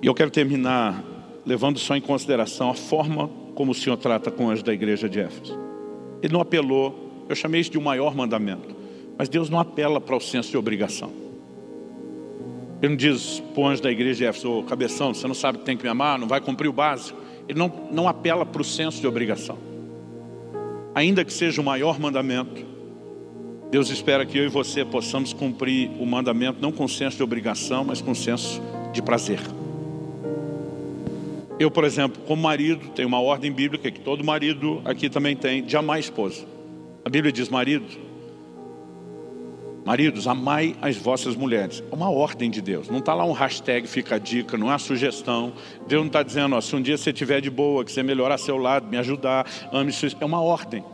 E 0.00 0.06
eu 0.06 0.14
quero 0.14 0.30
terminar 0.30 1.04
levando 1.44 1.78
só 1.78 1.96
em 1.96 2.00
consideração 2.00 2.70
a 2.70 2.74
forma 2.74 3.28
como 3.54 3.72
o 3.72 3.74
Senhor 3.74 3.96
trata 3.96 4.30
com 4.30 4.46
os 4.46 4.62
da 4.62 4.72
igreja 4.72 5.08
de 5.08 5.18
Éfeso. 5.18 5.58
Ele 6.22 6.32
não 6.32 6.40
apelou, 6.40 7.26
eu 7.28 7.34
chamei 7.34 7.60
isso 7.60 7.70
de 7.70 7.78
um 7.78 7.82
maior 7.82 8.14
mandamento, 8.14 8.76
mas 9.18 9.28
Deus 9.28 9.50
não 9.50 9.58
apela 9.58 10.00
para 10.00 10.14
o 10.14 10.20
senso 10.20 10.48
de 10.48 10.56
obrigação. 10.56 11.10
Ele 12.80 12.90
não 12.90 12.96
diz 12.96 13.42
para 13.52 13.60
o 13.60 13.66
anjo 13.66 13.82
da 13.82 13.90
igreja 13.90 14.30
oh, 14.44 14.62
cabeção, 14.62 15.12
você 15.12 15.26
não 15.26 15.34
sabe 15.34 15.58
que 15.58 15.64
tem 15.64 15.76
que 15.76 15.82
me 15.82 15.88
amar, 15.88 16.16
não 16.16 16.28
vai 16.28 16.40
cumprir 16.40 16.68
o 16.68 16.72
básico. 16.72 17.18
Ele 17.48 17.58
não, 17.58 17.72
não 17.90 18.06
apela 18.06 18.46
para 18.46 18.62
o 18.62 18.64
senso 18.64 19.00
de 19.00 19.06
obrigação. 19.08 19.58
Ainda 20.94 21.24
que 21.24 21.32
seja 21.32 21.60
o 21.60 21.64
maior 21.64 21.98
mandamento, 21.98 22.64
Deus 23.70 23.90
espera 23.90 24.24
que 24.24 24.38
eu 24.38 24.44
e 24.44 24.48
você 24.48 24.84
possamos 24.84 25.32
cumprir 25.32 25.90
o 25.98 26.06
mandamento 26.06 26.60
não 26.62 26.70
com 26.70 26.86
senso 26.86 27.16
de 27.16 27.22
obrigação, 27.22 27.84
mas 27.84 28.00
com 28.00 28.14
senso 28.14 28.62
de 28.92 29.02
prazer. 29.02 29.40
Eu, 31.58 31.72
por 31.72 31.82
exemplo, 31.82 32.22
como 32.26 32.40
marido, 32.40 32.90
tenho 32.94 33.08
uma 33.08 33.20
ordem 33.20 33.50
bíblica 33.50 33.90
que 33.90 33.98
todo 33.98 34.22
marido 34.22 34.80
aqui 34.84 35.10
também 35.10 35.34
tem, 35.34 35.64
de 35.64 35.76
amar 35.76 35.96
a 35.96 36.00
esposa. 36.00 36.46
A 37.04 37.10
Bíblia 37.10 37.32
diz, 37.32 37.48
marido, 37.48 37.84
maridos, 39.88 40.28
amai 40.28 40.76
as 40.82 40.98
vossas 40.98 41.34
mulheres. 41.34 41.82
É 41.90 41.94
uma 41.94 42.10
ordem 42.10 42.50
de 42.50 42.60
Deus. 42.60 42.90
Não 42.90 42.98
está 42.98 43.14
lá 43.14 43.24
um 43.24 43.32
hashtag, 43.32 43.86
fica 43.86 44.16
a 44.16 44.18
dica, 44.18 44.58
não 44.58 44.66
é 44.66 44.72
uma 44.72 44.78
sugestão. 44.78 45.54
Deus 45.86 46.02
não 46.02 46.08
está 46.08 46.22
dizendo, 46.22 46.54
ó, 46.54 46.60
se 46.60 46.76
um 46.76 46.82
dia 46.82 46.98
você 46.98 47.08
estiver 47.08 47.40
de 47.40 47.48
boa, 47.48 47.82
que 47.82 47.90
você 47.90 48.02
melhorar 48.02 48.36
seu 48.36 48.58
lado, 48.58 48.86
me 48.86 48.98
ajudar, 48.98 49.46
ame 49.72 49.90
sua 49.90 50.10
É 50.20 50.24
uma 50.26 50.42
ordem. 50.42 50.84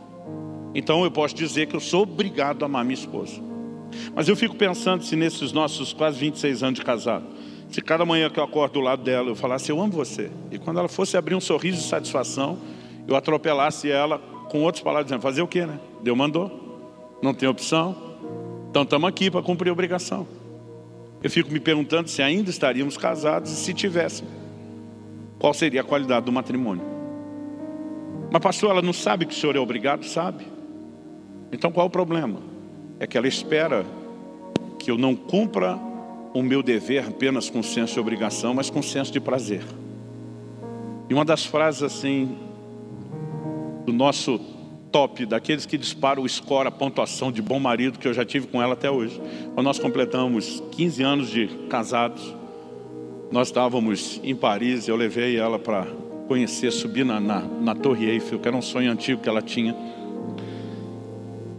Então 0.76 1.02
eu 1.02 1.10
posso 1.10 1.34
dizer 1.34 1.66
que 1.66 1.74
eu 1.74 1.80
sou 1.80 2.04
obrigado 2.04 2.62
a 2.62 2.66
amar 2.66 2.84
minha 2.84 2.94
esposa. 2.94 3.42
Mas 4.14 4.28
eu 4.28 4.36
fico 4.36 4.54
pensando 4.54 5.02
se 5.02 5.16
nesses 5.16 5.50
nossos 5.50 5.92
quase 5.92 6.16
26 6.20 6.62
anos 6.62 6.78
de 6.78 6.84
casado, 6.84 7.24
se 7.70 7.82
cada 7.82 8.06
manhã 8.06 8.30
que 8.30 8.38
eu 8.38 8.44
acordo 8.44 8.74
do 8.74 8.80
lado 8.80 9.02
dela 9.02 9.28
eu 9.28 9.34
falasse 9.34 9.72
eu 9.72 9.80
amo 9.80 9.92
você, 9.92 10.30
e 10.52 10.58
quando 10.58 10.78
ela 10.78 10.88
fosse 10.88 11.16
abrir 11.16 11.34
um 11.34 11.40
sorriso 11.40 11.78
de 11.78 11.88
satisfação, 11.88 12.58
eu 13.08 13.16
atropelasse 13.16 13.90
ela 13.90 14.20
com 14.48 14.62
outras 14.62 14.84
palavras 14.84 15.06
dizendo, 15.06 15.20
fazer 15.20 15.42
o 15.42 15.48
quê, 15.48 15.66
né? 15.66 15.80
Deus 16.00 16.16
mandou, 16.16 17.18
não 17.20 17.34
tem 17.34 17.48
opção, 17.48 18.03
então 18.74 18.82
estamos 18.82 19.08
aqui 19.08 19.30
para 19.30 19.40
cumprir 19.40 19.70
a 19.70 19.72
obrigação. 19.72 20.26
Eu 21.22 21.30
fico 21.30 21.48
me 21.48 21.60
perguntando 21.60 22.08
se 22.08 22.20
ainda 22.20 22.50
estaríamos 22.50 22.96
casados 22.96 23.52
e 23.52 23.54
se 23.54 23.72
tivéssemos, 23.72 24.32
qual 25.38 25.54
seria 25.54 25.82
a 25.82 25.84
qualidade 25.84 26.26
do 26.26 26.32
matrimônio. 26.32 26.84
Mas 28.32 28.42
pastor, 28.42 28.72
ela 28.72 28.82
não 28.82 28.92
sabe 28.92 29.26
que 29.26 29.32
o 29.32 29.36
senhor 29.36 29.54
é 29.54 29.60
obrigado? 29.60 30.04
Sabe. 30.04 30.44
Então 31.52 31.70
qual 31.70 31.86
o 31.86 31.90
problema? 31.90 32.40
É 32.98 33.06
que 33.06 33.16
ela 33.16 33.28
espera 33.28 33.86
que 34.76 34.90
eu 34.90 34.98
não 34.98 35.14
cumpra 35.14 35.78
o 36.34 36.42
meu 36.42 36.60
dever 36.60 37.06
apenas 37.06 37.48
com 37.48 37.62
senso 37.62 37.94
de 37.94 38.00
obrigação, 38.00 38.54
mas 38.54 38.70
com 38.70 38.82
senso 38.82 39.12
de 39.12 39.20
prazer. 39.20 39.62
E 41.08 41.14
uma 41.14 41.24
das 41.24 41.46
frases 41.46 41.84
assim 41.84 42.36
do 43.86 43.92
nosso 43.92 44.40
top, 44.94 45.26
daqueles 45.26 45.66
que 45.66 45.76
disparam 45.76 46.22
o 46.22 46.28
score, 46.28 46.68
a 46.68 46.70
pontuação 46.70 47.32
de 47.32 47.42
bom 47.42 47.58
marido 47.58 47.98
que 47.98 48.06
eu 48.06 48.14
já 48.14 48.24
tive 48.24 48.46
com 48.46 48.62
ela 48.62 48.74
até 48.74 48.88
hoje. 48.88 49.20
Quando 49.52 49.66
nós 49.66 49.76
completamos 49.76 50.62
15 50.70 51.02
anos 51.02 51.30
de 51.30 51.48
casados, 51.68 52.32
nós 53.32 53.48
estávamos 53.48 54.20
em 54.22 54.36
Paris, 54.36 54.86
eu 54.86 54.94
levei 54.94 55.36
ela 55.36 55.58
para 55.58 55.84
conhecer, 56.28 56.70
subir 56.70 57.04
na, 57.04 57.18
na, 57.18 57.40
na 57.40 57.74
Torre 57.74 58.08
Eiffel, 58.08 58.38
que 58.38 58.46
era 58.46 58.56
um 58.56 58.62
sonho 58.62 58.92
antigo 58.92 59.20
que 59.20 59.28
ela 59.28 59.42
tinha. 59.42 59.74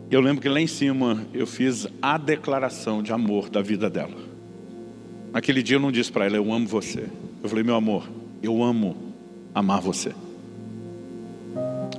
Eu 0.09 0.21
lembro 0.21 0.41
que 0.41 0.47
lá 0.47 0.61
em 0.61 0.67
cima 0.67 1.21
eu 1.33 1.45
fiz 1.45 1.89
a 2.01 2.17
declaração 2.17 3.03
de 3.03 3.11
amor 3.11 3.49
da 3.49 3.61
vida 3.61 3.89
dela. 3.89 4.15
Naquele 5.33 5.61
dia 5.61 5.75
eu 5.75 5.81
não 5.81 5.91
disse 5.91 6.09
para 6.09 6.25
ela, 6.25 6.37
eu 6.37 6.53
amo 6.53 6.65
você. 6.65 7.09
Eu 7.43 7.49
falei, 7.49 7.65
meu 7.65 7.75
amor, 7.75 8.09
eu 8.41 8.63
amo 8.63 8.95
amar 9.53 9.81
você. 9.81 10.13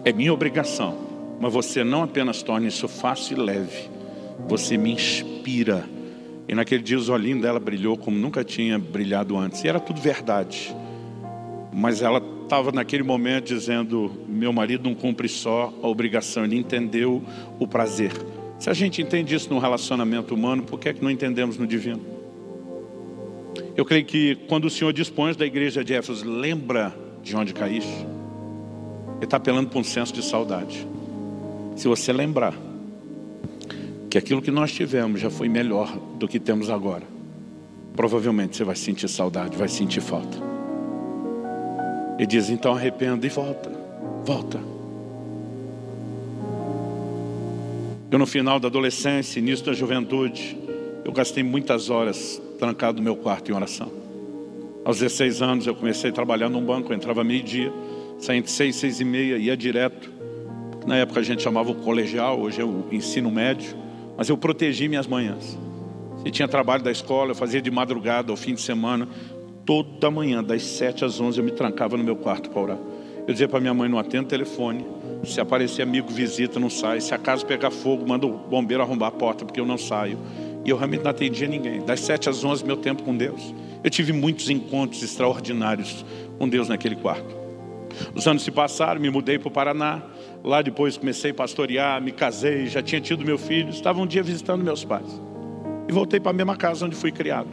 É 0.03 0.14
minha 0.14 0.32
obrigação, 0.32 1.06
mas 1.41 1.53
você 1.53 1.84
não 1.84 2.03
apenas 2.03 2.43
torna 2.43 2.66
isso 2.66 2.89
fácil 2.89 3.37
e 3.37 3.41
leve, 3.41 3.91
você 4.49 4.76
me 4.76 4.93
inspira. 4.93 5.89
E 6.49 6.55
naquele 6.55 6.82
dia 6.82 6.97
os 6.97 7.09
olhinhos 7.09 7.43
dela 7.43 7.59
brilhou 7.59 7.97
como 7.97 8.16
nunca 8.16 8.45
tinha 8.45 8.78
brilhado 8.78 9.37
antes. 9.37 9.62
E 9.64 9.68
era 9.68 9.80
tudo 9.80 10.01
verdade. 10.01 10.74
Mas 11.72 12.03
ela 12.03 12.22
estava 12.43 12.70
naquele 12.72 13.03
momento 13.03 13.47
dizendo: 13.47 14.12
meu 14.28 14.53
marido 14.53 14.89
não 14.89 14.95
cumpre 14.95 15.28
só 15.28 15.72
a 15.82 15.89
obrigação, 15.89 16.45
ele 16.45 16.57
entendeu 16.57 17.22
o 17.59 17.66
prazer. 17.66 18.12
Se 18.59 18.70
a 18.70 18.72
gente 18.72 19.03
entende 19.03 19.34
isso 19.34 19.53
no 19.53 19.59
relacionamento 19.59 20.34
humano, 20.34 20.62
por 20.62 20.80
que, 20.80 20.89
é 20.89 20.95
que 20.95 21.03
não 21.03 21.11
entendemos 21.11 21.59
no 21.59 21.66
divino? 21.66 22.01
Eu 23.76 23.84
creio 23.84 24.05
que 24.05 24.37
quando 24.49 24.64
o 24.64 24.70
Senhor 24.70 24.93
dispõe 24.93 25.34
da 25.34 25.45
igreja 25.45 25.84
de 25.84 25.93
Éfeso, 25.93 26.26
lembra 26.26 26.97
de 27.22 27.37
onde 27.37 27.53
caíste, 27.53 28.07
Ele 29.16 29.24
está 29.24 29.37
apelando 29.37 29.68
para 29.68 29.78
um 29.78 29.84
senso 29.84 30.14
de 30.14 30.22
saudade. 30.22 30.87
Se 31.77 31.87
você 31.87 32.11
lembrar 32.11 32.55
que 34.09 34.16
aquilo 34.16 34.41
que 34.41 34.51
nós 34.51 34.72
tivemos 34.72 35.20
já 35.20 35.29
foi 35.29 35.47
melhor 35.47 35.95
do 36.18 36.27
que 36.27 36.41
temos 36.41 36.70
agora, 36.70 37.05
provavelmente 37.95 38.57
você 38.57 38.64
vai 38.64 38.74
sentir 38.74 39.09
saudade, 39.09 39.59
vai 39.59 39.68
sentir 39.68 40.01
falta. 40.01 40.39
E 42.18 42.27
diz, 42.27 42.49
então 42.49 42.74
arrependa 42.74 43.27
e 43.27 43.29
volta, 43.29 43.70
volta. 44.24 44.59
Eu 48.11 48.18
no 48.18 48.27
final 48.27 48.59
da 48.59 48.68
adolescência, 48.68 49.39
início 49.39 49.66
da 49.66 49.74
juventude, 49.74 50.57
eu 51.05 51.12
gastei 51.12 51.43
muitas 51.43 51.91
horas 51.91 52.41
trancado 52.59 52.97
no 52.99 53.05
meu 53.05 53.16
quarto 53.16 53.51
em 53.51 53.55
oração. 53.55 53.93
Aos 54.83 55.01
16 55.01 55.43
anos 55.43 55.66
eu 55.66 55.74
comecei 55.74 56.09
a 56.09 56.12
trabalhar 56.12 56.49
num 56.49 56.64
banco, 56.64 56.91
eu 56.91 56.97
entrava 56.97 57.22
meio-dia, 57.22 57.70
saía 58.18 58.39
entre 58.39 58.51
6, 58.51 58.77
6 58.77 59.01
e 59.01 59.05
meia, 59.05 59.37
ia 59.37 59.55
direto. 59.55 60.16
Na 60.87 60.97
época 60.97 61.20
a 61.20 61.22
gente 61.22 61.43
chamava 61.43 61.70
o 61.70 61.74
colegial, 61.74 62.41
hoje 62.41 62.61
é 62.61 62.64
o 62.64 62.87
ensino 62.93 63.30
médio, 63.30 63.76
mas 64.16 64.28
eu 64.28 64.39
protegi 64.39 64.89
minhas 64.89 65.07
manhãs. 65.07 65.59
Se 66.22 66.30
tinha 66.30 66.49
trabalho 66.49 66.82
da 66.82 66.91
escola, 66.91 67.32
eu 67.32 67.34
fazia 67.34 67.61
de 67.61 67.70
madrugada, 67.70 68.32
ao 68.32 68.37
fim 68.37 68.55
de 68.55 68.61
semana, 68.61 69.09
Toda 69.66 70.12
manhã, 70.12 70.45
das 70.45 70.62
7 70.62 71.05
às 71.05 71.20
11, 71.20 71.41
eu 71.41 71.45
me 71.45 71.51
trancava 71.51 71.97
no 71.97 72.05
meu 72.05 72.14
quarto 72.14 72.49
para 72.51 72.62
orar. 72.62 72.78
Eu 73.26 73.32
dizia 73.32 73.49
para 73.49 73.59
minha 73.59 73.74
mãe, 73.74 73.89
não 73.89 73.99
atenda 73.99 74.22
o 74.22 74.28
telefone. 74.28 74.87
Se 75.24 75.41
aparecer 75.41 75.82
amigo, 75.82 76.09
visita, 76.09 76.61
não 76.61 76.70
sai. 76.70 77.01
Se 77.01 77.12
a 77.12 77.18
casa 77.18 77.45
pegar 77.45 77.72
fogo, 77.72 78.07
manda 78.09 78.24
o 78.28 78.30
bombeiro 78.30 78.80
arrombar 78.80 79.09
a 79.09 79.11
porta, 79.11 79.45
porque 79.45 79.59
eu 79.59 79.66
não 79.66 79.76
saio. 79.76 80.20
E 80.64 80.70
eu 80.70 80.76
realmente 80.76 81.03
não 81.03 81.11
atendia 81.11 81.49
ninguém. 81.49 81.84
Das 81.84 81.99
7 81.99 82.28
às 82.28 82.45
11, 82.45 82.64
meu 82.64 82.76
tempo 82.76 83.03
com 83.03 83.16
Deus. 83.16 83.53
Eu 83.82 83.91
tive 83.91 84.12
muitos 84.12 84.49
encontros 84.49 85.03
extraordinários 85.03 86.05
com 86.39 86.49
Deus 86.49 86.68
naquele 86.68 86.95
quarto. 86.95 87.34
Os 88.14 88.24
anos 88.28 88.45
se 88.45 88.53
passaram, 88.53 89.01
me 89.01 89.11
mudei 89.11 89.37
para 89.37 89.49
o 89.49 89.51
Paraná. 89.51 90.01
Lá 90.47 90.62
depois 90.62 90.97
comecei 90.97 91.32
a 91.32 91.34
pastorear, 91.34 92.01
me 92.01 92.12
casei, 92.12 92.68
já 92.68 92.80
tinha 92.80 93.01
tido 93.01 93.24
meu 93.24 93.36
filho. 93.36 93.70
Estava 93.70 94.01
um 94.01 94.07
dia 94.07 94.22
visitando 94.22 94.62
meus 94.62 94.84
pais. 94.84 95.20
E 95.88 95.92
voltei 95.92 96.20
para 96.20 96.30
a 96.30 96.34
mesma 96.34 96.55
casa 96.55 96.86
onde 96.86 96.94
fui 96.94 97.11
criado. 97.11 97.49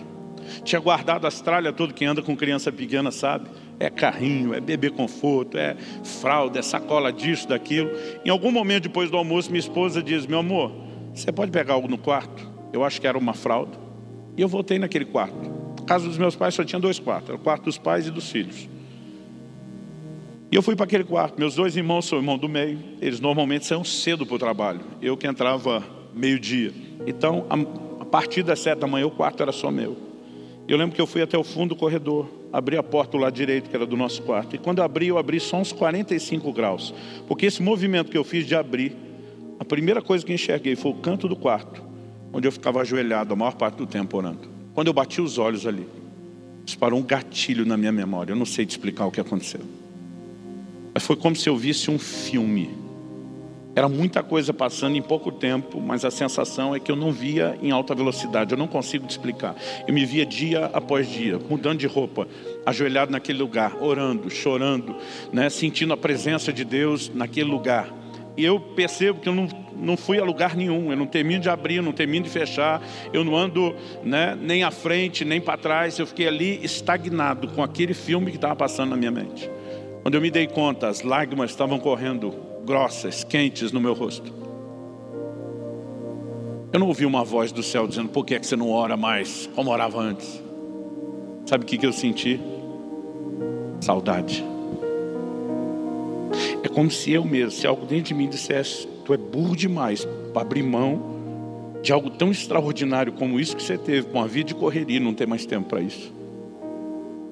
Tinha 0.64 0.80
guardado 0.80 1.26
as 1.26 1.42
tralhas 1.42 1.74
tudo 1.76 1.92
que 1.92 2.06
anda 2.06 2.22
com 2.22 2.38
criança 2.38 2.72
pequena, 2.72 3.10
sabe? 3.10 3.50
É 3.80 3.90
carrinho, 3.90 4.54
é 4.54 4.62
bebê 4.62 4.92
conforto, 4.92 5.58
é 5.58 5.76
fralda, 6.04 6.60
é 6.60 6.62
sacola 6.62 7.12
disso, 7.12 7.48
daquilo. 7.48 7.90
Em 8.24 8.30
algum 8.30 8.52
momento 8.52 8.84
depois 8.84 9.10
do 9.10 9.18
almoço, 9.18 9.50
minha 9.50 9.60
esposa 9.60 10.04
diz: 10.04 10.28
Meu 10.28 10.38
amor, 10.38 10.72
você 11.16 11.32
pode 11.32 11.50
pegar 11.50 11.74
algo 11.74 11.88
no 11.88 11.98
quarto? 11.98 12.48
Eu 12.72 12.84
acho 12.84 13.02
que 13.02 13.08
era 13.08 13.18
uma 13.18 13.34
fralda. 13.34 13.76
E 14.38 14.42
eu 14.44 14.48
voltei 14.48 14.78
naquele 14.78 15.06
quarto. 15.06 15.52
A 15.82 15.86
casa 15.86 16.08
dos 16.08 16.20
meus 16.20 16.36
pais 16.36 16.54
só 16.54 16.64
tinha 16.64 16.80
dois 16.80 17.00
quartos: 17.00 17.30
era 17.30 17.40
o 17.40 17.42
quarto 17.42 17.64
dos 17.64 17.80
pais 17.80 18.06
e 18.06 18.12
dos 18.12 18.30
filhos. 18.30 18.70
E 20.54 20.56
eu 20.56 20.62
fui 20.62 20.76
para 20.76 20.84
aquele 20.84 21.04
quarto. 21.04 21.40
Meus 21.40 21.56
dois 21.56 21.76
irmãos 21.76 22.06
são 22.06 22.20
irmão 22.20 22.38
do 22.38 22.48
meio. 22.48 22.78
Eles 23.02 23.20
normalmente 23.20 23.66
saem 23.66 23.84
cedo 23.84 24.24
para 24.24 24.36
o 24.36 24.38
trabalho. 24.38 24.82
Eu 25.02 25.18
que 25.18 25.26
entrava 25.26 25.84
meio-dia. 26.14 26.72
Então, 27.08 27.48
a 28.00 28.06
partir 28.06 28.44
das 28.44 28.60
sete 28.60 28.78
da 28.78 28.86
manhã, 28.86 29.08
o 29.08 29.10
quarto 29.10 29.42
era 29.42 29.52
só 29.52 29.72
meu. 29.72 29.98
Eu 30.68 30.78
lembro 30.78 30.94
que 30.94 31.02
eu 31.02 31.08
fui 31.08 31.24
até 31.24 31.36
o 31.36 31.44
fundo 31.44 31.70
do 31.70 31.76
corredor, 31.76 32.30
abri 32.54 32.78
a 32.78 32.84
porta 32.84 33.18
do 33.18 33.24
lado 33.24 33.34
direito, 33.34 33.68
que 33.68 33.76
era 33.76 33.84
do 33.84 33.98
nosso 33.98 34.22
quarto. 34.22 34.56
E 34.56 34.60
quando 34.60 34.78
eu 34.78 34.84
abri, 34.84 35.08
eu 35.08 35.18
abri 35.18 35.40
só 35.40 35.58
uns 35.58 35.72
45 35.72 36.54
graus. 36.54 36.94
Porque 37.28 37.48
esse 37.48 37.64
movimento 37.64 38.12
que 38.12 38.18
eu 38.20 38.24
fiz 38.24 38.46
de 38.46 38.54
abrir, 38.54 38.96
A 39.60 39.66
primeira 39.66 40.04
coisa 40.04 40.24
que 40.24 40.32
enxerguei 40.32 40.76
foi 40.76 40.92
o 40.92 40.96
canto 40.96 41.28
do 41.28 41.36
quarto, 41.36 41.82
onde 42.32 42.48
eu 42.48 42.52
ficava 42.52 42.82
ajoelhado 42.82 43.34
a 43.34 43.36
maior 43.36 43.56
parte 43.56 43.78
do 43.78 43.88
tempo 43.88 44.18
orando. 44.18 44.48
Quando 44.76 44.86
eu 44.86 44.94
bati 44.94 45.20
os 45.20 45.40
olhos 45.40 45.66
ali, 45.66 45.88
disparou 46.64 47.00
um 47.00 47.04
gatilho 47.04 47.66
na 47.66 47.76
minha 47.76 47.92
memória. 47.92 48.34
Eu 48.34 48.36
não 48.36 48.46
sei 48.46 48.68
te 48.68 48.72
explicar 48.72 49.08
o 49.08 49.12
que 49.12 49.20
aconteceu. 49.20 49.62
Mas 50.94 51.04
foi 51.04 51.16
como 51.16 51.36
se 51.36 51.50
eu 51.50 51.58
visse 51.58 51.90
um 51.90 51.98
filme. 51.98 52.84
Era 53.76 53.90
muita 53.90 54.22
coisa 54.22 54.54
passando 54.54 54.96
em 54.96 55.02
pouco 55.02 55.32
tempo, 55.32 55.82
mas 55.82 56.06
a 56.06 56.12
sensação 56.12 56.76
é 56.76 56.80
que 56.80 56.92
eu 56.92 56.96
não 56.96 57.12
via 57.12 57.58
em 57.60 57.72
alta 57.72 57.96
velocidade. 57.96 58.52
Eu 58.52 58.58
não 58.58 58.68
consigo 58.68 59.08
te 59.08 59.12
explicar. 59.12 59.56
Eu 59.88 59.94
me 59.94 60.06
via 60.06 60.24
dia 60.24 60.66
após 60.72 61.10
dia, 61.10 61.40
mudando 61.50 61.80
de 61.80 61.88
roupa, 61.88 62.28
ajoelhado 62.68 63.12
naquele 63.12 63.40
lugar, 63.40 63.76
orando, 63.82 64.30
chorando, 64.30 64.96
né, 65.32 65.50
sentindo 65.50 65.92
a 65.92 65.98
presença 65.98 66.54
de 66.54 66.64
Deus 66.64 67.12
naquele 67.14 67.50
lugar. 67.50 67.92
E 68.38 68.46
eu 68.46 68.60
percebo 68.60 69.20
que 69.20 69.28
eu 69.28 69.34
não, 69.34 69.48
não 69.76 69.98
fui 69.98 70.20
a 70.20 70.24
lugar 70.24 70.56
nenhum, 70.56 70.92
eu 70.92 70.98
não 70.98 71.08
termino 71.08 71.42
de 71.42 71.50
abrir, 71.50 71.82
não 71.82 71.92
termino 71.92 72.26
de 72.26 72.32
fechar, 72.32 72.80
eu 73.12 73.24
não 73.24 73.36
ando 73.36 73.76
né, 74.04 74.38
nem 74.40 74.64
à 74.64 74.70
frente, 74.70 75.26
nem 75.26 75.42
para 75.42 75.58
trás, 75.58 75.98
eu 75.98 76.06
fiquei 76.06 76.28
ali 76.28 76.60
estagnado 76.64 77.48
com 77.48 77.64
aquele 77.64 77.96
filme 77.96 78.30
que 78.30 78.38
estava 78.38 78.56
passando 78.56 78.92
na 78.92 78.96
minha 78.96 79.12
mente. 79.12 79.50
Quando 80.04 80.16
eu 80.16 80.22
me 80.22 80.30
dei 80.30 80.48
conta, 80.48 80.90
as 80.90 81.02
lágrimas 81.02 81.52
estavam 81.52 81.80
correndo 81.80 82.36
grossas, 82.66 83.24
quentes 83.24 83.72
no 83.72 83.80
meu 83.80 83.94
rosto. 83.94 84.34
Eu 86.74 86.80
não 86.80 86.88
ouvi 86.88 87.06
uma 87.06 87.24
voz 87.24 87.54
do 87.54 87.64
céu 87.64 87.88
dizendo, 87.88 88.10
por 88.10 88.26
que, 88.26 88.36
é 88.36 88.40
que 88.40 88.46
você 88.46 88.58
não 88.58 88.70
ora 88.70 88.98
mais 88.98 89.50
como 89.56 89.72
orava 89.72 90.02
antes? 90.02 90.44
Sabe 91.46 91.64
o 91.64 91.66
que, 91.66 91.86
eu 91.86 91.94
senti? 91.94 92.38
Saudade. 93.80 94.44
É 96.62 96.68
como 96.68 96.92
se 96.92 97.14
eu 97.14 97.24
mesmo, 97.24 97.52
se 97.52 97.66
algo 97.66 97.86
dentro 97.86 98.06
de 98.06 98.14
mim 98.14 98.28
dissesse, 98.28 98.86
tu 99.06 99.14
é 99.14 99.18
burro 99.18 99.56
demais 99.56 100.06
para 100.34 100.42
abrir 100.42 100.64
mão 100.64 101.14
de 101.82 101.94
algo 101.94 102.10
tão 102.10 102.30
extraordinário 102.30 103.14
como 103.14 103.40
isso 103.40 103.56
que 103.56 103.64
você 103.64 103.78
teve, 103.78 104.08
com 104.10 104.22
a 104.22 104.28
vida 104.28 104.50
de 104.50 104.56
correria, 104.56 105.00
não 105.00 105.14
ter 105.14 105.28
mais 105.28 105.46
tempo 105.46 105.70
para 105.70 105.80
isso. 105.80 106.12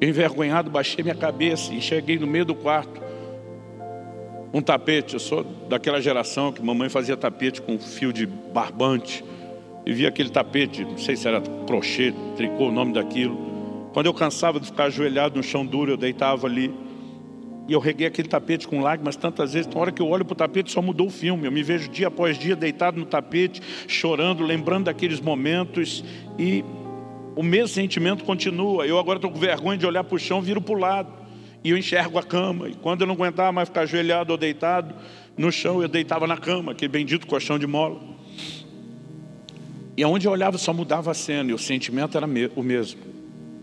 Envergonhado, 0.02 0.72
baixei 0.72 1.04
minha 1.04 1.16
cabeça 1.16 1.72
e 1.74 1.80
cheguei 1.80 2.18
no 2.18 2.26
meio 2.26 2.44
do 2.44 2.56
quarto. 2.56 3.00
Um 4.54 4.62
tapete, 4.62 5.14
eu 5.14 5.20
sou 5.20 5.44
daquela 5.70 6.02
geração 6.02 6.52
que 6.52 6.62
mamãe 6.62 6.90
fazia 6.90 7.16
tapete 7.16 7.62
com 7.62 7.78
fio 7.78 8.12
de 8.12 8.26
barbante. 8.26 9.24
E 9.86 9.94
via 9.94 10.10
aquele 10.10 10.30
tapete, 10.30 10.84
não 10.84 10.98
sei 10.98 11.16
se 11.16 11.28
era 11.28 11.40
crochê, 11.68 12.14
tricô, 12.36 12.70
o 12.70 12.72
nome 12.72 12.94
daquilo. 12.94 13.90
Quando 13.94 14.08
eu 14.08 14.14
cansava 14.14 14.60
de 14.60 14.66
ficar 14.66 14.86
ajoelhado 14.86 15.38
no 15.38 15.44
chão 15.44 15.66
duro, 15.66 15.92
eu 15.92 15.98
deitava 15.98 16.48
ali 16.48 16.74
e 17.68 17.74
eu 17.74 17.80
reguei 17.80 18.08
aquele 18.08 18.28
tapete 18.28 18.68
com 18.68 18.82
lágrimas 18.82 19.16
tantas 19.16 19.54
vezes. 19.54 19.74
Na 19.74 19.80
hora 19.80 19.92
que 19.92 20.02
eu 20.02 20.08
olho 20.08 20.26
para 20.26 20.34
o 20.34 20.36
tapete, 20.36 20.72
só 20.72 20.82
mudou 20.82 21.08
o 21.08 21.10
filme. 21.10 21.46
Eu 21.46 21.52
me 21.52 21.64
vejo 21.64 21.90
dia 21.90 22.08
após 22.08 22.38
dia 22.38 22.56
deitado 22.56 23.00
no 23.00 23.06
tapete, 23.06 23.62
chorando, 23.88 24.44
lembrando 24.44 24.86
daqueles 24.86 25.22
momentos. 25.22 26.04
E 26.38 26.66
o 27.36 27.44
mesmo 27.44 27.70
sentimento 27.70 28.24
continua. 28.24 28.86
Eu 28.86 29.00
agora 29.00 29.18
estou 29.18 29.32
com 29.32 29.40
vergonha 29.40 29.78
de 29.78 29.86
olhar 29.86 30.04
para 30.04 30.16
o 30.16 30.20
chão, 30.20 30.42
viro 30.42 30.62
para 30.62 30.74
o 30.74 30.78
lado. 30.78 31.12
E 31.64 31.70
eu 31.70 31.78
enxergo 31.78 32.18
a 32.18 32.24
cama. 32.24 32.70
E 32.70 32.76
quando 32.76 33.02
eu 33.02 33.08
não 33.08 33.14
aguentava 33.14 33.52
mais 33.52 33.70
ficar 33.70 33.82
ajoelhado 33.82 34.32
ou 34.32 34.38
deitado 34.38 34.94
no 35.38 35.52
chão, 35.52 35.82
eu 35.82 35.88
deitava 35.88 36.28
na 36.28 36.38
cama, 36.38 36.72
aquele 36.72 36.92
bendito 36.92 37.28
colchão 37.28 37.58
de 37.58 37.68
mola. 37.68 38.00
E 39.96 40.04
aonde 40.04 40.28
eu 40.28 40.32
olhava 40.32 40.58
só 40.58 40.74
mudava 40.74 41.12
a 41.12 41.14
cena. 41.14 41.52
E 41.52 41.54
o 41.54 41.58
sentimento 41.58 42.18
era 42.18 42.26
o 42.56 42.64
mesmo: 42.64 43.00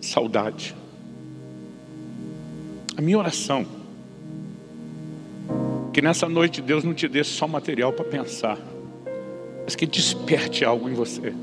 saudade. 0.01 0.75
A 2.97 3.01
minha 3.01 3.19
oração 3.19 3.67
que 5.99 6.03
nessa 6.03 6.29
noite 6.29 6.63
Deus 6.63 6.85
não 6.85 6.95
te 6.95 7.09
dê 7.09 7.25
só 7.25 7.49
material 7.49 7.93
para 7.93 8.05
pensar, 8.05 8.57
mas 9.65 9.75
que 9.75 9.85
desperte 9.85 10.65
algo 10.65 10.89
em 10.89 10.95
você. 10.95 11.35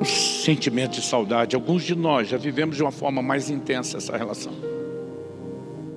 Um 0.00 0.04
sentimento 0.04 0.92
de 0.92 1.02
saudade. 1.02 1.56
Alguns 1.56 1.82
de 1.82 1.94
nós 1.94 2.28
já 2.28 2.36
vivemos 2.36 2.76
de 2.76 2.82
uma 2.82 2.92
forma 2.92 3.22
mais 3.22 3.50
intensa 3.50 3.96
essa 3.96 4.16
relação. 4.16 4.52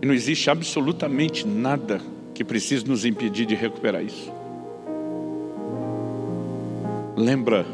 E 0.01 0.05
não 0.05 0.13
existe 0.13 0.49
absolutamente 0.49 1.45
nada 1.45 1.99
que 2.33 2.43
precise 2.43 2.87
nos 2.87 3.03
impedir 3.03 3.45
de 3.45 3.55
recuperar 3.55 4.03
isso. 4.03 4.31
Lembra 7.17 7.65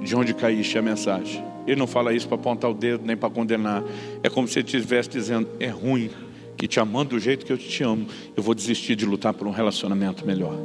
de 0.00 0.14
onde 0.14 0.32
caíste 0.32 0.78
a 0.78 0.82
mensagem. 0.82 1.44
Ele 1.66 1.76
não 1.76 1.86
fala 1.86 2.12
isso 2.12 2.28
para 2.28 2.36
apontar 2.36 2.70
o 2.70 2.74
dedo 2.74 3.04
nem 3.04 3.16
para 3.16 3.28
condenar. 3.30 3.82
É 4.22 4.28
como 4.28 4.46
se 4.46 4.60
ele 4.60 4.66
estivesse 4.66 5.08
dizendo: 5.08 5.48
é 5.58 5.68
ruim, 5.68 6.10
que 6.56 6.68
te 6.68 6.78
amando 6.78 7.10
do 7.10 7.18
jeito 7.18 7.44
que 7.44 7.52
eu 7.52 7.58
te 7.58 7.82
amo, 7.82 8.06
eu 8.36 8.42
vou 8.42 8.54
desistir 8.54 8.94
de 8.94 9.04
lutar 9.04 9.34
por 9.34 9.48
um 9.48 9.50
relacionamento 9.50 10.24
melhor. 10.24 10.56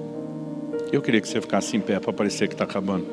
Eu 0.92 1.02
queria 1.02 1.22
que 1.22 1.28
você 1.28 1.42
ficasse 1.42 1.76
em 1.76 1.80
pé 1.80 2.00
para 2.00 2.14
parecer 2.14 2.48
que 2.48 2.54
está 2.54 2.66
acabando. 2.66 3.08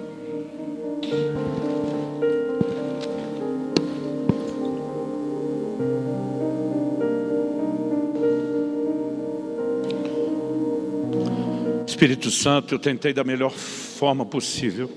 Espírito 11.96 12.30
Santo, 12.30 12.74
eu 12.74 12.78
tentei 12.78 13.14
da 13.14 13.24
melhor 13.24 13.50
forma 13.50 14.26
possível 14.26 14.90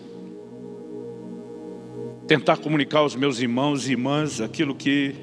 tentar 2.28 2.58
comunicar 2.58 3.00
aos 3.00 3.16
meus 3.16 3.39
irmãos 3.39 3.88
e 3.88 3.91
irmãs 3.91 4.41
aquilo 4.41 4.76
que 4.76 5.16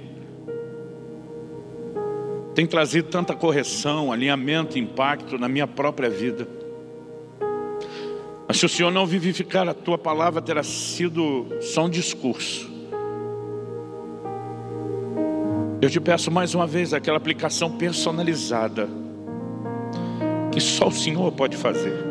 tem 2.54 2.66
trazido 2.66 3.10
tanta 3.10 3.34
correção, 3.34 4.10
alinhamento, 4.10 4.78
impacto 4.78 5.36
na 5.36 5.50
minha 5.50 5.66
própria 5.66 6.08
vida. 6.08 6.48
Mas 8.48 8.56
se 8.56 8.64
o 8.64 8.70
Senhor 8.70 8.90
não 8.90 9.04
vivificar 9.04 9.68
a 9.68 9.74
tua 9.74 9.98
palavra, 9.98 10.40
terá 10.40 10.62
sido 10.62 11.46
só 11.60 11.84
um 11.84 11.90
discurso. 11.90 12.70
Eu 15.82 15.90
te 15.90 16.00
peço 16.00 16.30
mais 16.30 16.54
uma 16.54 16.66
vez 16.66 16.94
aquela 16.94 17.18
aplicação 17.18 17.76
personalizada 17.76 18.88
que 20.56 20.60
só 20.62 20.88
o 20.88 20.90
Senhor 20.90 21.30
pode 21.32 21.54
fazer. 21.54 22.02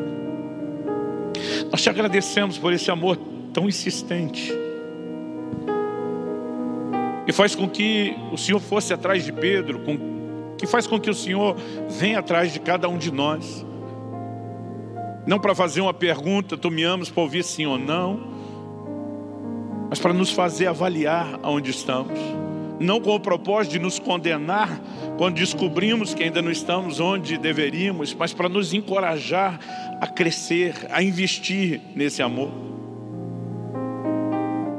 Nós 1.72 1.82
te 1.82 1.90
agradecemos 1.90 2.60
por 2.60 2.72
esse 2.72 2.92
amor 2.92 3.18
tão 3.52 3.68
insistente. 3.68 4.54
E 7.26 7.34
faz 7.34 7.56
com 7.56 7.68
que 7.68 8.16
o 8.32 8.38
Senhor 8.38 8.60
fosse 8.60 8.94
atrás 8.94 9.26
de 9.26 9.34
Pedro, 9.34 9.80
com 9.80 9.98
que 10.60 10.68
faz 10.68 10.86
com 10.86 11.00
que 11.00 11.10
o 11.10 11.14
Senhor 11.16 11.56
venha 11.90 12.20
atrás 12.20 12.54
de 12.54 12.60
cada 12.60 12.88
um 12.88 13.00
de 13.00 13.12
nós. 13.12 13.66
Não 15.26 15.40
para 15.40 15.56
fazer 15.56 15.82
uma 15.82 15.94
pergunta, 15.94 16.56
tu 16.56 16.70
me 16.70 16.84
amas 16.84 17.10
para 17.10 17.24
ouvir 17.24 17.44
sim 17.44 17.66
ou 17.66 17.80
não, 17.80 18.28
mas 19.90 19.98
para 19.98 20.14
nos 20.14 20.30
fazer 20.30 20.68
avaliar 20.68 21.40
aonde 21.42 21.72
estamos. 21.72 22.20
Não 22.80 23.02
com 23.02 23.16
o 23.16 23.20
propósito 23.20 23.72
de 23.72 23.80
nos 23.80 23.98
condenar 23.98 24.80
quando 25.18 25.36
descobrimos 25.36 26.14
que 26.14 26.24
ainda 26.24 26.42
não 26.42 26.52
estamos 26.52 27.00
onde 27.00 27.38
deveríamos, 27.38 28.14
mas 28.14 28.34
para 28.34 28.50
nos 28.50 28.74
encorajar 28.74 29.60
a 30.02 30.08
crescer, 30.08 30.76
a 30.90 31.02
investir 31.02 31.82
nesse 31.96 32.22
amor. 32.22 32.52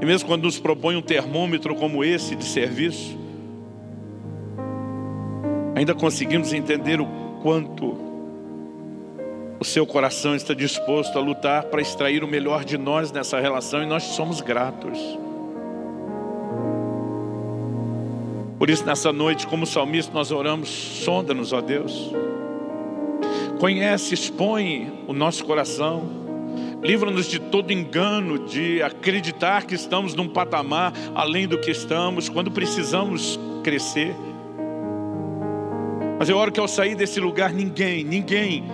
E 0.01 0.05
mesmo 0.05 0.29
quando 0.29 0.45
nos 0.45 0.59
propõe 0.59 0.95
um 0.97 1.03
termômetro 1.03 1.75
como 1.75 2.05
esse 2.05 2.37
de 2.37 2.45
serviço, 2.45 3.19
ainda 5.75 5.95
conseguimos 5.95 6.53
entender 6.53 7.01
o 7.01 7.07
quanto 7.43 8.07
o 9.59 9.65
seu 9.65 9.87
coração 9.87 10.35
está 10.35 10.53
disposto 10.53 11.19
a 11.19 11.23
lutar 11.23 11.65
para 11.65 11.81
extrair 11.81 12.23
o 12.23 12.29
melhor 12.29 12.63
de 12.63 12.77
nós 12.77 13.11
nessa 13.11 13.41
relação 13.41 13.83
e 13.83 13.87
nós 13.87 14.03
somos 14.03 14.43
gratos. 14.43 14.99
Por 18.59 18.71
isso, 18.71 18.85
nessa 18.87 19.13
noite, 19.13 19.47
como 19.47 19.67
salmista, 19.67 20.13
nós 20.13 20.31
oramos: 20.31 20.69
sonda-nos, 20.69 21.53
ó 21.53 21.61
Deus. 21.61 22.13
Conhece, 23.59 24.15
expõe 24.15 25.05
o 25.07 25.13
nosso 25.13 25.45
coração. 25.45 26.27
Livra-nos 26.83 27.27
de 27.27 27.39
todo 27.39 27.73
engano, 27.73 28.39
de 28.47 28.83
acreditar 28.83 29.65
que 29.65 29.75
estamos 29.75 30.15
num 30.15 30.29
patamar 30.29 30.93
além 31.15 31.49
do 31.49 31.59
que 31.59 31.71
estamos, 31.71 32.29
quando 32.29 32.51
precisamos 32.51 33.39
crescer. 33.65 34.15
Mas 36.19 36.29
eu 36.29 36.37
oro 36.37 36.53
que 36.53 36.61
ao 36.61 36.69
sair 36.69 36.95
desse 36.95 37.19
lugar, 37.19 37.53
ninguém, 37.53 38.05
ninguém 38.05 38.65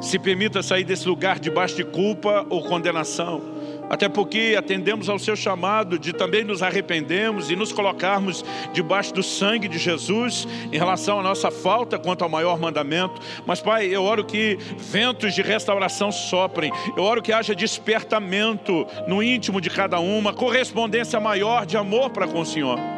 se 0.00 0.18
permita 0.18 0.62
sair 0.62 0.84
desse 0.84 1.08
lugar 1.08 1.38
debaixo 1.38 1.76
de 1.76 1.84
culpa 1.84 2.46
ou 2.48 2.62
condenação. 2.62 3.55
Até 3.88 4.08
porque 4.08 4.54
atendemos 4.58 5.08
ao 5.08 5.18
seu 5.18 5.36
chamado 5.36 5.98
de 5.98 6.12
também 6.12 6.44
nos 6.44 6.62
arrependermos 6.62 7.50
e 7.50 7.56
nos 7.56 7.72
colocarmos 7.72 8.44
debaixo 8.72 9.14
do 9.14 9.22
sangue 9.22 9.68
de 9.68 9.78
Jesus 9.78 10.46
em 10.72 10.76
relação 10.76 11.20
à 11.20 11.22
nossa 11.22 11.50
falta 11.50 11.98
quanto 11.98 12.22
ao 12.22 12.28
maior 12.28 12.58
mandamento. 12.58 13.20
Mas, 13.46 13.60
Pai, 13.60 13.86
eu 13.86 14.02
oro 14.02 14.24
que 14.24 14.58
ventos 14.76 15.34
de 15.34 15.42
restauração 15.42 16.10
soprem, 16.10 16.72
eu 16.96 17.02
oro 17.02 17.22
que 17.22 17.32
haja 17.32 17.54
despertamento 17.54 18.86
no 19.06 19.22
íntimo 19.22 19.60
de 19.60 19.70
cada 19.70 20.00
uma, 20.00 20.32
correspondência 20.32 21.20
maior 21.20 21.64
de 21.66 21.76
amor 21.76 22.10
para 22.10 22.26
com 22.26 22.40
o 22.40 22.46
Senhor. 22.46 22.95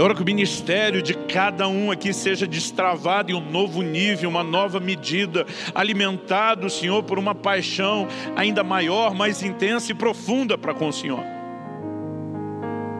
Eu 0.00 0.04
oro 0.04 0.14
que 0.14 0.22
o 0.22 0.24
ministério 0.24 1.02
de 1.02 1.12
cada 1.12 1.68
um 1.68 1.90
aqui 1.90 2.10
seja 2.14 2.46
destravado 2.46 3.30
em 3.30 3.34
um 3.34 3.50
novo 3.50 3.82
nível, 3.82 4.30
uma 4.30 4.42
nova 4.42 4.80
medida, 4.80 5.44
alimentado, 5.74 6.70
Senhor, 6.70 7.02
por 7.02 7.18
uma 7.18 7.34
paixão 7.34 8.08
ainda 8.34 8.64
maior, 8.64 9.14
mais 9.14 9.42
intensa 9.42 9.92
e 9.92 9.94
profunda 9.94 10.56
para 10.56 10.72
com 10.72 10.88
o 10.88 10.92
Senhor. 10.92 11.22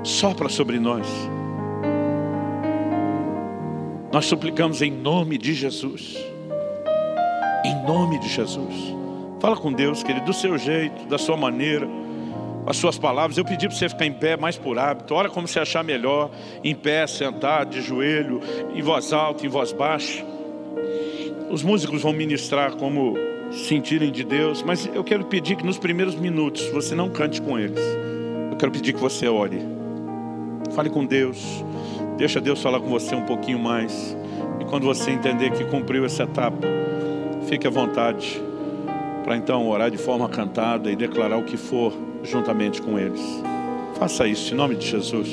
Sopra 0.02 0.50
sobre 0.50 0.78
nós. 0.78 1.06
Nós 4.12 4.26
suplicamos 4.26 4.82
em 4.82 4.90
nome 4.90 5.38
de 5.38 5.54
Jesus. 5.54 6.18
Em 7.64 7.82
nome 7.86 8.18
de 8.18 8.28
Jesus. 8.28 8.74
Fala 9.40 9.56
com 9.56 9.72
Deus, 9.72 10.02
querido, 10.02 10.26
do 10.26 10.34
seu 10.34 10.58
jeito, 10.58 11.06
da 11.06 11.16
sua 11.16 11.38
maneira 11.38 11.88
as 12.66 12.76
suas 12.76 12.98
palavras. 12.98 13.36
Eu 13.36 13.44
pedi 13.44 13.66
para 13.66 13.76
você 13.76 13.88
ficar 13.88 14.06
em 14.06 14.12
pé 14.12 14.36
mais 14.36 14.56
por 14.56 14.78
hábito. 14.78 15.14
Ora 15.14 15.28
como 15.28 15.48
você 15.48 15.60
achar 15.60 15.82
melhor. 15.82 16.30
Em 16.62 16.74
pé, 16.74 17.06
sentado, 17.06 17.70
de 17.70 17.80
joelho, 17.80 18.40
em 18.74 18.82
voz 18.82 19.12
alta, 19.12 19.44
em 19.44 19.48
voz 19.48 19.72
baixa. 19.72 20.24
Os 21.50 21.62
músicos 21.62 22.02
vão 22.02 22.12
ministrar 22.12 22.76
como 22.76 23.14
sentirem 23.50 24.12
de 24.12 24.22
Deus, 24.22 24.62
mas 24.62 24.88
eu 24.94 25.02
quero 25.02 25.24
pedir 25.24 25.56
que 25.56 25.66
nos 25.66 25.78
primeiros 25.78 26.14
minutos 26.14 26.68
você 26.68 26.94
não 26.94 27.10
cante 27.10 27.42
com 27.42 27.58
eles. 27.58 27.80
Eu 28.50 28.56
quero 28.56 28.70
pedir 28.70 28.92
que 28.92 29.00
você 29.00 29.26
ore. 29.26 29.60
Fale 30.72 30.88
com 30.88 31.04
Deus. 31.04 31.64
Deixa 32.16 32.40
Deus 32.40 32.62
falar 32.62 32.80
com 32.80 32.88
você 32.88 33.14
um 33.14 33.24
pouquinho 33.24 33.58
mais. 33.58 34.16
E 34.60 34.64
quando 34.64 34.84
você 34.84 35.10
entender 35.10 35.50
que 35.50 35.64
cumpriu 35.64 36.04
essa 36.04 36.22
etapa, 36.22 36.68
fique 37.48 37.66
à 37.66 37.70
vontade 37.70 38.40
para 39.24 39.36
então 39.36 39.68
orar 39.68 39.90
de 39.90 39.98
forma 39.98 40.28
cantada 40.28 40.90
e 40.90 40.96
declarar 40.96 41.38
o 41.38 41.44
que 41.44 41.56
for 41.56 41.92
juntamente 42.22 42.80
com 42.82 42.98
eles. 42.98 43.20
Faça 43.98 44.26
isso 44.26 44.52
em 44.54 44.56
nome 44.56 44.76
de 44.76 44.86
Jesus. 44.86 45.28